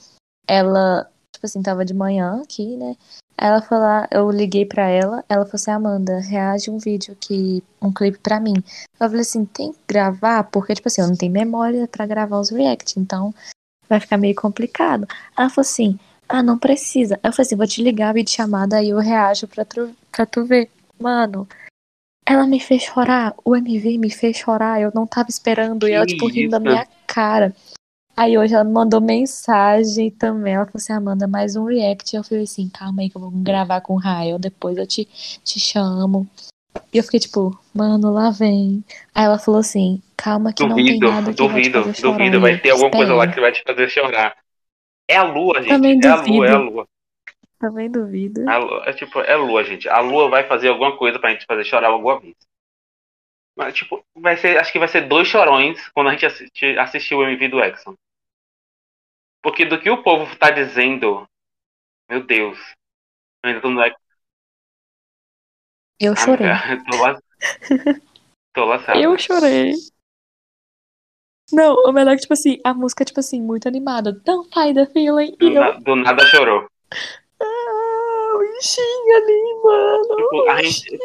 Ela, 0.49 1.11
tipo 1.45 1.47
assim, 1.47 1.63
tava 1.63 1.85
de 1.85 1.93
manhã 1.93 2.41
aqui, 2.43 2.77
né? 2.77 2.97
Ela 3.37 3.63
lá, 3.71 4.09
eu 4.11 4.31
liguei 4.31 4.65
pra 4.65 4.89
ela, 4.89 5.25
ela 5.29 5.45
falou 5.45 5.57
assim, 5.57 5.71
Amanda, 5.71 6.21
reage 6.21 6.71
um 6.71 6.79
vídeo 6.79 7.13
aqui, 7.13 7.63
um 7.83 7.93
clipe 7.93 8.19
pra 8.19 8.41
mim. 8.41 8.55
Eu 8.99 9.09
falei 9.09 9.21
assim, 9.21 9.45
tem 9.45 9.73
que 9.73 9.79
gravar? 9.87 10.45
Porque, 10.45 10.75
tipo 10.75 10.89
assim, 10.89 11.03
eu 11.03 11.09
não 11.09 11.17
tenho 11.17 11.33
memória 11.33 11.87
pra 11.89 12.07
gravar 12.07 12.39
os 12.39 12.51
react, 12.51 12.99
então 12.99 13.35
vai 13.89 14.01
ficar 14.01 14.17
meio 14.17 14.35
complicado. 14.35 15.07
Ela 15.37 15.51
falou 15.51 15.67
assim, 15.67 15.99
ah, 16.29 16.43
não 16.43 16.59
precisa. 16.59 17.19
Eu 17.23 17.33
falei 17.33 17.47
assim, 17.47 17.57
vou 17.57 17.67
te 17.67 17.83
ligar 17.83 18.11
a 18.11 18.13
videochamada, 18.15 18.77
aí 18.77 18.91
eu 18.91 18.99
reajo 18.99 19.49
pra 19.49 19.65
tu, 19.65 19.95
pra 20.11 20.25
tu 20.25 20.45
ver. 20.45 20.71
Mano, 20.99 21.47
ela 22.25 22.47
me 22.47 22.61
fez 22.61 22.85
chorar, 22.85 23.35
o 23.45 23.55
MV 23.57 23.99
me 23.99 24.11
fez 24.11 24.37
chorar, 24.39 24.81
eu 24.81 24.93
não 24.95 25.07
tava 25.07 25.29
esperando, 25.29 25.89
e 25.89 25.93
ela, 25.93 26.07
Que 26.07 26.15
tipo, 26.15 26.29
rindo 26.29 26.51
da 26.51 26.57
isso? 26.59 26.67
minha 26.67 26.87
cara. 27.07 27.55
Aí 28.17 28.39
hoje 28.39 28.55
ela 28.55 28.63
me 28.63 28.73
mandou 28.73 29.01
mensagem 29.01 30.11
também, 30.11 30.55
ela 30.55 30.65
falou 30.67 30.77
assim, 30.77 30.93
Amanda, 30.93 31.27
mais 31.27 31.57
um 31.57 31.65
react. 31.65 32.15
Eu 32.15 32.23
falei 32.23 32.45
assim, 32.45 32.69
calma 32.69 33.03
aí 33.03 33.11
que 33.11 33.17
eu 33.17 33.21
vou 33.21 33.31
gravar 33.31 33.81
com 33.81 33.95
o 33.95 33.99
Rael, 33.99 34.39
depois 34.39 34.77
eu 34.77 34.87
te, 34.87 35.05
te 35.43 35.59
chamo. 35.59 36.27
E 36.93 36.99
eu 36.99 37.03
fiquei 37.03 37.19
tipo, 37.19 37.59
mano, 37.75 38.13
lá 38.13 38.31
vem. 38.31 38.85
Aí 39.15 39.25
ela 39.25 39.39
falou 39.39 39.61
assim, 39.61 40.01
calma 40.17 40.53
que 40.53 40.63
não 40.65 40.77
tem 40.77 40.85
Duvido, 40.99 41.09
nada 41.11 41.31
que 41.33 41.37
duvido, 41.37 41.53
vai 41.53 41.63
te 41.63 41.71
fazer 41.73 41.95
chorar. 41.95 42.19
duvido. 42.19 42.41
Vai 42.41 42.59
ter 42.59 42.71
alguma 42.71 42.91
coisa 42.91 43.15
lá 43.15 43.27
que 43.27 43.41
vai 43.41 43.53
te 43.53 43.63
fazer 43.67 43.89
chorar. 43.89 44.37
É 45.09 45.17
a 45.17 45.25
lua, 45.25 45.61
gente. 45.61 45.69
Também 45.69 46.01
é 46.03 46.07
a 46.09 46.15
lua, 46.17 46.47
é 46.47 46.51
a 46.51 46.59
duvido. 46.59 46.71
lua. 46.75 46.87
Também 47.59 47.91
duvido. 47.91 48.49
A 48.49 48.59
lua- 48.59 48.83
É 48.87 48.93
tipo, 48.93 49.21
é 49.21 49.33
a 49.33 49.39
lua, 49.39 49.65
gente. 49.65 49.89
A 49.89 50.01
lua 50.01 50.29
vai 50.29 50.45
fazer 50.47 50.69
alguma 50.69 50.97
coisa 50.97 51.19
pra 51.19 51.31
gente 51.31 51.47
fazer 51.47 51.65
chorar 51.65 51.89
alguma 51.89 52.21
vez. 52.21 52.35
Mas, 53.57 53.75
tipo, 53.75 54.05
vai 54.17 54.37
ser, 54.37 54.59
acho 54.59 54.73
que 54.73 54.79
vai 54.79 54.89
ser 54.89 55.09
dois 55.09 55.29
chorões 55.29 55.89
quando 55.91 56.09
a 56.09 56.13
gente 56.13 56.27
assistir, 56.27 56.79
assistir 56.79 57.15
o 57.15 57.23
MV 57.23 57.49
do 57.49 57.63
Exxon. 57.63 57.95
Porque 59.43 59.65
do 59.65 59.81
que 59.81 59.91
o 59.91 60.03
povo 60.03 60.35
tá 60.37 60.51
dizendo, 60.51 61.27
meu 62.11 62.25
Deus. 62.27 62.59
Eu 63.45 63.51
ainda 63.51 63.61
tô 63.63 63.71
no 63.71 63.83
Exxon. 63.85 63.99
Eu 66.01 66.17
chorei. 66.17 66.49
tô, 66.91 66.97
la... 67.03 67.21
tô 68.53 68.65
laçado. 68.65 68.99
Eu 69.01 69.17
chorei. 69.19 69.75
Não, 71.53 71.75
o 71.85 71.93
melhor 71.93 72.13
é 72.13 72.17
que, 72.17 72.23
tipo 72.23 72.33
assim, 72.33 72.59
a 72.65 72.75
música 72.75 73.05
é, 73.05 73.07
tipo 73.07 73.21
assim, 73.21 73.41
muito 73.41 73.69
animada. 73.69 74.13
Don't 74.13 74.49
fight 74.53 74.75
the 74.75 74.87
feeling. 74.87 75.37
Do, 75.37 75.49
E 75.49 75.55
eu, 75.55 75.61
na- 75.61 75.71
do 75.73 75.95
nada 75.97 76.27
chorou. 76.27 76.69
ah, 77.41 78.35
o 78.35 78.39
bichinho 78.39 79.17
ali, 79.17 79.55
mano. 79.63 80.17
Tipo, 80.17 80.51
a 80.51 80.63
gente, 80.63 80.99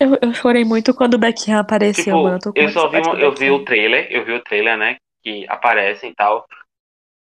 Eu, 0.00 0.18
eu 0.22 0.32
chorei 0.34 0.64
muito 0.64 0.94
quando 0.94 1.14
o 1.14 1.18
Beckham 1.18 1.58
apareceu, 1.58 2.04
Tipo, 2.04 2.22
mano. 2.22 2.38
Eu 2.54 2.64
eu 2.64 2.68
só 2.70 2.88
vi, 2.88 2.98
uma- 2.98 3.18
eu 3.18 3.34
vi 3.34 3.50
o 3.50 3.64
trailer, 3.64 4.06
eu 4.10 4.24
vi 4.24 4.32
o 4.32 4.42
trailer, 4.42 4.76
né? 4.76 4.96
Que 5.22 5.46
aparecem 5.48 6.10
e 6.10 6.14
tal. 6.14 6.46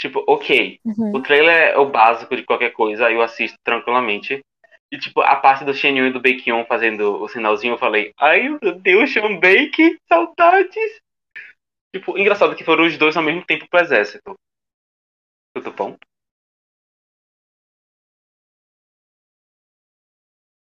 Tipo, 0.00 0.24
ok. 0.26 0.78
Uhum. 0.84 1.12
O 1.16 1.22
trailer 1.22 1.72
é 1.74 1.78
o 1.78 1.86
básico 1.90 2.36
de 2.36 2.42
qualquer 2.42 2.70
coisa, 2.72 3.06
aí 3.06 3.14
eu 3.14 3.22
assisto 3.22 3.58
tranquilamente. 3.64 4.40
E 4.92 4.98
tipo, 4.98 5.20
a 5.20 5.36
parte 5.36 5.64
do 5.64 5.72
Shenyu 5.72 6.06
e 6.06 6.12
do 6.12 6.20
Baekhyun 6.20 6.64
fazendo 6.66 7.22
o 7.22 7.28
sinalzinho, 7.28 7.74
eu 7.74 7.78
falei, 7.78 8.12
ai 8.18 8.48
meu 8.60 8.74
Deus, 8.74 9.12
Sean 9.12 9.38
Bake, 9.38 9.98
saudades! 10.08 11.00
Tipo, 11.94 12.18
engraçado 12.18 12.56
que 12.56 12.64
foram 12.64 12.86
os 12.86 12.96
dois 12.98 13.16
ao 13.16 13.22
mesmo 13.22 13.44
tempo 13.44 13.68
pro 13.68 13.80
exército. 13.80 14.34
Tudo 15.54 15.72
bom? 15.72 15.96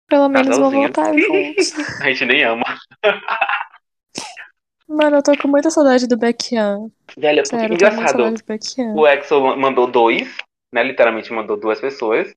Pelo 0.09 0.27
menos 0.29 0.57
vão 0.57 0.71
voltar 0.71 1.13
juntos. 1.17 1.73
A 2.01 2.11
gente 2.11 2.25
nem 2.25 2.43
ama. 2.43 2.63
Mano, 4.87 5.17
eu 5.17 5.23
tô 5.23 5.37
com 5.37 5.47
muita 5.47 5.69
saudade 5.69 6.07
do 6.07 6.17
Beckham. 6.17 6.91
Velho, 7.15 7.43
porque 7.43 7.57
Sério, 7.57 7.73
engraçado. 7.75 8.09
saudade 8.09 8.41
do 8.41 8.45
Beckham. 8.45 8.95
O 8.95 9.07
Exo 9.07 9.39
mandou 9.55 9.85
dois, 9.89 10.35
né? 10.73 10.81
Literalmente 10.83 11.31
mandou 11.31 11.57
duas 11.59 11.79
pessoas 11.79 12.33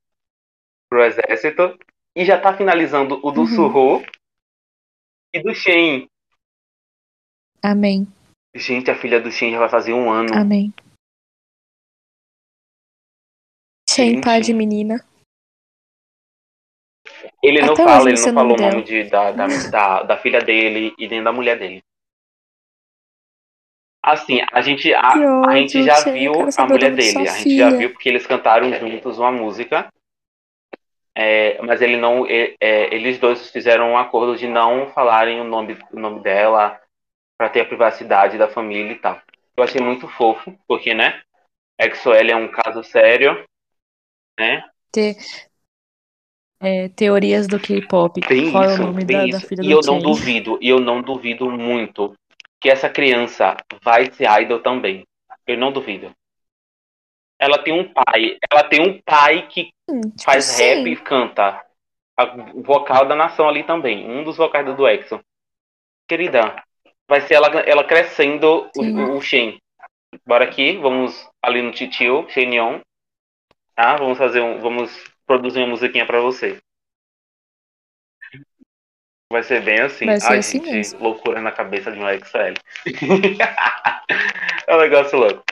pro 0.90 1.02
exército. 1.02 1.78
E 2.14 2.26
já 2.26 2.38
tá 2.38 2.54
finalizando 2.54 3.18
o 3.26 3.30
do 3.30 3.40
Uhum. 3.40 3.46
Surro 3.46 4.04
e 5.34 5.42
do 5.42 5.54
Shen. 5.54 6.06
Amém, 7.62 8.06
Gente, 8.54 8.90
a 8.90 8.94
filha 8.94 9.18
do 9.18 9.30
Shen 9.30 9.52
já 9.52 9.58
vai 9.58 9.68
fazer 9.70 9.94
um 9.94 10.10
ano. 10.10 10.34
amém. 10.34 10.74
Shen, 13.88 14.20
pai 14.20 14.40
de 14.42 14.52
menina. 14.52 15.02
Ele 17.42 17.60
não 17.60 17.74
Até 17.74 17.84
fala, 17.84 18.04
hoje 18.04 18.08
ele 18.08 18.20
não 18.20 18.26
não 18.26 18.34
falou 18.34 18.56
o 18.56 18.60
nome 18.60 18.82
de, 18.84 19.04
da, 19.04 19.32
da, 19.32 19.46
da, 19.70 20.02
da 20.04 20.16
filha 20.16 20.40
dele 20.40 20.94
e 20.96 21.08
nem 21.08 21.22
da 21.22 21.32
mulher 21.32 21.58
dele. 21.58 21.82
Assim, 24.00 24.40
a 24.52 24.60
gente, 24.60 24.92
a, 24.94 25.12
Que 25.12 25.24
a 25.24 25.56
gente 25.56 25.78
ódio, 25.78 25.84
já 25.84 26.10
viu 26.10 26.32
a 26.56 26.66
mulher 26.66 26.94
dele. 26.94 27.28
A 27.28 27.32
gente 27.32 27.56
já 27.56 27.70
viu 27.70 27.90
porque 27.90 28.08
eles 28.08 28.26
cantaram 28.26 28.72
juntos 28.74 29.18
uma 29.18 29.32
música. 29.32 29.92
É, 31.14 31.60
mas 31.62 31.82
ele 31.82 31.96
não, 31.96 32.26
é, 32.26 32.54
é, 32.60 32.94
eles 32.94 33.18
dois 33.18 33.50
fizeram 33.50 33.90
um 33.90 33.98
acordo 33.98 34.36
de 34.36 34.48
não 34.48 34.90
falarem 34.92 35.40
o 35.40 35.44
nome, 35.44 35.76
o 35.92 35.98
nome 35.98 36.20
dela 36.20 36.80
para 37.38 37.50
ter 37.50 37.60
a 37.60 37.66
privacidade 37.66 38.38
da 38.38 38.48
família 38.48 38.92
e 38.92 38.98
tal. 38.98 39.20
Eu 39.56 39.64
achei 39.64 39.80
muito 39.80 40.08
fofo, 40.08 40.56
porque, 40.66 40.94
né? 40.94 41.20
EXO-L 41.78 42.30
é 42.30 42.36
um 42.36 42.48
caso 42.48 42.82
sério, 42.82 43.44
né? 44.38 44.64
É, 46.62 46.88
teorias 46.90 47.48
do 47.48 47.58
K-pop. 47.58 48.20
Bem 48.28 48.52
Qual 48.52 48.62
é 48.62 48.68
o 48.68 48.72
isso, 48.72 48.82
nome 48.82 49.04
da, 49.04 49.26
isso. 49.26 49.40
da 49.40 49.46
filha 49.48 49.62
E 49.62 49.64
do 49.64 49.72
eu 49.72 49.80
não 49.80 49.98
duvido, 49.98 50.58
e 50.60 50.68
eu 50.68 50.78
não 50.78 51.02
duvido 51.02 51.50
muito 51.50 52.14
que 52.60 52.70
essa 52.70 52.88
criança 52.88 53.56
vai 53.82 54.12
ser 54.12 54.28
idol 54.42 54.60
também. 54.60 55.04
Eu 55.46 55.58
não 55.58 55.72
duvido. 55.72 56.12
Ela 57.38 57.58
tem 57.58 57.72
um 57.72 57.92
pai, 57.92 58.38
ela 58.50 58.62
tem 58.62 58.80
um 58.80 59.00
pai 59.02 59.48
que 59.48 59.70
Hum, 59.88 60.00
tipo, 60.00 60.22
faz 60.24 60.44
sim. 60.44 60.62
rap 60.62 60.86
e 60.86 60.96
canta. 60.96 61.60
O 62.54 62.62
vocal 62.62 63.06
da 63.06 63.16
nação 63.16 63.48
ali 63.48 63.64
também. 63.64 64.08
Um 64.08 64.22
dos 64.22 64.36
vocais 64.36 64.64
do 64.76 64.88
Exxon. 64.88 65.20
Querida, 66.08 66.62
vai 67.08 67.20
ser 67.22 67.34
ela, 67.34 67.48
ela 67.60 67.84
crescendo 67.84 68.70
Sim. 68.74 68.96
o, 68.96 69.16
o 69.16 69.20
Shen. 69.20 69.58
Bora 70.26 70.44
aqui, 70.44 70.76
vamos 70.76 71.28
ali 71.42 71.62
no 71.62 71.72
Titio, 71.72 72.28
Shenyon. 72.28 72.80
Tá? 73.74 73.96
Vamos 73.96 74.18
fazer 74.18 74.40
um. 74.40 74.60
Vamos 74.60 74.90
produzir 75.32 75.60
uma 75.60 75.68
musiquinha 75.68 76.06
pra 76.06 76.20
você. 76.20 76.60
Vai 79.32 79.42
ser 79.42 79.62
bem 79.62 79.80
assim. 79.80 80.04
Vai 80.04 80.20
ser 80.20 80.32
Ai, 80.32 80.38
assim 80.38 80.58
gente, 80.62 80.72
mesmo. 80.72 81.00
loucura 81.02 81.40
na 81.40 81.50
cabeça 81.50 81.90
de 81.90 81.98
um 81.98 82.06
XL. 82.06 82.54
é 84.68 84.76
um 84.76 84.80
negócio 84.80 85.18
louco. 85.18 85.42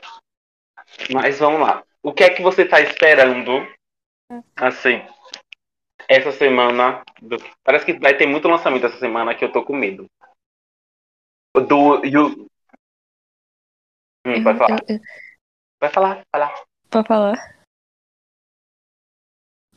Mas 1.12 1.38
vamos 1.38 1.60
lá. 1.60 1.82
O 2.02 2.12
que 2.12 2.24
é 2.24 2.30
que 2.30 2.42
você 2.42 2.66
tá 2.66 2.80
esperando? 2.80 3.66
Assim, 4.56 5.02
essa 6.08 6.30
semana. 6.30 7.02
do- 7.22 7.38
Parece 7.64 7.86
que 7.86 7.94
vai 7.98 8.14
ter 8.16 8.26
muito 8.26 8.48
lançamento 8.48 8.84
essa 8.84 8.98
semana 8.98 9.34
que 9.34 9.44
eu 9.44 9.50
tô 9.50 9.64
com 9.64 9.74
medo. 9.74 10.06
Do. 11.54 12.04
You... 12.04 12.46
Hum, 14.26 14.42
vai 14.42 14.52
Eu- 14.52 14.58
falar. 14.58 14.78
Vai 15.80 15.90
falar, 15.90 16.22
falar. 16.30 16.64
pra 16.90 17.02
falar. 17.04 17.59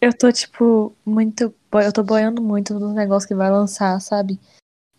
Eu 0.04 0.12
tô, 0.12 0.30
tipo, 0.34 0.94
muito. 1.06 1.56
Eu 1.72 1.94
tô 1.94 2.04
boiando 2.04 2.42
muito 2.42 2.78
no 2.78 2.92
negócio 2.92 3.26
que 3.26 3.34
vai 3.34 3.50
lançar, 3.50 4.02
sabe? 4.02 4.38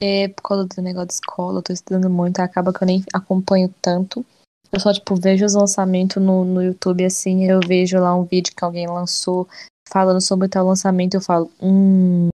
É, 0.01 0.29
por 0.29 0.43
causa 0.43 0.65
do 0.65 0.81
negócio 0.81 1.09
de 1.09 1.13
escola, 1.13 1.59
eu 1.59 1.63
tô 1.63 1.75
estudando 1.75 2.09
muito, 2.09 2.41
acaba 2.41 2.73
que 2.73 2.83
eu 2.83 2.87
nem 2.87 3.05
acompanho 3.13 3.69
tanto. 3.83 4.25
Eu 4.73 4.81
só, 4.81 4.95
tipo, 4.95 5.15
vejo 5.15 5.45
os 5.45 5.53
lançamentos 5.53 6.23
no, 6.23 6.43
no 6.47 6.63
YouTube, 6.63 7.05
assim, 7.05 7.45
eu 7.45 7.61
vejo 7.61 7.99
lá 7.99 8.17
um 8.17 8.25
vídeo 8.25 8.55
que 8.57 8.65
alguém 8.65 8.87
lançou 8.87 9.47
falando 9.87 10.23
sobre 10.23 10.49
tal 10.49 10.67
lançamento, 10.67 11.13
eu 11.13 11.21
falo, 11.21 11.51
hum. 11.61 12.31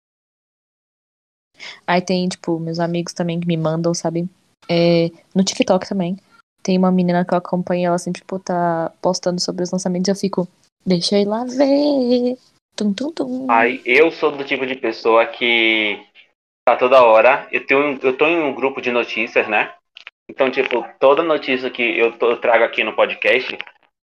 Aí 1.84 2.00
tem, 2.00 2.28
tipo, 2.28 2.60
meus 2.60 2.78
amigos 2.78 3.12
também 3.12 3.40
que 3.40 3.48
me 3.48 3.56
mandam, 3.56 3.92
sabe? 3.92 4.30
É, 4.68 5.10
no 5.34 5.42
TikTok 5.42 5.88
também. 5.88 6.16
Tem 6.62 6.78
uma 6.78 6.92
menina 6.92 7.24
que 7.24 7.34
eu 7.34 7.38
acompanho, 7.38 7.88
ela 7.88 7.98
sempre, 7.98 8.20
tipo, 8.20 8.38
tá 8.38 8.92
postando 9.02 9.40
sobre 9.40 9.64
os 9.64 9.72
lançamentos, 9.72 10.08
eu 10.08 10.14
fico, 10.14 10.46
deixa 10.86 11.16
eu 11.16 11.22
ir 11.22 11.24
lá 11.24 11.42
ver. 11.44 12.38
Tum, 12.80 12.94
tum, 12.94 13.12
tum. 13.12 13.46
Ai, 13.50 13.82
eu 13.84 14.10
sou 14.10 14.32
do 14.32 14.42
tipo 14.42 14.64
de 14.64 14.74
pessoa 14.74 15.26
que 15.26 16.02
tá 16.64 16.76
toda 16.78 17.04
hora. 17.04 17.46
Eu, 17.52 17.66
tenho, 17.66 18.00
eu 18.02 18.16
tô 18.16 18.26
em 18.26 18.40
um 18.40 18.54
grupo 18.54 18.80
de 18.80 18.90
notícias, 18.90 19.46
né? 19.46 19.74
Então, 20.30 20.50
tipo, 20.50 20.82
toda 20.98 21.22
notícia 21.22 21.68
que 21.68 21.82
eu, 21.82 22.16
tô- 22.16 22.30
eu 22.30 22.40
trago 22.40 22.64
aqui 22.64 22.82
no 22.82 22.96
podcast 22.96 23.58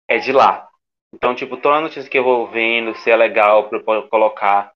é 0.09 0.17
de 0.17 0.33
lá. 0.33 0.67
Então, 1.15 1.35
tipo, 1.35 1.59
toda 1.59 1.83
notícia 1.83 2.09
que 2.09 2.19
eu 2.19 2.25
vou 2.25 2.47
vendo, 2.49 2.95
se 2.95 3.11
é 3.11 3.17
legal 3.17 3.69
pra 3.69 3.79
eu 3.79 4.09
colocar, 4.09 4.73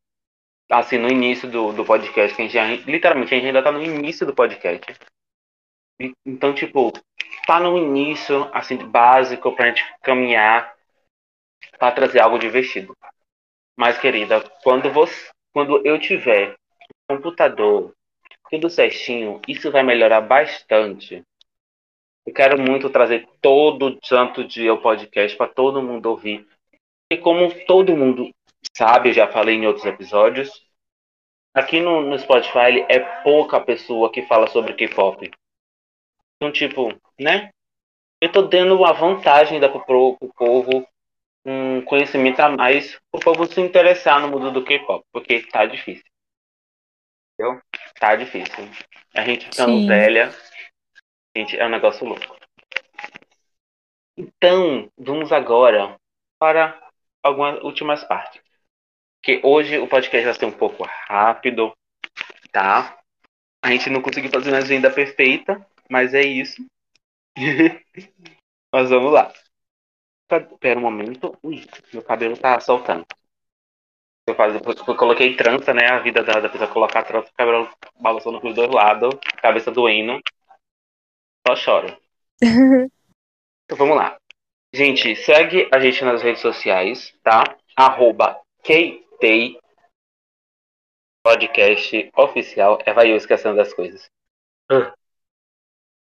assim, 0.71 0.99
no 0.99 1.09
início 1.09 1.51
do, 1.51 1.73
do 1.73 1.83
podcast, 1.83 2.37
que 2.37 2.43
a 2.43 2.67
gente 2.67 2.91
literalmente, 2.91 3.33
a 3.33 3.39
gente 3.39 3.47
ainda 3.47 3.63
tá 3.63 3.73
no 3.73 3.83
início 3.83 4.27
do 4.27 4.35
podcast. 4.35 4.85
Então, 6.27 6.53
tipo, 6.53 6.93
tá 7.47 7.59
no 7.59 7.79
início, 7.79 8.51
assim, 8.53 8.77
básico 8.77 9.57
pra 9.57 9.69
gente 9.69 9.83
caminhar 10.03 10.75
pra 11.79 11.93
trazer 11.93 12.21
algo 12.21 12.39
divertido. 12.39 12.95
Mas, 13.77 13.99
querida, 13.99 14.41
quando 14.63 14.91
você, 14.91 15.31
quando 15.53 15.87
eu 15.87 15.99
tiver 15.99 16.57
computador, 17.09 17.95
tudo 18.51 18.71
certinho, 18.71 19.41
isso 19.47 19.71
vai 19.71 19.83
melhorar 19.83 20.21
bastante. 20.21 21.23
Eu 22.27 22.33
quero 22.33 22.61
muito 22.61 22.91
trazer 22.91 23.29
todo 23.41 23.99
santo 24.03 24.43
dia 24.45 24.73
o 24.73 24.81
podcast 24.81 25.37
para 25.37 25.53
todo 25.53 25.83
mundo 25.83 26.07
ouvir. 26.07 26.47
E 27.11 27.17
como 27.17 27.53
todo 27.67 27.97
mundo 27.97 28.31
sabe, 28.77 29.11
eu 29.11 29.15
já 29.15 29.29
falei 29.29 29.57
em 29.57 29.67
outros 29.67 29.85
episódios, 29.85 30.51
aqui 31.55 31.81
no, 31.81 32.03
no 32.03 32.19
Spotify 32.19 32.85
é 32.89 32.99
pouca 33.23 33.61
pessoa 33.61 34.11
que 34.11 34.23
fala 34.23 34.49
sobre 34.49 34.75
K-pop. 34.75 35.31
Então, 36.37 36.53
tipo, 36.53 36.93
né? 37.19 37.51
Eu 38.21 38.33
tô 38.33 38.43
dando 38.43 38.75
uma 38.75 38.93
vantagem 38.93 39.61
da, 39.61 39.69
pro, 39.69 40.17
pro 40.17 40.33
povo 40.35 40.87
um 41.47 41.81
conhecimento 41.83 42.41
a 42.41 42.51
mais 42.51 42.99
pro 43.11 43.21
povo 43.21 43.47
se 43.47 43.61
interessar 43.61 44.21
no 44.21 44.29
mundo 44.29 44.51
do 44.51 44.65
K-pop, 44.65 45.07
porque 45.13 45.47
tá 45.47 45.65
difícil. 45.65 46.05
Entendeu? 47.39 47.63
Tá 48.01 48.17
difícil. 48.17 48.69
A 49.15 49.25
gente 49.25 49.45
ficando 49.45 49.79
Sim. 49.79 49.87
velha, 49.87 50.35
gente, 51.37 51.57
é 51.57 51.65
um 51.65 51.71
negócio 51.71 52.05
louco. 52.05 52.37
Então, 54.17 54.91
vamos 54.99 55.31
agora 55.31 55.97
para 56.39 56.77
algumas 57.23 57.63
últimas 57.63 58.03
partes. 58.03 58.43
Que 59.23 59.41
hoje 59.45 59.79
o 59.79 59.87
podcast 59.87 60.25
vai 60.25 60.35
ser 60.35 60.47
um 60.47 60.53
pouco 60.53 60.85
rápido, 61.09 61.73
tá? 62.51 62.99
A 63.63 63.71
gente 63.71 63.89
não 63.91 64.03
conseguiu 64.03 64.31
fazer 64.31 64.51
uma 64.51 64.59
agenda 64.59 64.91
perfeita, 64.91 65.65
mas 65.89 66.13
é 66.13 66.23
isso. 66.23 66.65
mas 68.73 68.91
vamos 68.91 69.13
lá. 69.13 69.33
Pera 70.29 70.79
um 70.79 70.83
momento. 70.83 71.37
Ui, 71.43 71.65
meu 71.93 72.03
cabelo 72.03 72.37
tá 72.37 72.59
soltando. 72.61 73.07
Eu, 74.29 74.35
faz, 74.35 74.55
eu 74.55 74.97
coloquei 74.97 75.37
trança, 75.37 75.73
né? 75.73 75.87
A 75.87 76.01
vida 76.01 76.23
da, 76.23 76.41
da 76.41 76.49
pessoa 76.49 76.73
colocar 76.73 77.05
trança, 77.05 77.31
o 77.31 77.35
cabelo 77.35 77.71
balançando 78.01 78.41
pros 78.41 78.55
dois 78.55 78.71
lados, 78.71 79.15
cabeça 79.41 79.71
doendo. 79.71 80.21
Só 81.47 81.55
choro. 81.57 81.97
Então 83.69 83.77
vamos 83.77 83.97
lá. 83.97 84.17
Gente, 84.73 85.17
segue 85.17 85.69
a 85.75 85.81
gente 85.81 86.05
nas 86.05 86.23
redes 86.23 86.41
sociais, 86.41 87.13
tá? 87.21 87.43
Arroba 87.77 88.41
KTay 88.63 89.59
Podcast 91.25 92.11
Oficial. 92.17 92.79
É, 92.87 92.93
vai 92.93 93.11
eu 93.11 93.17
esquecendo 93.17 93.57
das 93.57 93.75
coisas. 93.75 94.09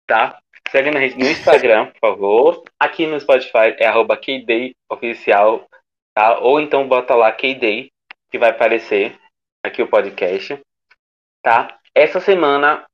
Tá? 0.08 0.42
Segue 0.72 0.90
na 0.90 1.02
gente 1.02 1.18
no 1.18 1.30
Instagram, 1.30 1.88
por 1.88 2.00
favor. 2.00 2.64
Aqui 2.80 3.06
no 3.06 3.20
Spotify 3.20 3.76
é 3.78 3.88
arroba 3.88 4.16
KDay 4.16 4.74
Oficial, 4.90 5.68
tá? 6.14 6.40
Ou 6.40 6.62
então 6.62 6.88
bota 6.88 7.14
lá 7.14 7.30
KDay, 7.30 7.92
que 8.30 8.40
vai 8.40 8.52
aparecer 8.52 9.20
aqui 9.62 9.82
o 9.82 9.90
podcast, 9.90 10.58
tá? 11.44 11.78
Essa 11.94 12.22
semana 12.22 12.86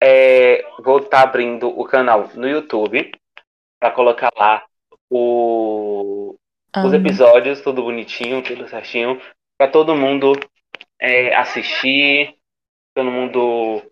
é, 0.00 0.64
vou 0.78 0.98
estar 0.98 1.22
abrindo 1.22 1.68
o 1.68 1.84
canal 1.84 2.30
no 2.34 2.48
YouTube 2.48 3.10
para 3.80 3.90
colocar 3.90 4.30
lá 4.36 4.64
o, 5.10 6.36
os 6.76 6.92
episódios, 6.92 7.60
tudo 7.60 7.82
bonitinho, 7.82 8.40
tudo 8.40 8.68
certinho, 8.68 9.20
para 9.58 9.68
todo 9.68 9.96
mundo 9.96 10.38
é, 11.00 11.34
assistir, 11.34 12.36
todo 12.94 13.10
mundo 13.10 13.82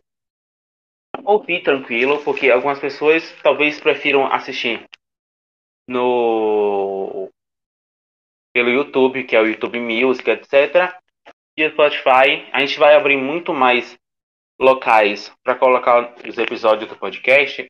ouvir 1.25 1.63
tranquilo, 1.63 2.23
porque 2.23 2.51
algumas 2.51 2.79
pessoas 2.79 3.35
talvez 3.43 3.81
prefiram 3.81 4.27
assistir 4.27 4.85
no 5.89 7.31
pelo 8.53 8.71
YouTube, 8.71 9.25
que 9.25 9.35
é 9.35 9.41
o 9.41 9.47
YouTube 9.47 9.81
Music, 9.81 10.31
etc. 10.31 10.95
E 11.57 11.65
o 11.65 11.71
Spotify, 11.71 12.49
a 12.53 12.61
gente 12.61 12.79
vai 12.79 12.95
abrir 12.95 13.17
muito 13.17 13.53
mais 13.53 13.99
locais 14.59 15.33
para 15.43 15.57
colocar 15.57 16.15
os 16.27 16.39
episódios 16.39 16.89
do 16.89 16.97
podcast. 16.97 17.67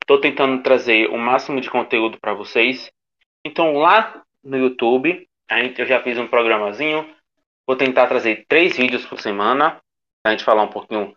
Estou 0.00 0.20
tentando 0.20 0.62
trazer 0.62 1.08
o 1.10 1.18
máximo 1.18 1.60
de 1.60 1.70
conteúdo 1.70 2.18
para 2.20 2.34
vocês. 2.34 2.90
Então 3.44 3.74
lá 3.74 4.22
no 4.42 4.56
YouTube, 4.56 5.28
a 5.48 5.62
gente, 5.62 5.80
eu 5.80 5.86
já 5.86 6.02
fiz 6.02 6.18
um 6.18 6.28
programazinho. 6.28 7.08
Vou 7.66 7.76
tentar 7.76 8.06
trazer 8.06 8.44
três 8.46 8.76
vídeos 8.76 9.04
por 9.06 9.20
semana. 9.20 9.80
Pra 10.22 10.32
gente 10.32 10.44
falar 10.44 10.62
um 10.62 10.70
pouquinho. 10.70 11.14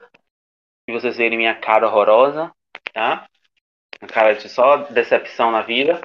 E 0.88 0.92
vocês 0.92 1.18
verem 1.18 1.38
minha 1.38 1.56
cara 1.56 1.88
horrorosa. 1.88 2.52
Tá? 2.94 3.28
Uma 4.02 4.08
cara 4.08 4.34
de 4.34 4.48
só 4.48 4.78
decepção 4.78 5.52
na 5.52 5.62
vida. 5.62 6.02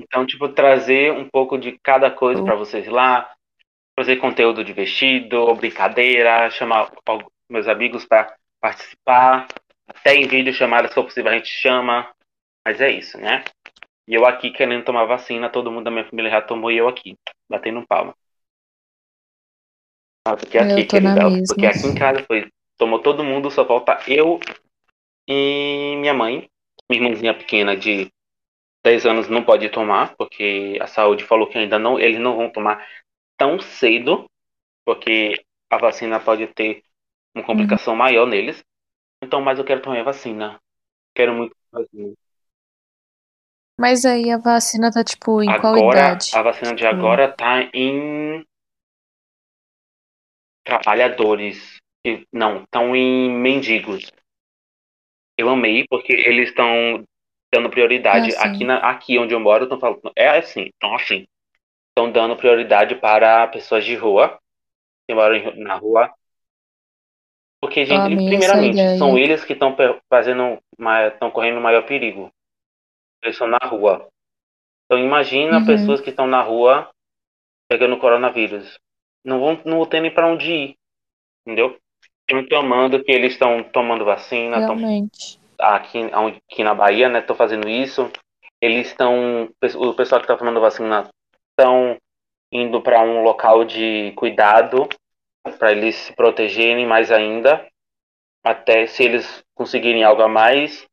Então, 0.00 0.26
tipo, 0.26 0.48
trazer 0.48 1.12
um 1.12 1.28
pouco 1.28 1.58
de 1.58 1.78
cada 1.78 2.10
coisa 2.10 2.42
para 2.42 2.56
vocês 2.56 2.86
lá. 2.88 3.30
Fazer 3.98 4.16
conteúdo 4.16 4.64
divertido, 4.64 5.54
brincadeira, 5.54 6.50
chamar 6.50 6.90
meus 7.48 7.68
amigos 7.68 8.04
para 8.04 8.34
participar. 8.60 9.46
Até 9.86 10.14
em 10.14 10.26
vídeo 10.26 10.52
chamadas, 10.52 10.90
se 10.90 10.94
for 10.94 11.04
possível, 11.04 11.30
a 11.30 11.34
gente 11.34 11.48
chama. 11.48 12.10
Mas 12.66 12.80
é 12.80 12.90
isso, 12.90 13.18
né? 13.18 13.44
E 14.06 14.14
eu 14.14 14.26
aqui 14.26 14.50
querendo 14.50 14.84
tomar 14.84 15.04
vacina, 15.04 15.48
todo 15.48 15.70
mundo 15.70 15.84
da 15.84 15.90
minha 15.90 16.04
família 16.04 16.30
já 16.30 16.42
tomou 16.42 16.70
e 16.70 16.76
eu 16.76 16.88
aqui, 16.88 17.16
batendo 17.48 17.86
palma. 17.86 18.14
Ah, 20.26 20.36
porque 20.36 20.58
aqui, 20.58 20.86
tô 20.86 21.00
na 21.00 21.14
querida, 21.14 21.44
porque 21.46 21.66
aqui 21.66 21.86
em 21.86 21.94
casa 21.94 22.24
foi, 22.26 22.50
tomou 22.76 23.00
todo 23.00 23.24
mundo, 23.24 23.50
só 23.50 23.64
falta 23.66 23.98
eu 24.08 24.40
e 25.28 25.96
minha 25.98 26.14
mãe. 26.14 26.48
Minha 26.90 27.02
irmãzinha 27.02 27.34
pequena 27.34 27.76
de 27.76 28.10
10 28.84 29.06
anos 29.06 29.28
não 29.28 29.42
pode 29.42 29.68
tomar, 29.70 30.14
porque 30.16 30.78
a 30.80 30.86
saúde 30.86 31.24
falou 31.24 31.48
que 31.48 31.56
ainda 31.58 31.78
não, 31.78 31.98
eles 31.98 32.20
não 32.20 32.36
vão 32.36 32.50
tomar 32.50 32.86
tão 33.36 33.58
cedo, 33.58 34.28
porque 34.84 35.42
a 35.70 35.78
vacina 35.78 36.20
pode 36.20 36.46
ter 36.48 36.82
uma 37.34 37.44
complicação 37.44 37.96
maior 37.96 38.26
neles. 38.26 38.62
Então, 39.22 39.40
mas 39.40 39.58
eu 39.58 39.64
quero 39.64 39.80
tomar 39.80 40.00
a 40.00 40.04
vacina. 40.04 40.60
Quero 41.14 41.32
muito 41.34 41.56
vacina. 41.72 42.14
Mas 43.78 44.04
aí 44.04 44.30
a 44.30 44.38
vacina 44.38 44.92
tá, 44.92 45.02
tipo, 45.02 45.42
em 45.42 45.52
qual 45.60 45.76
Agora, 45.76 45.98
idade? 45.98 46.30
a 46.34 46.42
vacina 46.42 46.74
de 46.74 46.76
Tipo, 46.82 46.94
agora 46.94 47.32
tá 47.32 47.62
em 47.72 48.44
trabalhadores. 50.64 51.80
Não, 52.32 52.62
estão 52.62 52.94
em 52.94 53.30
mendigos. 53.30 54.10
Eu 55.38 55.48
amei 55.48 55.86
porque 55.88 56.12
eles 56.12 56.50
estão 56.50 57.04
dando 57.52 57.70
prioridade 57.70 58.28
Ah, 58.28 58.30
sim. 58.30 58.48
aqui 58.48 58.64
na, 58.64 58.76
aqui 58.78 59.18
onde 59.18 59.34
eu 59.34 59.40
moro, 59.40 59.64
estão 59.64 59.78
falando, 59.78 60.12
é 60.16 60.28
assim, 60.38 60.70
então 60.76 60.94
assim, 60.94 61.24
estão 61.90 62.10
dando 62.10 62.36
prioridade 62.36 62.94
para 62.96 63.46
pessoas 63.48 63.84
de 63.84 63.94
rua 63.96 64.38
que 65.08 65.14
moram 65.14 65.54
na 65.56 65.76
rua. 65.76 66.12
Porque, 67.60 67.84
gente, 67.86 68.16
primeiramente, 68.24 68.98
são 68.98 69.16
eles 69.16 69.44
que 69.44 69.54
estão 69.54 69.74
fazendo, 70.10 70.58
estão 71.12 71.30
correndo 71.30 71.60
maior 71.60 71.86
perigo. 71.86 72.30
Eles 73.22 73.34
estão 73.36 73.48
na 73.48 73.58
rua. 73.64 74.08
Então 74.84 74.98
imagina 75.02 75.58
Uhum. 75.58 75.66
pessoas 75.66 76.00
que 76.00 76.10
estão 76.10 76.26
na 76.26 76.42
rua 76.42 76.90
pegando 77.68 77.98
coronavírus. 77.98 78.78
Não 79.24 79.40
vão, 79.40 79.62
não 79.64 79.78
vão 79.78 79.86
ter 79.86 80.00
nem 80.00 80.12
para 80.12 80.28
onde 80.28 80.52
ir, 80.52 80.76
entendeu? 81.46 81.78
Reclamando 82.40 83.02
que 83.02 83.12
eles 83.12 83.32
estão 83.32 83.62
tomando 83.62 84.04
vacina, 84.04 84.58
Realmente. 84.58 85.38
aqui, 85.58 85.98
onde- 86.14 86.42
aqui 86.50 86.64
na 86.64 86.74
Bahia, 86.74 87.08
né? 87.08 87.20
Estão 87.20 87.36
fazendo 87.36 87.68
isso. 87.68 88.10
Eles 88.60 88.88
estão, 88.88 89.44
o 89.44 89.94
pessoal 89.94 90.20
que 90.20 90.24
está 90.24 90.36
tomando 90.36 90.60
vacina 90.60 91.08
estão 91.50 91.96
indo 92.52 92.80
para 92.80 93.02
um 93.02 93.22
local 93.22 93.64
de 93.64 94.12
cuidado 94.16 94.88
para 95.58 95.72
eles 95.72 95.94
se 95.96 96.12
protegerem 96.14 96.86
mais 96.86 97.10
ainda. 97.10 97.66
Até 98.42 98.86
se 98.86 99.02
eles 99.02 99.44
conseguirem 99.54 100.04
algo 100.04 100.22
a 100.22 100.28
mais, 100.28 100.86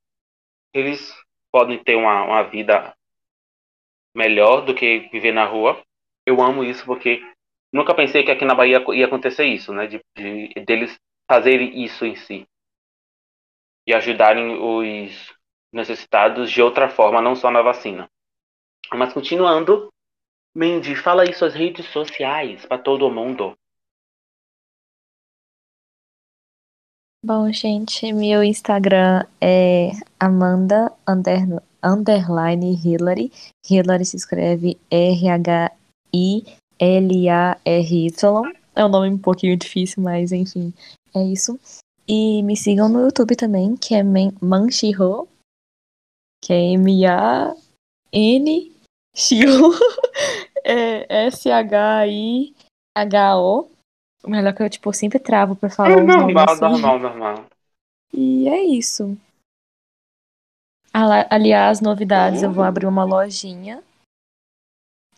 eles 0.73 1.13
podem 1.51 1.81
ter 1.83 1.95
uma, 1.95 2.23
uma 2.23 2.43
vida 2.43 2.93
melhor 4.15 4.61
do 4.61 4.73
que 4.75 5.09
viver 5.11 5.31
na 5.31 5.45
rua. 5.45 5.81
Eu 6.25 6.41
amo 6.41 6.63
isso 6.63 6.85
porque 6.85 7.21
nunca 7.73 7.93
pensei 7.93 8.23
que 8.23 8.31
aqui 8.31 8.45
na 8.45 8.55
Bahia 8.55 8.83
ia 8.93 9.05
acontecer 9.05 9.45
isso, 9.45 9.73
né? 9.73 9.87
De, 9.87 10.01
de 10.15 10.53
deles 10.65 10.97
fazerem 11.32 11.82
isso 11.82 12.03
em 12.03 12.13
si 12.13 12.45
e 13.88 13.93
ajudarem 13.93 14.53
os 14.53 15.34
necessitados 15.71 16.51
de 16.51 16.61
outra 16.61 16.89
forma, 16.89 17.21
não 17.21 17.38
só 17.38 17.49
na 17.49 17.61
vacina. 17.61 18.09
Mas 18.93 19.13
continuando, 19.13 19.88
Mandy, 20.53 20.93
fala 20.93 21.23
aí 21.23 21.34
suas 21.34 21.53
redes 21.53 21.86
sociais 21.86 22.65
para 22.65 22.77
todo 22.77 23.09
mundo. 23.09 23.55
Bom, 27.23 27.49
gente, 27.53 28.11
meu 28.11 28.43
Instagram 28.43 29.25
é 29.39 29.91
Amanda 30.19 30.91
under, 31.07 31.39
underline 31.82 32.75
Hillary. 32.75 33.32
Hillary 33.69 34.03
se 34.03 34.17
escreve 34.17 34.77
R-H-I-L-A-R-Y. 34.91 35.71
É 38.75 38.86
um 38.86 38.89
nome 38.89 39.09
um 39.09 39.17
pouquinho 39.17 39.55
difícil, 39.55 40.03
mas 40.03 40.34
enfim, 40.34 40.73
é 41.16 41.24
isso. 41.24 41.59
E 42.07 42.41
me 42.43 42.57
sigam 42.57 42.89
no 42.89 43.01
YouTube 43.01 43.36
também, 43.36 43.76
que 43.78 43.93
é 43.95 44.03
Man- 44.03 44.34
Manshiro, 44.41 45.28
que 46.43 46.51
é 46.51 46.74
M-A-N-Shiro, 46.74 47.53
é 50.64 51.26
S-H-I-H-O. 51.28 52.51
O 54.24 54.30
melhor 54.30 54.53
que 54.53 54.62
eu, 54.62 54.70
tipo, 54.70 54.93
sempre 54.93 55.18
travo 55.20 55.55
pra 55.55 55.70
falar 55.70 55.91
É 55.91 55.95
normal, 56.03 56.49
assim. 56.49 56.62
normal, 56.62 56.99
normal. 56.99 57.45
E 58.14 58.47
é 58.47 58.64
isso. 58.64 59.18
Aliás, 60.93 61.80
novidades, 61.80 62.43
eu 62.43 62.51
vou 62.51 62.64
Uh. 62.64 62.68
abrir 62.68 62.86
uma 62.86 63.03
lojinha 63.05 63.82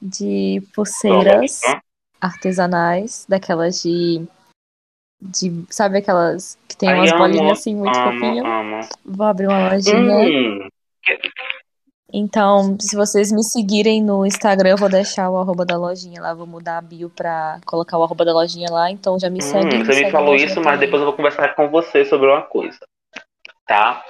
de 0.01 0.61
pulseiras 0.75 1.61
Só, 1.61 1.79
artesanais, 2.21 3.25
daquelas 3.27 3.81
de, 3.81 4.25
de 5.31 5.65
sabe 5.69 5.97
aquelas 5.99 6.57
que 6.67 6.75
tem 6.75 6.89
Ai, 6.89 6.97
umas 6.99 7.11
amo, 7.11 7.17
bolinhas 7.17 7.59
assim 7.59 7.75
muito 7.75 7.97
amo, 7.97 8.25
fofinhas? 8.25 8.45
amo. 8.45 8.89
Vou 9.05 9.25
abrir 9.25 9.47
uma 9.47 9.69
lojinha. 9.73 10.15
Hum, 10.17 10.69
Então, 12.15 12.77
se 12.79 12.95
vocês 12.95 13.31
me 13.31 13.43
seguirem 13.43 14.03
no 14.03 14.25
Instagram, 14.25 14.69
eu 14.71 14.77
vou 14.77 14.89
deixar 14.89 15.29
o 15.29 15.37
arroba 15.37 15.65
da 15.65 15.75
lojinha 15.77 16.21
lá, 16.21 16.33
vou 16.33 16.45
mudar 16.45 16.77
a 16.77 16.81
bio 16.81 17.09
pra 17.09 17.59
colocar 17.65 17.97
o 17.97 18.03
arroba 18.03 18.23
da 18.23 18.33
lojinha 18.33 18.69
lá, 18.69 18.91
então 18.91 19.17
já 19.17 19.29
me 19.29 19.41
segue. 19.41 19.65
hum, 19.65 19.83
você 19.83 19.93
segue 19.93 20.05
me 20.05 20.11
falou 20.11 20.35
isso, 20.35 20.61
mas 20.61 20.75
também. 20.75 20.79
depois 20.79 21.01
eu 21.01 21.07
vou 21.07 21.15
conversar 21.15 21.55
com 21.55 21.69
você 21.69 22.05
sobre 22.05 22.27
uma 22.27 22.43
coisa. 22.43 22.79
Tá? 23.65 24.03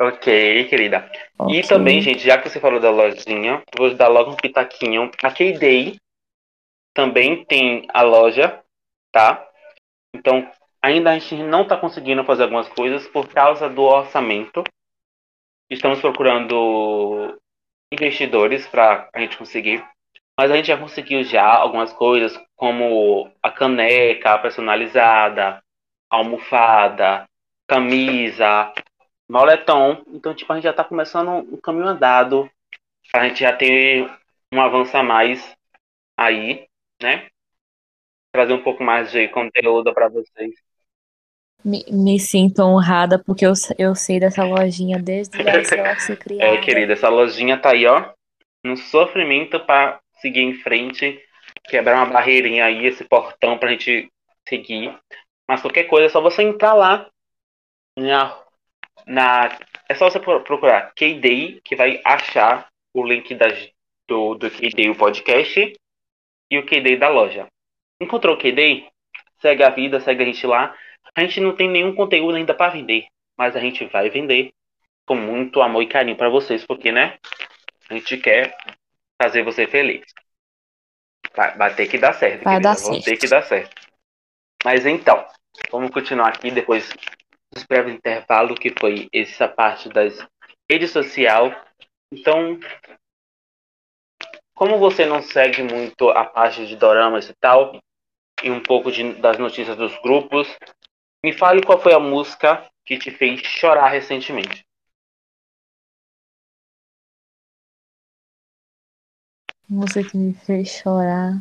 Ok, 0.00 0.68
querida. 0.68 1.10
E 1.48 1.60
Ok. 1.60 1.68
também, 1.68 2.00
gente, 2.00 2.20
já 2.20 2.38
que 2.38 2.48
você 2.48 2.58
falou 2.58 2.80
da 2.80 2.90
lojinha, 2.90 3.62
vou 3.76 3.94
dar 3.94 4.08
logo 4.08 4.30
um 4.32 4.36
pitaquinho. 4.36 5.10
A 5.22 5.30
K-Day 5.30 5.96
também 6.94 7.44
tem 7.44 7.86
a 7.92 8.02
loja, 8.02 8.58
tá? 9.12 9.46
Então, 10.14 10.50
ainda 10.80 11.10
a 11.10 11.18
gente 11.18 11.42
não 11.42 11.62
está 11.62 11.76
conseguindo 11.76 12.24
fazer 12.24 12.44
algumas 12.44 12.68
coisas 12.68 13.06
por 13.08 13.28
causa 13.28 13.68
do 13.68 13.82
orçamento. 13.82 14.62
Estamos 15.70 16.00
procurando 16.00 17.38
investidores 17.92 18.66
para 18.66 19.08
a 19.12 19.20
gente 19.20 19.38
conseguir. 19.38 19.84
Mas 20.38 20.50
a 20.50 20.56
gente 20.56 20.66
já 20.66 20.78
conseguiu 20.78 21.22
já 21.24 21.44
algumas 21.44 21.92
coisas, 21.92 22.38
como 22.56 23.30
a 23.42 23.50
caneca 23.50 24.38
personalizada, 24.38 25.62
almofada, 26.10 27.28
camisa, 27.66 28.72
moletom. 29.28 30.02
Então, 30.08 30.34
tipo, 30.34 30.52
a 30.52 30.56
gente 30.56 30.64
já 30.64 30.70
está 30.70 30.84
começando 30.84 31.28
um 31.30 31.60
caminho 31.60 31.88
andado. 31.88 32.50
A 33.14 33.28
gente 33.28 33.40
já 33.40 33.54
ter 33.54 34.10
um 34.52 34.60
avanço 34.60 34.96
a 34.96 35.02
mais 35.02 35.56
aí, 36.16 36.66
né? 37.02 37.28
Trazer 38.32 38.54
um 38.54 38.62
pouco 38.62 38.82
mais 38.82 39.12
de 39.12 39.28
conteúdo 39.28 39.92
para 39.92 40.08
vocês. 40.08 40.52
Me, 41.64 41.84
me 41.90 42.18
sinto 42.18 42.60
honrada 42.62 43.22
porque 43.24 43.46
eu, 43.46 43.52
eu 43.78 43.94
sei 43.94 44.18
dessa 44.18 44.44
lojinha 44.44 44.98
desde 44.98 45.40
antes 45.42 45.68
ser 46.04 46.16
criada. 46.16 46.44
É, 46.46 46.56
querida, 46.58 46.94
essa 46.94 47.08
lojinha 47.08 47.56
tá 47.56 47.70
aí, 47.70 47.86
ó, 47.86 48.12
no 48.64 48.76
sofrimento 48.76 49.60
para 49.60 50.00
seguir 50.20 50.40
em 50.40 50.54
frente, 50.54 51.20
quebrar 51.64 51.96
uma 51.96 52.12
barreirinha 52.12 52.64
aí, 52.64 52.86
esse 52.86 53.04
portão 53.04 53.58
pra 53.58 53.70
gente 53.70 54.10
seguir. 54.48 54.96
Mas 55.48 55.60
qualquer 55.60 55.84
coisa 55.84 56.06
é 56.06 56.08
só 56.08 56.20
você 56.20 56.42
entrar 56.42 56.74
lá 56.74 57.08
na, 57.96 58.38
na 59.06 59.58
é 59.88 59.94
só 59.94 60.10
você 60.10 60.18
pro- 60.18 60.42
procurar 60.42 60.92
K-Day, 60.94 61.60
que 61.64 61.76
vai 61.76 62.00
achar 62.04 62.68
o 62.94 63.04
link 63.04 63.34
das, 63.34 63.68
do, 64.08 64.34
do 64.34 64.50
K-Day, 64.50 64.90
o 64.90 64.96
podcast, 64.96 65.72
e 66.50 66.58
o 66.58 66.66
K-Day 66.66 66.96
da 66.96 67.08
loja. 67.08 67.46
Encontrou 68.02 68.34
o 68.34 68.38
K-Day? 68.38 68.88
Segue 69.40 69.62
a 69.62 69.70
vida, 69.70 70.00
segue 70.00 70.22
a 70.22 70.26
gente 70.26 70.46
lá. 70.46 70.74
A 71.14 71.20
gente 71.20 71.40
não 71.40 71.54
tem 71.54 71.68
nenhum 71.68 71.94
conteúdo 71.94 72.36
ainda 72.36 72.54
para 72.54 72.72
vender, 72.72 73.06
mas 73.36 73.54
a 73.54 73.60
gente 73.60 73.84
vai 73.86 74.08
vender 74.10 74.52
com 75.06 75.14
muito 75.14 75.60
amor 75.60 75.82
e 75.82 75.88
carinho 75.88 76.16
para 76.16 76.28
vocês, 76.28 76.64
porque, 76.64 76.90
né? 76.90 77.18
A 77.88 77.94
gente 77.94 78.16
quer 78.16 78.56
fazer 79.20 79.42
você 79.42 79.66
feliz. 79.66 80.04
Vai, 81.34 81.56
vai 81.56 81.74
ter 81.74 81.88
que 81.88 81.98
dar 81.98 82.12
certo, 82.12 82.44
Vai 82.44 82.54
querida. 82.54 82.68
dar 82.70 82.74
certo. 82.76 83.04
ter 83.04 83.16
que 83.16 83.28
dar 83.28 83.42
certo. 83.42 83.88
Mas 84.64 84.86
então, 84.86 85.26
vamos 85.70 85.90
continuar 85.90 86.28
aqui 86.28 86.50
depois 86.50 86.92
dos 87.52 87.64
breves 87.64 87.94
intervalos, 87.94 88.58
que 88.58 88.72
foi 88.78 89.08
essa 89.12 89.48
parte 89.48 89.88
das 89.88 90.26
redes 90.70 90.90
sociais. 90.90 91.54
Então, 92.12 92.58
como 94.54 94.78
você 94.78 95.04
não 95.06 95.22
segue 95.22 95.62
muito 95.62 96.10
a 96.10 96.24
parte 96.24 96.66
de 96.66 96.76
doramas 96.76 97.28
e 97.28 97.34
tal, 97.34 97.80
e 98.42 98.50
um 98.50 98.60
pouco 98.62 98.90
de- 98.90 99.14
das 99.14 99.38
notícias 99.38 99.76
dos 99.76 99.96
grupos, 100.02 100.48
me 101.24 101.32
fale 101.32 101.62
qual 101.62 101.78
foi 101.80 101.92
a 101.94 102.00
música 102.00 102.64
que 102.84 102.98
te 102.98 103.10
fez 103.10 103.40
chorar 103.40 103.88
recentemente. 103.88 104.64
Música 109.68 110.04
que 110.04 110.16
me 110.16 110.34
fez 110.34 110.68
chorar. 110.68 111.40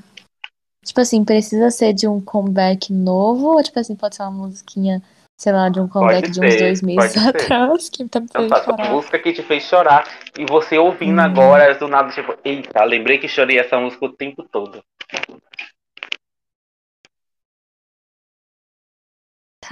Tipo 0.84 1.02
assim, 1.02 1.24
precisa 1.24 1.70
ser 1.70 1.94
de 1.94 2.08
um 2.08 2.20
comeback 2.20 2.92
novo? 2.92 3.56
Ou 3.56 3.64
tipo 3.64 3.80
assim, 3.80 3.96
pode 3.96 4.16
ser 4.16 4.24
uma 4.24 4.32
musiquinha, 4.32 5.02
sei 5.38 5.52
lá, 5.52 5.70
de 5.70 5.80
um 5.80 5.88
comeback 5.88 6.22
Pode 6.22 6.34
de 6.34 6.42
uns 6.42 6.54
ser, 6.56 6.60
dois 6.60 6.82
meses 6.82 7.18
atrás 7.18 7.90
que 7.90 8.08
tá 8.08 8.20
me 8.20 8.26
Então 8.26 8.48
tá, 8.48 8.58
a 8.58 8.64
chorar? 8.64 8.90
música 8.92 9.20
que 9.20 9.34
te 9.34 9.44
fez 9.44 9.64
chorar 9.64 10.04
e 10.38 10.46
você 10.46 10.78
ouvindo 10.78 11.20
Hum. 11.20 11.24
agora, 11.24 11.76
do 11.76 11.88
nada, 11.88 12.10
tipo, 12.12 12.36
eita, 12.44 12.84
lembrei 12.84 13.18
que 13.20 13.28
chorei 13.28 13.60
essa 13.60 13.80
música 13.80 14.06
o 14.06 14.14
tempo 14.14 14.44
todo. 14.44 14.84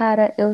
Cara, 0.00 0.32
eu 0.38 0.52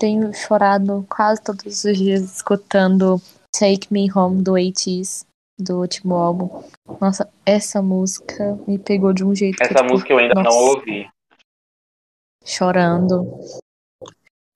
tenho 0.00 0.34
chorado 0.34 1.06
quase 1.08 1.40
todos 1.40 1.84
os 1.84 1.96
dias 1.96 2.22
escutando 2.22 3.22
Take 3.56 3.86
Me 3.88 4.10
Home 4.12 4.42
do 4.42 4.56
ATEEZ. 4.56 5.24
do 5.60 5.78
último 5.78 6.16
álbum. 6.16 6.64
Nossa, 7.00 7.32
essa 7.46 7.80
música 7.80 8.58
me 8.66 8.80
pegou 8.80 9.12
de 9.12 9.22
um 9.22 9.32
jeito 9.32 9.58
que, 9.58 9.62
Essa 9.62 9.74
tipo, 9.74 9.92
música 9.92 10.12
eu 10.12 10.18
ainda 10.18 10.34
não 10.34 10.42
nossa, 10.42 10.56
ouvi. 10.58 11.08
chorando. 12.44 13.30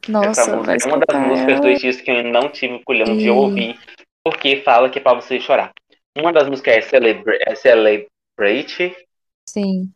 Nossa, 0.08 0.40
Essa 0.40 0.56
música 0.56 0.78
é 0.82 0.86
uma 0.88 0.98
das 0.98 1.28
músicas 1.28 1.60
do. 1.60 1.68
X 1.68 2.00
que 2.00 2.10
eu 2.10 2.16
ainda 2.16 2.40
não 2.40 2.50
tive 2.50 2.74
o 2.74 2.84
culhão 2.84 3.16
de 3.16 3.26
E- 3.26 3.30
ouvir, 3.30 3.78
porque 4.24 4.62
fala 4.62 4.90
que 4.90 4.98
é 4.98 5.02
pra 5.02 5.14
você 5.14 5.38
chorar. 5.38 5.70
Uma 6.18 6.32
das 6.32 6.48
músicas 6.48 6.74
é, 6.74 6.80
Celebra 6.80 7.38
é 7.46 7.54
Celebrate. 7.54 8.96
Sim. 9.48 9.92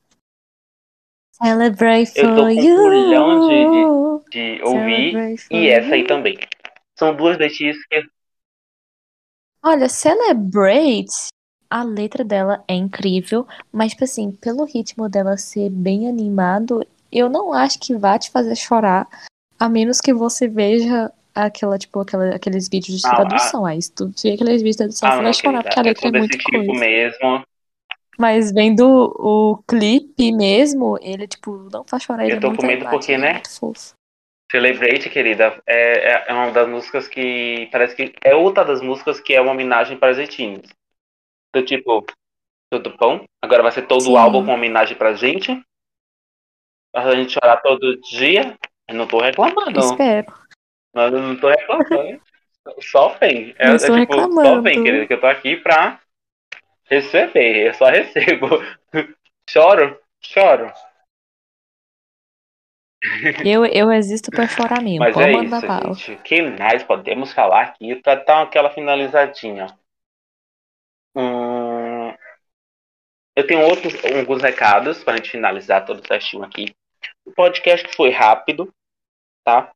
Celebrate 1.43 2.13
Eu 2.17 2.37
tô 2.37 2.37
for 2.37 2.37
com 2.37 2.45
um 2.45 2.51
you. 2.51 3.49
de 3.49 4.08
ouvir 4.63 5.11
Celebrate 5.13 5.43
for 5.45 5.55
e 5.57 5.69
essa 5.69 5.95
aí 5.95 6.07
também. 6.07 6.39
São 6.99 7.15
duas 7.15 7.37
X 7.41 7.77
que 7.87 8.07
Olha, 9.63 9.89
Celebrate, 9.89 11.29
a 11.69 11.83
letra 11.83 12.25
dela 12.25 12.63
é 12.69 12.75
incrível, 12.75 13.47
mas, 13.73 13.91
tipo 13.93 14.05
assim, 14.05 14.31
pelo 14.33 14.65
ritmo 14.65 15.09
dela 15.09 15.37
ser 15.37 15.69
bem 15.69 16.09
animado, 16.09 16.87
eu 17.11 17.29
não 17.29 17.53
acho 17.53 17.79
que 17.79 17.95
vá 17.97 18.19
te 18.19 18.31
fazer 18.31 18.55
chorar, 18.55 19.07
a 19.59 19.69
menos 19.69 20.01
que 20.01 20.15
você 20.15 20.47
veja 20.47 21.13
aquela, 21.35 21.77
tipo, 21.79 22.01
aquela, 22.01 22.35
aqueles 22.35 22.69
vídeos 22.69 23.01
de 23.01 23.07
Ah, 23.09 23.17
tradução. 23.17 23.67
Aí, 23.67 23.83
se 23.83 23.93
tu 23.93 24.09
ver 24.23 24.35
aqueles 24.35 24.63
vídeos 24.63 24.77
de 24.77 24.79
tradução, 24.79 25.09
Ah, 25.09 25.17
você 25.17 25.23
vai 25.23 25.35
chorar, 25.35 25.63
porque 25.65 25.79
a 25.79 25.83
É 25.83 25.85
letra 25.85 26.09
é 26.09 26.11
todo 26.11 26.19
muito 26.19 26.39
tipo 26.39 26.51
coisa. 26.53 26.73
mesmo. 26.73 27.45
Mas 28.19 28.53
vendo 28.53 28.85
o 29.17 29.63
clipe 29.69 30.33
mesmo, 30.33 30.99
ele, 31.01 31.27
tipo, 31.29 31.69
não 31.73 31.85
faz 31.85 32.03
chorar, 32.03 32.25
ele 32.25 32.35
Eu 32.35 32.37
é 32.39 32.41
tô 32.41 32.49
muito 32.49 32.61
com 32.61 32.67
medo 32.67 32.89
porque, 32.89 33.13
é 33.13 33.19
né? 33.19 33.43
fofo. 33.49 33.98
Celebrate, 34.51 35.11
querida, 35.11 35.63
é, 35.67 36.13
é- 36.13 36.25
é 36.29 36.33
uma 36.33 36.51
das 36.51 36.67
músicas 36.67 37.07
que 37.07 37.69
parece 37.71 37.95
que 37.95 38.15
é 38.25 38.35
outra 38.35 38.65
das 38.65 38.81
músicas 38.81 39.21
que 39.21 39.35
é 39.35 39.41
uma 39.41 39.53
homenagem 39.53 39.99
para 39.99 40.11
as 40.11 40.19
etnias. 40.19 40.73
Do 41.55 41.63
tipo, 41.63 42.07
tudo 42.71 42.97
bom? 42.97 43.27
Agora 43.43 43.63
vai 43.63 43.73
ser 43.73 43.87
todo 43.87 44.01
Sim. 44.03 44.13
o 44.13 44.17
álbum 44.17 44.45
com 44.45 44.53
homenagem 44.55 44.97
pra 44.97 45.15
gente. 45.15 45.63
Pra 46.93 47.15
gente 47.15 47.33
chorar 47.33 47.59
todo 47.59 48.01
dia. 48.01 48.57
Eu 48.89 48.95
não 48.95 49.07
tô 49.07 49.21
reclamando. 49.21 49.79
Espero. 49.81 50.33
Mas 50.95 51.13
eu 51.13 51.21
não 51.21 51.37
tô 51.37 51.49
reclamando. 51.49 52.21
Só 52.81 53.11
vem. 53.21 53.55
É, 53.59 53.69
é 53.69 53.77
tipo, 53.77 53.87
só 53.87 53.95
reclamando. 53.95 54.63
vem, 54.63 54.83
querida, 54.83 55.07
que 55.07 55.13
eu 55.13 55.21
tô 55.21 55.27
aqui 55.27 55.57
pra 55.57 56.01
receber. 56.85 57.67
Eu 57.69 57.75
só 57.75 57.87
recebo. 57.87 58.49
Choro? 59.49 59.99
Choro. 60.23 60.73
Eu, 63.45 63.65
eu 63.65 63.93
existo 63.93 64.31
mesmo. 64.83 64.99
Mas 64.99 65.17
é 65.17 65.33
isso, 65.33 65.67
bala. 65.67 65.95
gente. 65.95 66.13
O 66.13 66.23
que 66.23 66.43
mais 66.43 66.83
podemos 66.83 67.33
falar 67.33 67.63
aqui 67.63 67.95
pra 67.97 68.17
dar 68.17 68.43
aquela 68.43 68.71
finalizadinha? 68.71 69.67
Hum, 71.15 72.13
eu 73.37 73.47
tenho 73.47 73.61
outros 73.61 73.95
alguns 74.05 74.43
recados 74.43 75.05
pra 75.05 75.17
gente 75.17 75.31
finalizar 75.31 75.85
todo 75.85 76.07
certinho 76.07 76.43
aqui. 76.43 76.75
O 77.25 77.33
podcast 77.33 77.89
foi 77.95 78.11
rápido, 78.11 78.73
tá? 79.45 79.71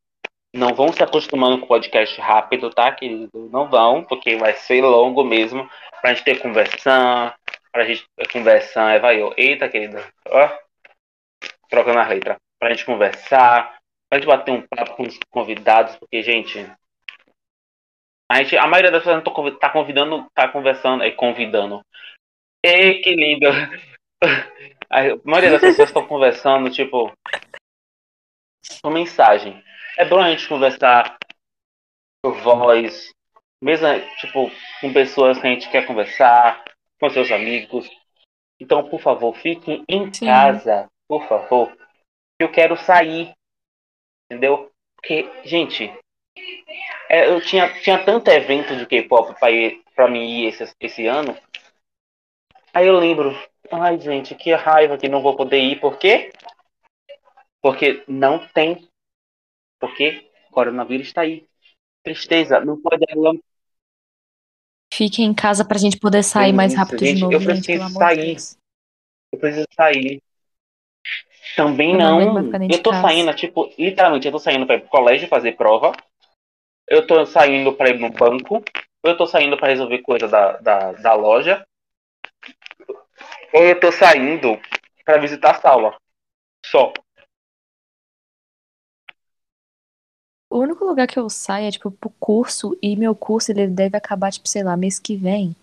Não 0.54 0.74
vão 0.74 0.92
se 0.92 1.02
acostumando 1.02 1.58
com 1.58 1.64
o 1.64 1.68
podcast 1.68 2.20
rápido, 2.20 2.70
tá, 2.70 2.92
querido? 2.92 3.48
Não 3.50 3.70
vão, 3.70 4.04
porque 4.04 4.36
vai 4.36 4.54
ser 4.54 4.82
longo 4.82 5.24
mesmo. 5.24 5.70
Pra 6.00 6.12
gente 6.12 6.24
ter 6.24 6.42
conversão, 6.42 7.32
pra 7.70 7.84
gente 7.84 8.04
ter 8.16 8.32
conversão. 8.32 8.88
É, 8.88 8.98
vai, 8.98 9.22
eu. 9.22 9.32
Eita, 9.36 9.68
querida. 9.68 10.04
Ó, 10.28 10.50
trocando 11.70 12.00
a 12.00 12.08
letra. 12.08 12.36
Pra 12.62 12.70
gente 12.70 12.86
conversar, 12.86 13.76
pra 14.08 14.20
gente 14.20 14.28
bater 14.28 14.52
um 14.52 14.64
papo 14.64 14.94
com 14.94 15.02
os 15.02 15.18
convidados, 15.28 15.96
porque, 15.96 16.22
gente. 16.22 16.60
A, 18.30 18.36
gente, 18.36 18.56
a 18.56 18.68
maioria 18.68 18.92
das 18.92 19.00
pessoas 19.00 19.16
não 19.16 19.24
tô 19.24 19.32
convi- 19.32 19.58
tá 19.58 19.68
convidando, 19.68 20.30
tá 20.32 20.46
conversando, 20.46 21.02
é 21.02 21.10
convidando. 21.10 21.84
Ei, 22.64 23.02
que 23.02 23.16
lindo! 23.16 23.48
A 24.88 25.00
maioria 25.24 25.50
das 25.50 25.60
pessoas 25.60 25.88
estão 25.88 26.06
conversando, 26.06 26.70
tipo, 26.70 27.12
por 28.80 28.92
mensagem. 28.92 29.60
É 29.98 30.04
bom 30.04 30.20
a 30.20 30.30
gente 30.30 30.46
conversar 30.46 31.16
por 32.22 32.36
voz, 32.42 33.10
mesmo, 33.60 33.88
tipo, 34.18 34.52
com 34.80 34.92
pessoas 34.92 35.40
que 35.40 35.46
a 35.48 35.50
gente 35.50 35.68
quer 35.68 35.84
conversar, 35.84 36.62
com 37.00 37.10
seus 37.10 37.32
amigos. 37.32 37.90
Então, 38.60 38.88
por 38.88 39.00
favor, 39.00 39.34
fiquem 39.34 39.82
em 39.88 40.14
Sim. 40.14 40.26
casa, 40.26 40.88
por 41.08 41.26
favor. 41.26 41.76
Eu 42.42 42.50
quero 42.50 42.76
sair, 42.76 43.32
entendeu? 44.26 44.68
Porque, 44.96 45.30
gente, 45.44 45.84
é, 47.08 47.30
eu 47.30 47.40
tinha, 47.40 47.72
tinha 47.82 48.04
tanto 48.04 48.28
evento 48.32 48.76
de 48.76 48.84
K-pop 48.84 49.38
pra, 49.38 49.48
ir- 49.48 49.80
pra 49.94 50.08
mim 50.10 50.40
ir 50.40 50.46
esse, 50.48 50.74
esse 50.80 51.06
ano. 51.06 51.38
Aí 52.74 52.88
eu 52.88 52.98
lembro, 52.98 53.30
ai 53.70 53.96
gente, 54.00 54.34
que 54.34 54.52
raiva 54.52 54.98
que 54.98 55.08
não 55.08 55.22
vou 55.22 55.36
poder 55.36 55.60
ir, 55.60 55.78
por 55.78 55.96
quê? 55.98 56.32
Porque 57.60 58.02
não 58.08 58.44
tem. 58.48 58.88
Porque 59.78 60.28
o 60.48 60.52
coronavírus 60.52 61.06
está 61.06 61.20
aí. 61.20 61.46
Tristeza, 62.02 62.58
não 62.58 62.82
pode 62.82 63.04
Fiquem 64.92 65.26
em 65.26 65.34
casa 65.34 65.64
pra 65.64 65.78
gente 65.78 65.96
poder 65.96 66.24
sair 66.24 66.52
mais 66.52 66.72
Isso, 66.72 66.80
rápido 66.80 66.98
de 66.98 67.06
gente, 67.06 67.20
novo, 67.20 67.34
eu 67.34 67.40
preciso 67.40 67.86
de 67.86 67.92
sair. 67.92 68.36
Eu 69.32 69.38
preciso 69.38 69.66
sair. 69.76 70.20
Também 71.56 71.96
não 71.96 72.20
Eu 72.68 72.82
tô 72.82 72.90
casa. 72.90 73.08
saindo, 73.08 73.34
tipo, 73.34 73.72
literalmente, 73.78 74.26
eu 74.26 74.32
tô 74.32 74.38
saindo 74.38 74.66
pra 74.66 74.76
ir 74.76 74.80
pro 74.80 74.88
colégio 74.88 75.28
fazer 75.28 75.52
prova. 75.52 75.92
Eu 76.88 77.06
tô 77.06 77.24
saindo 77.26 77.72
pra 77.74 77.90
ir 77.90 77.98
no 77.98 78.10
banco. 78.10 78.62
Eu 79.02 79.16
tô 79.16 79.26
saindo 79.26 79.56
pra 79.56 79.68
resolver 79.68 79.98
coisa 79.98 80.28
da, 80.28 80.58
da, 80.58 80.92
da 80.92 81.14
loja. 81.14 81.64
Ou 83.52 83.62
eu 83.62 83.78
tô 83.78 83.90
saindo 83.92 84.58
pra 85.04 85.18
visitar 85.18 85.50
a 85.52 85.60
sala. 85.60 85.96
Só. 86.64 86.92
O 90.50 90.58
único 90.58 90.84
lugar 90.84 91.06
que 91.06 91.18
eu 91.18 91.30
saio 91.30 91.66
é, 91.66 91.70
tipo, 91.70 91.90
pro 91.90 92.10
curso, 92.20 92.76
e 92.82 92.94
meu 92.94 93.14
curso, 93.14 93.50
ele 93.50 93.66
deve 93.66 93.96
acabar, 93.96 94.30
tipo, 94.30 94.46
sei 94.46 94.62
lá, 94.62 94.76
mês 94.76 94.98
que 94.98 95.16
vem. 95.16 95.56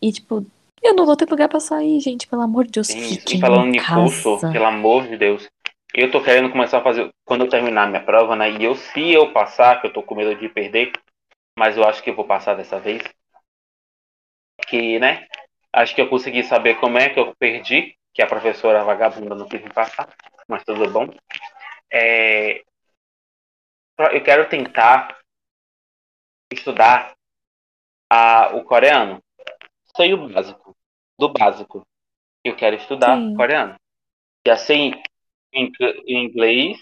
E, 0.00 0.10
tipo, 0.10 0.44
eu 0.82 0.94
não 0.94 1.06
vou 1.06 1.16
ter 1.16 1.28
lugar 1.28 1.48
pra 1.48 1.60
sair, 1.60 2.00
gente, 2.00 2.26
pelo 2.26 2.42
amor 2.42 2.64
de 2.64 2.72
Deus, 2.72 2.88
Sim, 2.88 3.18
e 3.28 3.40
falando 3.40 3.74
em 3.74 3.78
em 3.78 3.84
curso, 3.84 4.40
pelo 4.40 4.64
amor 4.64 5.06
de 5.06 5.16
Deus. 5.16 5.48
Eu 5.92 6.10
tô 6.10 6.22
querendo 6.22 6.50
começar 6.50 6.78
a 6.78 6.82
fazer. 6.82 7.10
Quando 7.24 7.44
eu 7.44 7.50
terminar 7.50 7.88
minha 7.88 8.02
prova, 8.02 8.36
né? 8.36 8.50
E 8.50 8.62
eu, 8.62 8.74
se 8.76 9.12
eu 9.12 9.32
passar, 9.32 9.80
que 9.80 9.88
eu 9.88 9.92
tô 9.92 10.02
com 10.02 10.14
medo 10.14 10.34
de 10.36 10.48
perder, 10.48 10.92
mas 11.58 11.76
eu 11.76 11.84
acho 11.84 12.02
que 12.02 12.10
eu 12.10 12.14
vou 12.14 12.24
passar 12.24 12.54
dessa 12.54 12.78
vez. 12.78 13.02
Que, 14.68 14.98
né? 14.98 15.26
Acho 15.72 15.94
que 15.94 16.00
eu 16.00 16.08
consegui 16.08 16.42
saber 16.44 16.76
como 16.76 16.98
é 16.98 17.08
que 17.08 17.18
eu 17.18 17.34
perdi, 17.36 17.96
que 18.14 18.22
a 18.22 18.26
professora 18.26 18.84
vagabunda 18.84 19.34
não 19.34 19.48
quis 19.48 19.62
me 19.62 19.70
passar, 19.70 20.08
mas 20.48 20.64
tudo 20.64 20.88
bom. 20.90 21.08
É, 21.92 22.62
eu 24.12 24.22
quero 24.22 24.48
tentar 24.48 25.18
estudar 26.52 27.14
a, 28.08 28.56
o 28.56 28.64
coreano. 28.64 29.22
Sei 29.96 30.14
o 30.14 30.28
básico. 30.28 30.74
Do 31.18 31.28
básico. 31.32 31.82
Eu 32.44 32.56
quero 32.56 32.76
estudar 32.76 33.16
Sim. 33.16 33.36
coreano. 33.36 33.74
Já 34.46 34.56
sei 34.56 34.92
em, 35.52 35.70
em 36.06 36.24
inglês. 36.26 36.78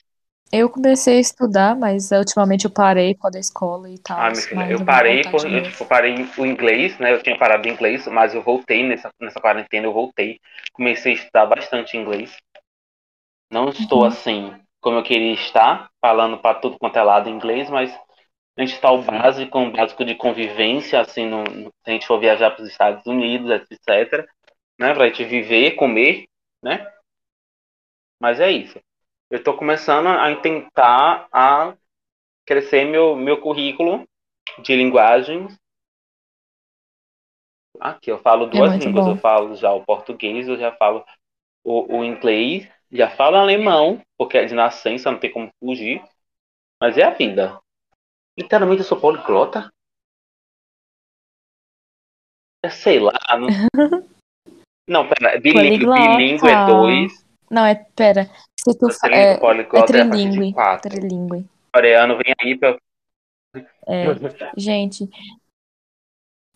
Eu 0.51 0.71
comecei 0.71 1.19
a 1.19 1.21
estudar, 1.21 1.77
mas 1.77 2.11
ultimamente 2.11 2.65
eu 2.65 2.71
parei 2.71 3.15
por 3.15 3.31
da 3.31 3.39
escola 3.39 3.91
e 3.91 3.99
tal. 3.99 4.19
Ah, 4.19 4.31
minha 4.31 4.43
filha, 4.43 4.71
eu 4.71 4.85
parei 4.85 5.23
por, 5.25 5.45
eu, 5.47 5.63
tipo, 5.63 5.85
parei 5.87 6.15
o 6.39 6.47
inglês, 6.47 6.99
né? 6.99 7.13
Eu 7.13 7.23
tinha 7.23 7.39
parado 7.39 7.69
em 7.69 7.73
inglês, 7.73 8.07
mas 8.07 8.35
eu 8.35 8.43
voltei 8.43 8.83
nessa, 8.83 9.11
nessa 9.21 9.41
quarentena, 9.41 9.87
eu 9.87 9.93
voltei. 9.93 10.41
Comecei 10.73 11.13
a 11.13 11.17
estudar 11.17 11.47
bastante 11.47 11.97
inglês. 11.97 12.35
Não 13.51 13.69
estou 13.69 14.01
Uhum. 14.01 14.07
assim 14.07 14.55
como 14.81 14.99
eu 14.99 15.03
queria 15.03 15.33
estar, 15.35 15.91
falando 16.01 16.39
para 16.39 16.59
tudo 16.61 16.79
quanto 16.79 16.97
é 16.99 17.03
lado 17.03 17.29
inglês, 17.29 17.69
mas 17.69 17.93
a 18.59 18.63
gente 18.63 18.75
está 18.75 18.91
o 18.93 19.03
básico, 19.03 19.59
um 19.59 19.73
básico 19.73 20.05
de 20.05 20.15
convivência, 20.15 21.01
assim, 21.01 21.27
no, 21.27 21.45
no- 21.45 21.71
se 21.85 21.91
a 21.91 21.93
gente 21.93 22.07
for 22.07 22.19
viajar 22.21 22.51
para 22.53 22.63
os 22.65 22.71
Estados 22.71 23.07
Unidos, 23.07 23.51
etc. 23.51 24.29
Né? 24.79 24.95
Pra 24.95 25.07
gente 25.09 25.25
viver, 25.25 25.73
comer, 25.77 26.27
né? 26.63 26.87
Mas 28.21 28.41
é 28.41 28.51
isso. 28.51 28.79
Eu 29.31 29.39
estou 29.39 29.57
começando 29.57 30.07
a 30.09 30.35
tentar 30.37 31.29
a 31.33 31.75
crescer 32.47 32.85
meu, 32.87 33.17
meu 33.17 33.41
currículo 33.41 34.05
de 34.63 34.77
linguagens. 34.77 35.57
Aqui, 37.81 38.11
eu 38.11 38.19
falo 38.21 38.47
duas 38.47 38.77
muito 38.77 38.77
línguas. 38.77 39.07
bom. 39.07 39.15
Eu 39.15 39.17
falo 39.17 39.55
já 39.57 39.73
o 39.73 39.85
português, 39.85 40.49
eu 40.49 40.57
já 40.59 40.73
falo 40.73 41.05
o, 41.65 41.99
o 41.99 42.05
inglês, 42.05 42.69
já 42.93 43.11
falo 43.11 43.37
alemão, 43.37 44.03
porque 44.19 44.39
é 44.39 44.45
de 44.47 44.55
nascença, 44.55 45.11
não 45.13 45.19
tem 45.21 45.33
como 45.33 45.51
fugir. 45.61 46.03
Mas 46.81 46.99
é 46.99 47.05
a 47.05 47.11
vida. 47.11 47.61
Literalmente 48.39 48.83
eu 48.83 48.87
sou 48.87 49.01
poliglota? 49.01 49.69
Eu 52.63 52.71
sei 52.71 53.01
lá. 53.01 53.13
Não, 53.37 53.49
não 54.89 55.09
pera. 55.09 55.41
Bilingue, 55.41 55.79
bilingue 55.87 56.49
é 56.49 56.67
dois. 56.67 57.27
Não, 57.51 57.65
é, 57.67 57.75
pera. 57.75 58.31
Se 58.57 58.79
tu 58.79 58.91
fa- 58.91 59.09
é, 59.11 59.33
é 59.33 59.39
poliglota 59.39 59.97
é 59.97 60.09
trilingue. 60.09 60.53
quatro. 60.53 60.89
Trilingue. 60.89 61.49
Coreano 61.75 62.17
vem 62.17 62.33
aí 62.41 62.57
pra. 62.57 62.79
É, 63.89 64.05
gente, 64.57 65.09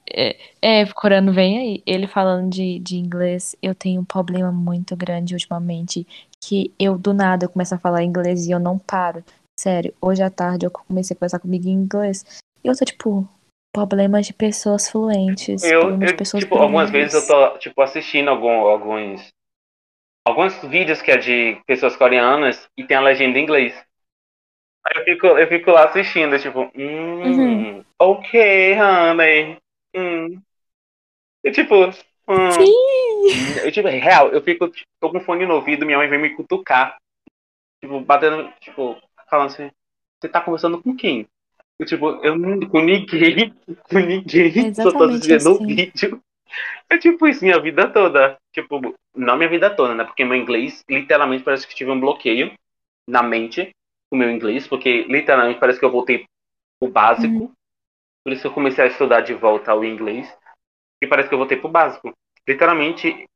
É, 0.08 0.36
é, 0.60 0.86
Corano 0.92 1.32
vem 1.32 1.58
aí. 1.58 1.82
Ele 1.84 2.06
falando 2.06 2.48
de, 2.50 2.78
de 2.78 2.96
inglês, 2.96 3.56
eu 3.60 3.74
tenho 3.74 4.02
um 4.02 4.04
problema 4.04 4.52
muito 4.52 4.94
grande 4.94 5.34
ultimamente. 5.34 6.06
Que 6.40 6.72
eu, 6.78 6.96
do 6.96 7.12
nada, 7.12 7.46
eu 7.46 7.48
começo 7.50 7.74
a 7.74 7.78
falar 7.78 8.04
inglês 8.04 8.46
e 8.46 8.52
eu 8.52 8.60
não 8.60 8.78
paro. 8.78 9.24
Sério, 9.62 9.94
hoje 10.02 10.20
à 10.20 10.28
tarde 10.28 10.66
eu 10.66 10.72
comecei 10.72 11.14
a 11.14 11.16
conversar 11.16 11.38
comigo 11.38 11.68
em 11.68 11.70
inglês. 11.70 12.24
E 12.64 12.66
eu 12.66 12.76
tô, 12.76 12.84
tipo, 12.84 13.28
problemas 13.72 14.26
de 14.26 14.34
pessoas 14.34 14.90
fluentes. 14.90 15.62
Eu, 15.62 16.02
eu 16.02 16.16
pessoas 16.16 16.42
tipo, 16.42 16.56
algumas 16.58 16.90
vezes 16.90 17.14
eu 17.14 17.24
tô, 17.28 17.58
tipo, 17.58 17.80
assistindo 17.80 18.28
algum, 18.28 18.50
alguns. 18.50 19.28
Alguns 20.26 20.60
vídeos 20.64 21.00
que 21.00 21.12
é 21.12 21.16
de 21.16 21.62
pessoas 21.64 21.94
coreanas 21.94 22.68
e 22.76 22.84
tem 22.84 22.96
a 22.96 23.00
legenda 23.00 23.38
em 23.38 23.44
inglês. 23.44 23.72
Aí 24.84 25.00
eu 25.00 25.04
fico, 25.04 25.26
eu 25.28 25.46
fico 25.46 25.70
lá 25.70 25.84
assistindo, 25.84 26.36
tipo, 26.40 26.68
hum, 26.74 27.22
Uhum. 27.22 27.84
ok, 28.00 28.74
honey. 28.80 29.58
Hum. 29.94 30.42
E 31.44 31.52
tipo, 31.52 31.84
hum, 32.26 32.50
Sim! 32.50 33.62
eu, 33.62 33.70
tipo, 33.70 33.86
real, 33.86 34.30
eu 34.30 34.42
fico, 34.42 34.68
tipo, 34.68 34.88
tô 35.00 35.12
com 35.12 35.20
fone 35.20 35.46
no 35.46 35.54
ouvido, 35.54 35.86
minha 35.86 35.98
mãe 35.98 36.08
vem 36.08 36.20
me 36.20 36.34
cutucar. 36.34 36.96
Tipo, 37.80 38.00
batendo, 38.00 38.52
tipo, 38.60 38.96
falando 39.32 39.46
assim, 39.46 39.70
você 40.20 40.28
tá 40.28 40.42
conversando 40.42 40.82
com 40.82 40.94
quem? 40.94 41.26
Eu, 41.78 41.86
tipo, 41.86 42.06
eu 42.22 42.36
não 42.36 42.60
com 42.68 42.82
ninguém, 42.82 43.54
com 43.90 43.98
É 43.98 44.02
ninguém, 44.02 44.74
só 44.74 44.92
tô 44.92 45.04
exatamente 45.04 45.32
assistindo 45.32 45.50
o 45.52 45.54
assim. 45.54 45.66
vídeo. 45.66 46.22
É 46.90 46.98
tipo 46.98 47.26
isso 47.26 47.42
minha 47.42 47.58
vida 47.58 47.90
toda. 47.90 48.36
Tipo, 48.52 48.94
não 49.16 49.36
minha 49.38 49.48
vida 49.48 49.74
toda, 49.74 49.94
né? 49.94 50.04
Porque 50.04 50.22
meu 50.22 50.36
inglês, 50.36 50.84
literalmente, 50.86 51.42
parece 51.42 51.66
que 51.66 51.74
tive 51.74 51.90
um 51.90 51.98
bloqueio 51.98 52.52
na 53.08 53.22
mente 53.22 53.70
com 54.10 54.16
o 54.16 54.18
meu 54.18 54.30
inglês, 54.30 54.68
porque 54.68 55.04
literalmente 55.04 55.58
parece 55.58 55.78
que 55.78 55.84
eu 55.86 55.90
voltei 55.90 56.26
pro 56.78 56.90
básico. 56.90 57.34
Uhum. 57.34 57.52
Por 58.22 58.32
isso 58.34 58.46
eu 58.46 58.52
comecei 58.52 58.84
a 58.84 58.88
estudar 58.88 59.22
de 59.22 59.32
volta 59.32 59.74
o 59.74 59.82
inglês. 59.82 60.30
E 61.02 61.06
parece 61.06 61.30
que 61.30 61.34
eu 61.34 61.38
voltei 61.38 61.56
pro 61.56 61.70
básico. 61.70 62.12
Literalmente, 62.46 63.26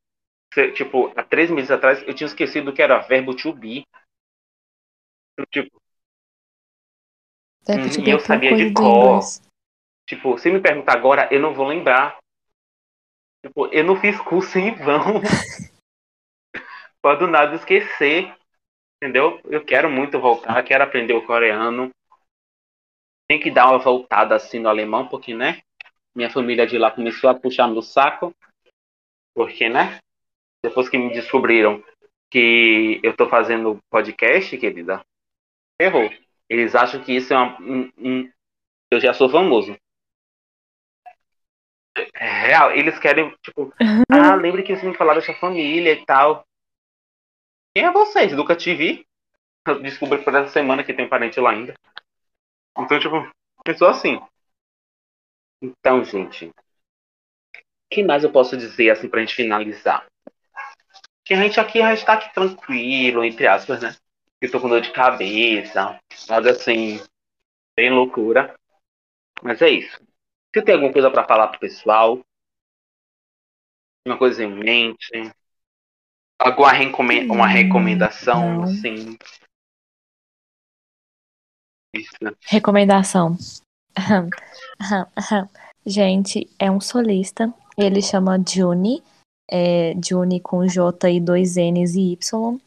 tipo, 0.74 1.10
há 1.16 1.22
três 1.22 1.50
meses 1.50 1.70
atrás, 1.70 2.02
eu 2.06 2.14
tinha 2.14 2.26
esquecido 2.26 2.72
que 2.72 2.82
era 2.82 2.98
verbo 2.98 3.34
to 3.34 3.54
be. 3.54 3.86
Tipo, 5.50 5.80
Deve 7.66 7.98
uhum, 7.98 8.06
e 8.06 8.10
eu 8.10 8.16
a 8.16 8.20
pior 8.20 8.20
sabia 8.20 8.56
de 8.56 8.72
cor. 8.72 9.20
Tipo, 10.08 10.38
se 10.38 10.50
me 10.50 10.60
perguntar 10.60 10.92
agora, 10.92 11.28
eu 11.32 11.40
não 11.40 11.52
vou 11.52 11.66
lembrar. 11.66 12.16
Tipo, 13.44 13.66
eu 13.68 13.84
não 13.84 14.00
fiz 14.00 14.20
curso 14.20 14.56
em 14.58 14.72
vão. 14.74 15.20
Pode 17.02 17.20
do 17.20 17.26
nada 17.26 17.56
esquecer. 17.56 18.32
Entendeu? 19.02 19.40
Eu 19.44 19.64
quero 19.64 19.90
muito 19.90 20.18
voltar, 20.18 20.62
quero 20.62 20.84
aprender 20.84 21.12
o 21.12 21.26
coreano. 21.26 21.90
Tem 23.28 23.38
que 23.40 23.50
dar 23.50 23.68
uma 23.68 23.78
voltada 23.78 24.34
assim 24.34 24.60
no 24.60 24.68
alemão, 24.68 25.08
porque, 25.08 25.34
né? 25.34 25.60
Minha 26.14 26.30
família 26.30 26.66
de 26.66 26.78
lá 26.78 26.90
começou 26.90 27.28
a 27.28 27.34
puxar 27.34 27.66
meu 27.66 27.82
saco. 27.82 28.32
Porque, 29.34 29.68
né? 29.68 29.98
Depois 30.64 30.88
que 30.88 30.96
me 30.96 31.12
descobriram 31.12 31.84
que 32.30 33.00
eu 33.02 33.14
tô 33.14 33.28
fazendo 33.28 33.78
podcast, 33.90 34.56
querida, 34.56 35.04
errou. 35.78 36.08
Eles 36.48 36.74
acham 36.74 37.02
que 37.02 37.12
isso 37.12 37.32
é 37.32 37.36
uma, 37.36 37.60
um, 37.60 37.90
um- 37.98 38.32
Eu 38.90 39.00
já 39.00 39.14
sou 39.14 39.28
famoso. 39.30 39.76
É 42.14 42.28
real, 42.48 42.72
eles 42.72 42.98
querem, 42.98 43.34
tipo, 43.42 43.72
ah, 44.10 44.34
lembre 44.34 44.62
que 44.62 44.76
você 44.76 44.86
me 44.86 44.96
falar 44.96 45.14
da 45.14 45.22
sua 45.22 45.34
família 45.34 45.92
e 45.92 46.04
tal. 46.04 46.44
Quem 47.74 47.84
é 47.84 47.92
vocês? 47.92 48.32
Nunca 48.32 48.56
te 48.56 48.74
vi. 48.74 49.06
Eu 49.66 49.80
descobri 49.82 50.22
por 50.22 50.34
essa 50.34 50.50
semana 50.52 50.84
que 50.84 50.94
tem 50.94 51.08
parente 51.08 51.40
lá 51.40 51.50
ainda. 51.50 51.74
Então, 52.78 52.98
tipo, 52.98 53.16
pensou 53.64 53.88
assim. 53.88 54.20
Então, 55.62 56.04
gente, 56.04 56.46
o 56.46 56.52
que 57.90 58.02
mais 58.04 58.22
eu 58.24 58.30
posso 58.30 58.56
dizer 58.56 58.90
assim 58.90 59.08
pra 59.08 59.20
gente 59.20 59.34
finalizar? 59.34 60.06
Que 61.24 61.34
a 61.34 61.36
gente 61.42 61.58
aqui 61.58 61.80
já 61.80 61.92
está 61.92 62.14
aqui 62.14 62.32
tranquilo, 62.32 63.24
entre 63.24 63.46
aspas, 63.46 63.82
né? 63.82 63.94
Eu 64.40 64.50
tô 64.50 64.60
com 64.60 64.68
dor 64.68 64.82
de 64.82 64.92
cabeça, 64.92 65.98
nada 66.28 66.50
assim, 66.50 67.00
bem 67.76 67.90
loucura. 67.90 68.54
Mas 69.42 69.62
é 69.62 69.70
isso. 69.70 69.98
Você 70.52 70.62
tem 70.62 70.74
alguma 70.74 70.92
coisa 70.92 71.10
pra 71.10 71.26
falar 71.26 71.48
pro 71.48 71.60
pessoal? 71.60 72.20
Uma 74.06 74.18
coisa 74.18 74.44
em 74.44 74.54
mente? 74.54 75.32
Alguma 76.38 76.72
recomen 76.72 77.30
uma 77.30 77.46
recomendação, 77.46 78.58
Não. 78.58 78.62
assim? 78.64 79.16
Isso. 81.94 82.14
Recomendação. 82.44 83.36
Gente, 85.84 86.50
é 86.58 86.70
um 86.70 86.80
solista. 86.80 87.52
Ele 87.76 88.02
chama 88.02 88.38
Juni. 88.46 89.02
É 89.50 89.94
Juni 90.04 90.40
com 90.40 90.66
J 90.66 91.10
e 91.10 91.20
dois 91.20 91.56
N's 91.56 91.94
e 91.94 92.12
Y. 92.12 92.60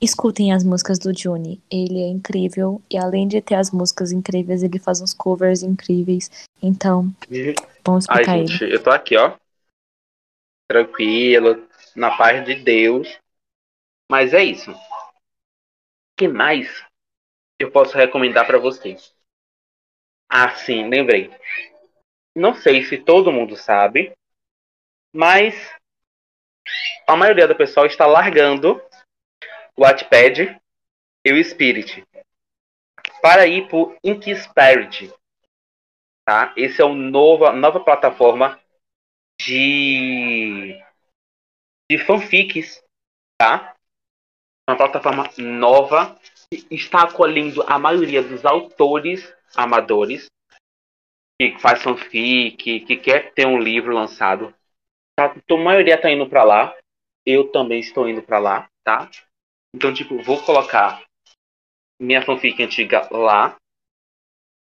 Escutem 0.00 0.52
as 0.52 0.62
músicas 0.62 0.98
do 0.98 1.16
Juni. 1.16 1.60
Ele 1.70 2.00
é 2.00 2.06
incrível. 2.06 2.80
E 2.88 2.96
além 2.96 3.26
de 3.26 3.40
ter 3.40 3.56
as 3.56 3.72
músicas 3.72 4.12
incríveis, 4.12 4.62
ele 4.62 4.78
faz 4.78 5.00
uns 5.00 5.12
covers 5.12 5.62
incríveis. 5.62 6.30
Então, 6.62 7.12
vamos 7.84 8.08
Ai, 8.08 8.22
escutar 8.22 8.38
gente, 8.38 8.64
ele. 8.64 8.74
eu 8.76 8.82
tô 8.82 8.90
aqui, 8.90 9.16
ó. 9.16 9.36
Tranquilo, 10.68 11.66
na 11.96 12.16
paz 12.16 12.44
de 12.44 12.54
Deus. 12.56 13.18
Mas 14.10 14.32
é 14.32 14.44
isso. 14.44 14.70
O 14.70 14.76
que 16.16 16.28
mais 16.28 16.84
eu 17.58 17.70
posso 17.72 17.96
recomendar 17.96 18.46
pra 18.46 18.58
vocês? 18.58 19.12
Ah, 20.28 20.50
sim, 20.54 20.88
lembrei. 20.88 21.30
Não 22.36 22.54
sei 22.54 22.84
se 22.84 22.98
todo 22.98 23.32
mundo 23.32 23.56
sabe, 23.56 24.12
mas 25.12 25.54
a 27.06 27.16
maioria 27.16 27.48
do 27.48 27.56
pessoal 27.56 27.86
está 27.86 28.06
largando 28.06 28.80
Wattpad 29.78 30.60
e 31.24 31.32
o 31.32 31.44
Spirit 31.44 32.04
para 33.22 33.46
ir 33.46 33.68
pro 33.68 33.96
Inkispirit, 34.02 35.12
tá? 36.26 36.52
Esse 36.56 36.82
é 36.82 36.84
o 36.84 36.94
novo, 36.94 37.44
a 37.44 37.52
nova 37.52 37.80
plataforma 37.80 38.60
de 39.40 40.80
de 41.90 41.98
fanfics, 41.98 42.82
tá? 43.40 43.74
Uma 44.68 44.76
plataforma 44.76 45.30
nova 45.38 46.18
que 46.50 46.66
está 46.74 47.04
acolhendo 47.04 47.62
a 47.62 47.78
maioria 47.78 48.22
dos 48.22 48.44
autores 48.44 49.34
amadores 49.56 50.26
que 51.40 51.58
faz 51.58 51.82
fanfic, 51.82 52.80
que 52.80 52.96
quer 52.96 53.32
ter 53.32 53.46
um 53.46 53.58
livro 53.58 53.94
lançado. 53.94 54.52
Tá? 55.16 55.32
Então, 55.36 55.56
a 55.58 55.64
maioria 55.64 55.94
está 55.94 56.10
indo 56.10 56.28
para 56.28 56.44
lá. 56.44 56.76
Eu 57.24 57.50
também 57.50 57.80
estou 57.80 58.08
indo 58.08 58.22
para 58.22 58.38
lá, 58.38 58.68
tá? 58.84 59.08
Então, 59.74 59.94
tipo, 59.94 60.22
vou 60.22 60.42
colocar 60.44 61.02
minha 62.00 62.22
fanfic 62.22 62.62
antiga 62.62 63.08
lá, 63.12 63.56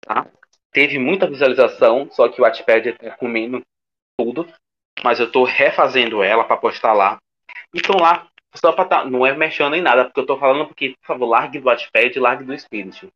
tá? 0.01 0.27
Teve 0.71 0.99
muita 0.99 1.29
visualização, 1.29 2.09
só 2.11 2.27
que 2.27 2.41
o 2.41 2.43
Wattpad 2.43 2.93
tá 2.93 3.11
comendo 3.17 3.61
tudo, 4.19 4.47
mas 5.03 5.19
eu 5.19 5.31
tô 5.31 5.43
refazendo 5.43 6.23
ela 6.23 6.43
para 6.43 6.57
postar 6.57 6.93
lá. 6.93 7.19
Então 7.75 7.97
lá, 7.97 8.27
só 8.55 8.71
pra 8.73 8.85
tá, 8.85 9.05
não 9.05 9.25
é 9.25 9.35
mexendo 9.35 9.75
em 9.75 9.81
nada, 9.81 10.05
porque 10.05 10.19
eu 10.21 10.25
tô 10.25 10.37
falando 10.37 10.67
porque, 10.67 10.95
por 11.01 11.07
favor, 11.07 11.27
largue 11.27 11.59
do 11.59 11.65
Wattpad, 11.65 12.19
largue 12.19 12.45
do 12.45 12.59
Spirit. 12.59 13.09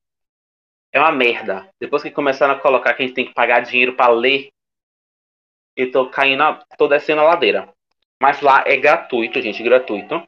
É 0.93 0.99
uma 0.99 1.11
merda. 1.11 1.67
Depois 1.81 2.03
que 2.03 2.11
começaram 2.11 2.53
a 2.53 2.59
colocar 2.59 2.93
que 2.93 3.01
a 3.03 3.05
gente 3.07 3.15
tem 3.15 3.25
que 3.25 3.33
pagar 3.33 3.61
dinheiro 3.61 3.95
para 3.95 4.11
ler, 4.13 4.49
eu 5.75 5.91
tô 5.91 6.09
caindo, 6.09 6.43
a- 6.43 6.63
tô 6.77 6.87
descendo 6.87 7.21
a 7.21 7.25
ladeira. 7.25 7.69
Mas 8.21 8.41
lá 8.41 8.63
é 8.67 8.75
gratuito, 8.77 9.41
gente, 9.41 9.63
gratuito. 9.63 10.23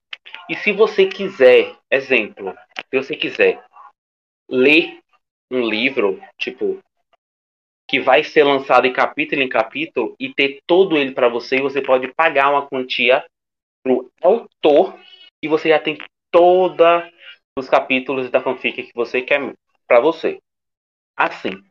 E 0.49 0.55
se 0.55 0.71
você 0.71 1.05
quiser, 1.07 1.75
exemplo, 1.89 2.55
se 2.89 2.97
você 2.97 3.15
quiser 3.15 3.63
ler 4.49 4.99
um 5.51 5.61
livro, 5.61 6.21
tipo, 6.37 6.79
que 7.87 7.99
vai 7.99 8.23
ser 8.23 8.43
lançado 8.43 8.87
em 8.87 8.93
capítulo 8.93 9.41
em 9.41 9.49
capítulo 9.49 10.15
e 10.19 10.33
ter 10.33 10.59
todo 10.65 10.97
ele 10.97 11.13
para 11.13 11.27
você, 11.27 11.61
você 11.61 11.81
pode 11.81 12.07
pagar 12.13 12.49
uma 12.49 12.65
quantia 12.65 13.25
pro 13.83 14.09
autor 14.21 14.97
e 15.43 15.47
você 15.47 15.69
já 15.69 15.79
tem 15.79 15.97
toda 16.31 17.09
os 17.57 17.67
capítulos 17.67 18.29
da 18.29 18.41
fanfic 18.41 18.83
que 18.83 18.91
você 18.95 19.21
quer 19.21 19.53
para 19.87 19.99
você. 19.99 20.39
Assim, 21.17 21.61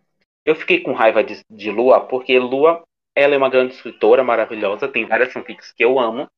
eu 0.44 0.54
fiquei 0.54 0.80
com 0.80 0.92
raiva 0.92 1.24
de, 1.24 1.40
de 1.50 1.70
Lua 1.70 2.06
porque 2.06 2.38
Lua, 2.38 2.82
ela 3.16 3.34
é 3.34 3.38
uma 3.38 3.48
grande 3.48 3.74
escritora 3.74 4.22
maravilhosa, 4.22 4.88
tem 4.88 5.06
várias 5.06 5.32
fanfics 5.32 5.72
que 5.72 5.84
eu 5.84 5.98
amo. 5.98 6.28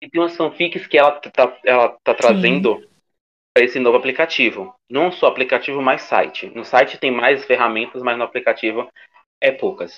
E 0.00 0.08
tem 0.08 0.20
umas 0.20 0.36
fanfics 0.36 0.86
que 0.86 0.98
ela 0.98 1.12
tá, 1.12 1.58
ela 1.64 1.96
tá 2.02 2.14
trazendo 2.14 2.86
para 3.54 3.64
esse 3.64 3.78
novo 3.78 3.96
aplicativo. 3.96 4.74
Não 4.90 5.10
só 5.10 5.28
aplicativo, 5.28 5.80
mas 5.80 6.02
site. 6.02 6.46
No 6.54 6.64
site 6.64 6.98
tem 6.98 7.10
mais 7.10 7.44
ferramentas, 7.44 8.02
mas 8.02 8.18
no 8.18 8.24
aplicativo 8.24 8.88
é 9.40 9.50
poucas. 9.50 9.96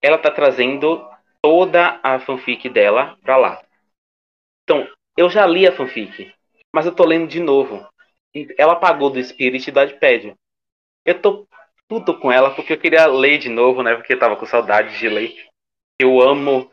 Ela 0.00 0.18
tá 0.18 0.30
trazendo 0.30 1.04
toda 1.42 1.98
a 2.02 2.20
fanfic 2.20 2.68
dela 2.68 3.18
para 3.22 3.36
lá. 3.36 3.62
Então, 4.62 4.88
eu 5.16 5.28
já 5.28 5.46
li 5.46 5.66
a 5.66 5.72
fanfic, 5.72 6.32
mas 6.72 6.86
eu 6.86 6.94
tô 6.94 7.04
lendo 7.04 7.26
de 7.26 7.40
novo. 7.40 7.86
E 8.34 8.46
Ela 8.58 8.76
pagou 8.76 9.10
do 9.10 9.22
Spirit 9.22 9.68
e 9.68 9.72
do 9.72 9.82
iPad. 9.82 10.34
Eu 11.04 11.20
tô 11.20 11.46
puto 11.88 12.18
com 12.18 12.32
ela 12.32 12.54
porque 12.54 12.72
eu 12.72 12.78
queria 12.78 13.06
ler 13.06 13.38
de 13.38 13.48
novo, 13.48 13.82
né? 13.82 13.94
Porque 13.94 14.14
eu 14.14 14.18
tava 14.18 14.36
com 14.36 14.46
saudade 14.46 14.98
de 14.98 15.08
ler. 15.08 15.48
Eu 16.00 16.20
amo 16.20 16.70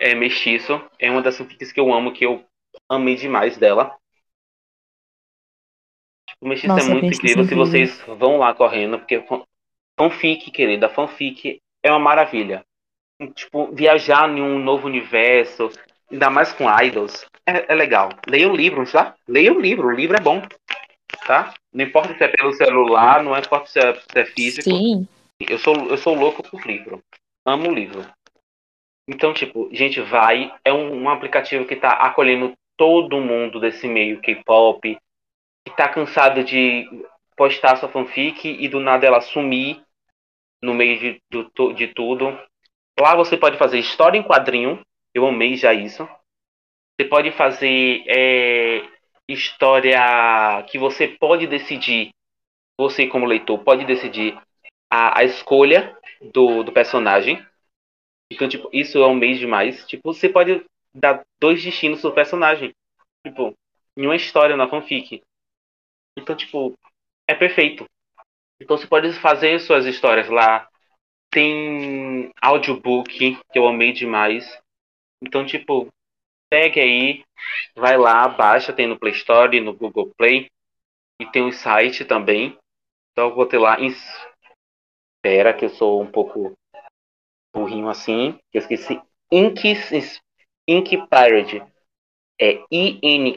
é, 0.00 0.14
Mestiço. 0.14 0.82
É 0.98 1.10
uma 1.10 1.22
das 1.22 1.36
fanfics 1.36 1.70
que 1.70 1.78
eu 1.78 1.92
amo, 1.92 2.12
que 2.12 2.24
eu 2.24 2.44
amei 2.88 3.14
demais 3.14 3.56
dela. 3.56 3.96
Tipo, 6.28 6.48
Mestiço 6.48 6.68
Nossa, 6.74 6.90
é 6.90 6.94
muito 6.94 7.14
incrível. 7.14 7.44
Se 7.44 7.54
vocês 7.54 8.00
vão 8.18 8.38
lá 8.38 8.54
correndo, 8.54 8.98
porque 8.98 9.20
fan- 9.22 9.44
fanfic, 9.98 10.50
querida, 10.50 10.88
fanfic 10.88 11.60
é 11.82 11.90
uma 11.90 11.98
maravilha. 11.98 12.64
Tipo, 13.34 13.70
viajar 13.74 14.28
em 14.30 14.40
um 14.40 14.58
novo 14.58 14.86
universo, 14.86 15.70
ainda 16.10 16.30
mais 16.30 16.52
com 16.52 16.64
idols, 16.82 17.26
é, 17.46 17.70
é 17.72 17.74
legal. 17.74 18.08
Leia 18.26 18.48
o 18.48 18.56
livro, 18.56 18.90
tá? 18.90 19.14
Leia 19.28 19.52
o 19.52 19.60
livro, 19.60 19.88
o 19.88 19.92
livro 19.92 20.16
é 20.16 20.20
bom, 20.20 20.42
tá? 21.26 21.52
Não 21.72 21.84
importa 21.84 22.16
se 22.16 22.24
é 22.24 22.28
pelo 22.28 22.52
celular, 22.54 23.22
não 23.22 23.36
importa 23.36 23.66
se 23.66 23.78
é, 23.78 23.94
se 23.94 24.18
é 24.18 24.24
físico. 24.24 24.70
Sim. 24.70 25.06
Eu 25.38 25.58
sou, 25.58 25.74
eu 25.88 25.98
sou 25.98 26.14
louco 26.14 26.42
por 26.42 26.66
livro. 26.66 27.02
Amo 27.44 27.68
o 27.68 27.74
livro. 27.74 28.06
Então, 29.12 29.34
tipo, 29.34 29.68
gente, 29.72 30.00
vai. 30.00 30.54
É 30.64 30.72
um, 30.72 31.02
um 31.02 31.08
aplicativo 31.08 31.66
que 31.66 31.74
tá 31.74 31.90
acolhendo 31.90 32.52
todo 32.76 33.20
mundo 33.20 33.58
desse 33.58 33.88
meio 33.88 34.20
K-pop, 34.20 34.96
que 35.66 35.76
tá 35.76 35.88
cansado 35.88 36.44
de 36.44 36.86
postar 37.36 37.76
sua 37.76 37.88
fanfic 37.88 38.48
e 38.48 38.68
do 38.68 38.78
nada 38.78 39.06
ela 39.06 39.20
sumir 39.20 39.82
no 40.62 40.72
meio 40.72 40.98
de, 41.00 41.20
do, 41.28 41.72
de 41.72 41.88
tudo. 41.88 42.38
Lá 43.00 43.16
você 43.16 43.36
pode 43.36 43.58
fazer 43.58 43.80
história 43.80 44.16
em 44.16 44.22
quadrinho. 44.22 44.80
Eu 45.12 45.26
amei 45.26 45.56
já 45.56 45.74
isso. 45.74 46.08
Você 46.94 47.08
pode 47.08 47.32
fazer 47.32 48.04
é, 48.06 48.84
história 49.26 50.62
que 50.68 50.78
você 50.78 51.08
pode 51.08 51.48
decidir. 51.48 52.10
Você, 52.78 53.08
como 53.08 53.26
leitor, 53.26 53.58
pode 53.64 53.84
decidir 53.84 54.38
a, 54.88 55.18
a 55.18 55.24
escolha 55.24 55.96
do, 56.32 56.62
do 56.62 56.70
personagem. 56.70 57.44
Então, 58.30 58.48
tipo, 58.48 58.70
isso 58.72 58.98
é 58.98 59.06
um 59.06 59.14
mês 59.14 59.38
demais. 59.38 59.86
Tipo, 59.86 60.12
você 60.12 60.28
pode 60.28 60.64
dar 60.94 61.22
dois 61.40 61.62
destinos 61.62 62.00
pro 62.00 62.14
personagem. 62.14 62.72
Tipo, 63.26 63.54
em 63.96 64.06
uma 64.06 64.16
história 64.16 64.56
na 64.56 64.68
fanfic. 64.68 65.20
Então, 66.16 66.36
tipo, 66.36 66.74
é 67.28 67.34
perfeito. 67.34 67.84
Então 68.60 68.76
você 68.76 68.86
pode 68.86 69.12
fazer 69.20 69.58
suas 69.60 69.86
histórias 69.86 70.28
lá. 70.28 70.68
Tem 71.30 72.30
audiobook, 72.40 73.36
que 73.52 73.58
eu 73.58 73.66
amei 73.66 73.92
demais. 73.92 74.60
Então, 75.22 75.46
tipo, 75.46 75.88
pegue 76.50 76.80
aí, 76.80 77.24
vai 77.74 77.96
lá, 77.96 78.28
baixa, 78.28 78.72
tem 78.72 78.86
no 78.86 78.98
Play 78.98 79.12
Store, 79.12 79.60
no 79.60 79.74
Google 79.74 80.10
Play. 80.16 80.48
E 81.20 81.26
tem 81.26 81.42
o 81.42 81.52
site 81.52 82.04
também. 82.04 82.56
Então 83.12 83.28
eu 83.28 83.34
vou 83.34 83.46
ter 83.46 83.58
lá. 83.58 83.76
Espera, 83.80 85.54
que 85.54 85.64
eu 85.64 85.70
sou 85.70 86.02
um 86.02 86.10
pouco 86.10 86.52
burrinho 87.54 87.88
assim. 87.88 88.38
que 88.50 88.58
Eu 88.58 88.60
esqueci. 88.60 89.00
Ink, 89.30 89.76
Ink 90.66 90.96
Pirate. 91.08 91.62
É 92.40 92.62
I-N-K-S-P-I-R-E-D. 92.70 93.34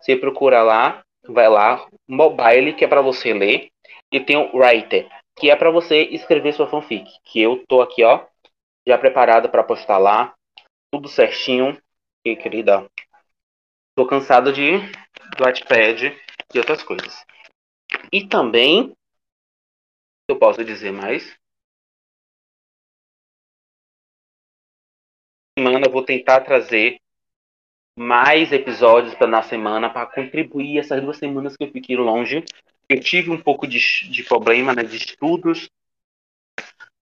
Você 0.00 0.16
procura 0.16 0.62
lá, 0.62 1.04
vai 1.26 1.48
lá. 1.48 1.86
Mobile, 2.06 2.74
que 2.74 2.84
é 2.84 2.88
para 2.88 3.00
você 3.00 3.32
ler. 3.32 3.70
E 4.10 4.18
tem 4.18 4.36
o 4.36 4.56
Writer, 4.56 5.08
que 5.36 5.50
é 5.50 5.56
para 5.56 5.70
você 5.70 6.02
escrever 6.04 6.52
sua 6.54 6.66
fanfic. 6.68 7.08
Que 7.24 7.40
eu 7.40 7.64
tô 7.68 7.80
aqui, 7.80 8.02
ó, 8.02 8.26
já 8.86 8.98
preparado 8.98 9.48
para 9.48 9.62
postar 9.62 9.98
lá. 9.98 10.34
Tudo 10.90 11.08
certinho. 11.08 11.80
E, 12.24 12.34
querida, 12.34 12.84
tô 13.94 14.04
cansado 14.06 14.52
de 14.52 14.78
do 15.36 15.44
Wattpad 15.44 16.16
e 16.54 16.58
outras 16.58 16.82
coisas. 16.82 17.24
E 18.12 18.26
também, 18.26 18.92
eu 20.28 20.38
posso 20.38 20.62
dizer 20.64 20.92
mais. 20.92 21.36
Semana 25.58 25.86
eu 25.86 25.90
vou 25.90 26.04
tentar 26.04 26.42
trazer 26.42 27.00
mais 27.98 28.52
episódios 28.52 29.14
para 29.14 29.26
na 29.26 29.42
semana 29.42 29.90
para 29.90 30.06
contribuir 30.06 30.78
essas 30.78 31.02
duas 31.02 31.16
semanas 31.16 31.56
que 31.56 31.64
eu 31.64 31.72
fiquei 31.72 31.96
longe. 31.96 32.44
Eu 32.88 33.00
tive 33.00 33.30
um 33.30 33.40
pouco 33.40 33.66
de, 33.66 33.80
de 34.10 34.22
problema 34.22 34.72
né, 34.72 34.84
de 34.84 34.96
estudos, 34.96 35.68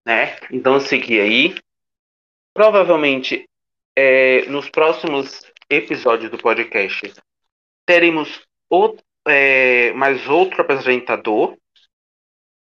né? 0.06 0.38
Então 0.50 0.74
eu 0.74 0.80
segui 0.80 1.20
aí. 1.20 1.54
Provavelmente 2.54 3.46
é, 3.94 4.46
nos 4.46 4.70
próximos 4.70 5.44
episódios 5.68 6.30
do 6.30 6.38
podcast 6.38 7.12
teremos 7.84 8.42
outro, 8.70 9.04
é, 9.26 9.92
mais 9.92 10.26
outro 10.28 10.62
apresentador 10.62 11.56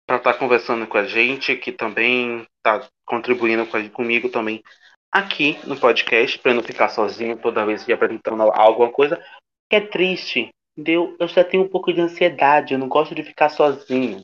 para 0.07 0.15
estar 0.15 0.33
tá 0.33 0.39
conversando 0.39 0.87
com 0.87 0.97
a 0.97 1.03
gente, 1.03 1.57
que 1.57 1.71
também 1.71 2.47
está 2.57 2.87
contribuindo 3.05 3.67
com, 3.67 3.89
comigo 3.89 4.29
também 4.29 4.63
aqui 5.11 5.59
no 5.65 5.77
podcast, 5.77 6.39
para 6.39 6.53
não 6.53 6.63
ficar 6.63 6.87
sozinho 6.87 7.37
toda 7.37 7.65
vez 7.65 7.83
que 7.83 7.91
apresentando 7.91 8.43
alguma 8.43 8.89
coisa. 8.89 9.21
Que 9.69 9.75
é 9.75 9.81
triste, 9.81 10.49
entendeu? 10.77 11.15
Eu 11.19 11.27
já 11.27 11.43
tenho 11.43 11.63
um 11.63 11.67
pouco 11.67 11.91
de 11.91 11.99
ansiedade, 11.99 12.73
eu 12.73 12.79
não 12.79 12.87
gosto 12.87 13.13
de 13.13 13.21
ficar 13.21 13.49
sozinho. 13.49 14.23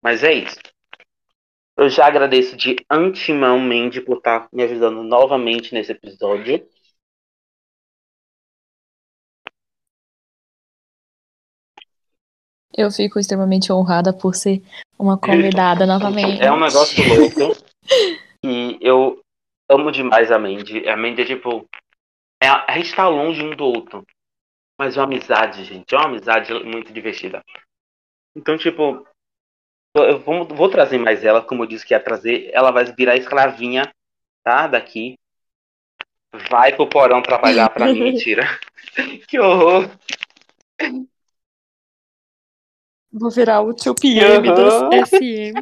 Mas 0.00 0.22
é 0.22 0.32
isso. 0.32 0.60
Eu 1.76 1.88
já 1.88 2.06
agradeço 2.06 2.56
de 2.56 2.76
antemão, 2.88 3.58
Mandy, 3.58 4.00
por 4.00 4.18
estar 4.18 4.46
me 4.52 4.62
ajudando 4.62 5.02
novamente 5.02 5.74
nesse 5.74 5.90
episódio. 5.90 6.64
Eu 12.76 12.90
fico 12.90 13.18
extremamente 13.18 13.72
honrada 13.72 14.12
por 14.12 14.34
ser 14.34 14.60
uma 14.98 15.16
convidada 15.16 15.86
novamente. 15.86 16.42
É 16.42 16.52
um 16.52 16.58
negócio 16.58 17.02
louco. 17.06 17.56
e 18.44 18.78
eu 18.80 19.20
amo 19.70 19.92
demais 19.92 20.32
a 20.32 20.38
Mandy. 20.38 20.88
A 20.88 20.96
Mandy 20.96 21.22
é 21.22 21.24
tipo. 21.24 21.66
É, 22.42 22.48
a 22.48 22.76
gente 22.76 22.94
tá 22.94 23.08
longe 23.08 23.42
um 23.42 23.54
do 23.54 23.64
outro. 23.64 24.04
Mas 24.78 24.96
é 24.96 25.00
uma 25.00 25.06
amizade, 25.06 25.64
gente. 25.64 25.94
É 25.94 25.98
uma 25.98 26.06
amizade 26.06 26.52
muito 26.64 26.92
divertida. 26.92 27.42
Então, 28.36 28.58
tipo. 28.58 29.06
Eu 29.96 30.18
vou, 30.18 30.44
vou 30.44 30.68
trazer 30.68 30.98
mais 30.98 31.24
ela, 31.24 31.40
como 31.40 31.62
eu 31.62 31.68
disse 31.68 31.86
que 31.86 31.94
ia 31.94 32.00
trazer. 32.00 32.50
Ela 32.52 32.72
vai 32.72 32.84
virar 32.84 33.16
escravinha, 33.16 33.88
tá? 34.42 34.66
Daqui. 34.66 35.16
Vai 36.50 36.74
pro 36.74 36.88
porão 36.88 37.22
trabalhar 37.22 37.70
pra 37.70 37.86
mim, 37.86 38.02
mentira. 38.02 38.42
que 39.28 39.38
horror. 39.38 39.88
Vou 43.16 43.30
virar 43.30 43.60
o 43.62 43.72
2PM 43.72 44.48
Uhum. 44.48 44.54
dos 44.54 45.08
SM. 45.08 45.54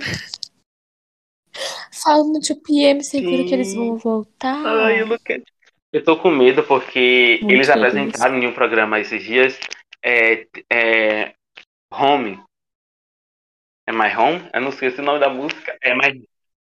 Fala 2.02 2.24
no 2.24 2.40
2PM, 2.40 3.02
segura 3.02 3.36
Sim. 3.36 3.46
que 3.46 3.54
eles 3.54 3.74
vão 3.74 3.96
voltar. 3.98 4.56
Ai, 4.66 5.02
eu 5.02 5.06
não 5.06 5.18
quero. 5.18 5.42
Eu 5.92 6.02
tô 6.02 6.16
com 6.16 6.30
medo 6.30 6.62
porque 6.64 7.38
Muito 7.42 7.52
eles 7.54 7.66
feliz. 7.66 7.84
apresentaram 7.84 8.38
em 8.38 8.46
um 8.46 8.54
programa 8.54 8.98
esses 8.98 9.22
dias 9.22 9.60
é, 10.02 10.46
é, 10.72 11.34
Home. 11.92 12.42
É 13.86 13.92
My 13.92 14.16
Home? 14.16 14.48
Eu 14.54 14.60
não 14.62 14.68
esqueci 14.70 15.00
o 15.00 15.04
nome 15.04 15.20
da 15.20 15.28
música. 15.28 15.76
É 15.82 15.94
My... 15.94 16.26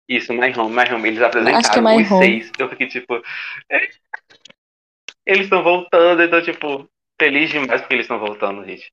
Isso, 0.09 0.33
My 0.33 0.51
Home, 0.57 0.75
My 0.75 0.91
Home. 0.91 1.07
Eles 1.09 1.21
apresentaram 1.21 1.59
Acho 1.59 1.71
que 1.71 1.77
é 1.77 1.81
My 1.81 2.01
os 2.01 2.11
Home. 2.11 2.25
seis. 2.25 2.51
Eu 2.57 2.69
fiquei 2.69 2.87
tipo. 2.87 3.21
é. 3.69 3.87
Eles 5.23 5.43
estão 5.43 5.61
voltando, 5.61 6.23
então, 6.23 6.41
tipo, 6.41 6.89
feliz 7.21 7.51
demais 7.51 7.79
porque 7.81 7.93
eles 7.93 8.05
estão 8.05 8.17
voltando, 8.17 8.65
gente. 8.65 8.91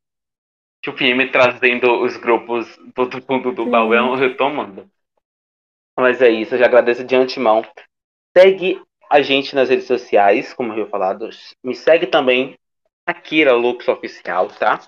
Tipo, 0.82 0.96
o 0.96 0.98
PM 0.98 1.30
trazendo 1.30 2.02
os 2.02 2.16
grupos 2.16 2.78
todo 2.94 3.22
mundo 3.28 3.52
do 3.52 3.64
Sim. 3.64 3.70
baú, 3.70 3.94
é 3.94 4.02
um 4.02 4.14
retomando. 4.14 4.88
Mas 5.98 6.22
é 6.22 6.28
isso, 6.28 6.54
eu 6.54 6.58
já 6.58 6.66
agradeço 6.66 7.04
de 7.04 7.16
antemão. 7.16 7.64
Segue 8.36 8.80
a 9.10 9.20
gente 9.20 9.54
nas 9.54 9.68
redes 9.68 9.86
sociais, 9.86 10.54
como 10.54 10.72
eu 10.74 10.88
falado. 10.88 11.28
Me 11.64 11.74
segue 11.74 12.06
também, 12.06 12.56
Akira 13.04 13.52
Lux 13.52 13.88
Oficial, 13.88 14.48
tá? 14.48 14.80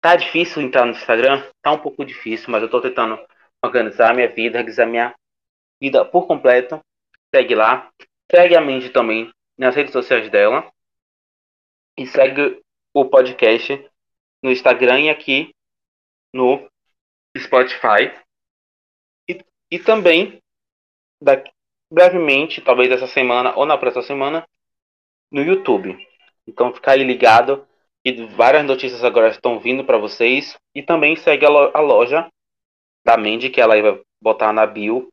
Tá 0.00 0.14
difícil 0.14 0.62
entrar 0.62 0.84
no 0.84 0.92
Instagram? 0.92 1.42
Tá 1.62 1.72
um 1.72 1.78
pouco 1.78 2.04
difícil, 2.04 2.50
mas 2.50 2.62
eu 2.62 2.70
tô 2.70 2.80
tentando 2.80 3.18
organizar 3.64 4.10
a 4.10 4.14
minha 4.14 4.28
vida, 4.28 4.58
organizar 4.58 4.84
a 4.84 4.86
minha 4.86 5.14
vida 5.80 6.04
por 6.04 6.26
completo. 6.26 6.80
Segue 7.34 7.54
lá. 7.54 7.90
Segue 8.30 8.54
a 8.54 8.60
Mindy 8.60 8.90
também 8.90 9.32
nas 9.56 9.74
redes 9.74 9.92
sociais 9.92 10.30
dela. 10.30 10.70
E 11.96 12.06
segue 12.06 12.62
o 12.92 13.06
podcast 13.06 13.90
no 14.44 14.52
Instagram 14.52 15.00
e 15.00 15.08
aqui 15.08 15.54
no 16.34 16.68
Spotify. 17.36 18.12
E, 19.26 19.42
e 19.70 19.78
também, 19.78 20.38
daqui, 21.20 21.50
brevemente, 21.90 22.60
talvez 22.60 22.92
essa 22.92 23.06
semana 23.06 23.56
ou 23.56 23.64
na 23.64 23.78
próxima 23.78 24.02
semana, 24.02 24.46
no 25.32 25.40
YouTube. 25.40 25.96
Então 26.46 26.74
fica 26.74 26.92
aí 26.92 27.02
ligado 27.02 27.66
que 28.04 28.12
várias 28.26 28.66
notícias 28.66 29.02
agora 29.02 29.30
estão 29.30 29.58
vindo 29.58 29.82
para 29.82 29.96
vocês. 29.96 30.58
E 30.74 30.82
também 30.82 31.16
segue 31.16 31.46
a, 31.46 31.48
lo 31.48 31.70
a 31.72 31.80
loja 31.80 32.28
da 33.02 33.16
Mandy, 33.16 33.48
que 33.48 33.62
ela 33.62 33.80
vai 33.80 34.02
botar 34.22 34.52
na 34.52 34.66
bio. 34.66 35.08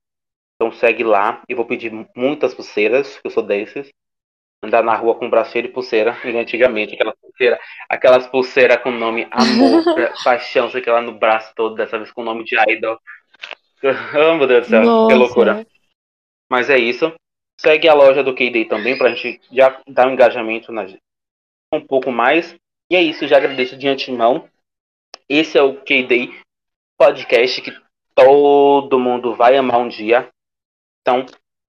Então 0.56 0.74
segue 0.74 1.06
lá. 1.06 1.42
E 1.48 1.56
vou 1.56 1.66
pedir 1.66 1.90
muitas 2.14 2.54
pulseiras, 2.54 3.18
que 3.18 3.28
eu 3.28 3.32
sou 3.32 3.44
desses. 3.44 3.90
Andar 4.64 4.84
na 4.84 4.96
rua 4.96 5.16
com 5.16 5.30
braço 5.30 5.52
cheio 5.52 5.66
de 5.66 5.74
pulseira. 5.74 6.18
E 6.24 6.38
antigamente, 6.38 6.94
aquela 6.94 7.16
pulseira, 7.16 7.60
aquelas 7.90 8.28
pulseiras 8.28 8.78
com 8.78 8.90
o 8.90 8.98
nome 8.98 9.28
amor, 9.32 9.84
paixão, 10.24 10.70
sei 10.70 10.82
que 10.82 10.90
lá 10.90 11.02
no 11.02 11.14
braço 11.14 11.52
todo, 11.56 11.76
dessa 11.76 11.98
vez 11.98 12.12
com 12.12 12.22
o 12.22 12.26
nome 12.26 12.44
de 12.44 12.56
idol. 12.70 13.00
oh, 13.84 14.36
meu 14.36 14.48
Deus 14.48 14.68
do 14.68 14.70
céu, 14.70 14.84
Nossa. 14.84 15.14
que 15.14 15.20
loucura. 15.20 15.68
Mas 16.50 16.70
é 16.70 16.78
isso. 16.78 17.14
Segue 17.60 17.88
a 17.88 17.94
loja 17.94 18.24
do 18.24 18.34
KD 18.34 18.66
também 18.66 18.98
pra 18.98 19.14
gente 19.14 19.42
já 19.52 19.80
dar 19.88 20.08
um 20.08 20.14
engajamento 20.14 20.72
na 20.72 20.86
um 21.74 21.82
pouco 21.82 22.12
mais. 22.12 22.56
E 22.90 22.96
é 22.96 23.02
isso, 23.02 23.28
já 23.28 23.38
agradeço 23.38 23.78
de 23.78 23.88
antemão. 23.88 24.50
Esse 25.30 25.58
é 25.58 25.62
o 25.62 25.76
KD 25.76 26.30
Podcast 26.98 27.62
que 27.62 27.72
todo 28.14 29.00
mundo 29.00 29.34
vai 29.34 29.56
amar 29.56 29.80
um 29.80 29.88
dia. 29.88 30.30
Então, 31.02 31.26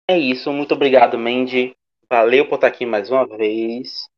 é 0.08 0.18
isso. 0.18 0.52
Muito 0.52 0.74
obrigado, 0.74 1.18
Mandy. 1.18 1.76
Valeu 2.12 2.46
por 2.46 2.56
estar 2.56 2.68
aqui 2.68 2.86
mais 2.86 3.10
uma 3.10 3.26
vez. 3.26 4.10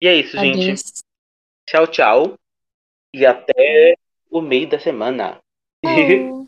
E 0.00 0.06
é 0.06 0.14
isso, 0.14 0.38
gente. 0.38 0.62
Adeus. 0.62 1.02
Tchau, 1.66 1.86
tchau. 1.88 2.38
E 3.12 3.26
até 3.26 3.96
o 4.30 4.40
meio 4.40 4.68
da 4.68 4.78
semana. 4.78 5.40
Tchau. 5.84 6.38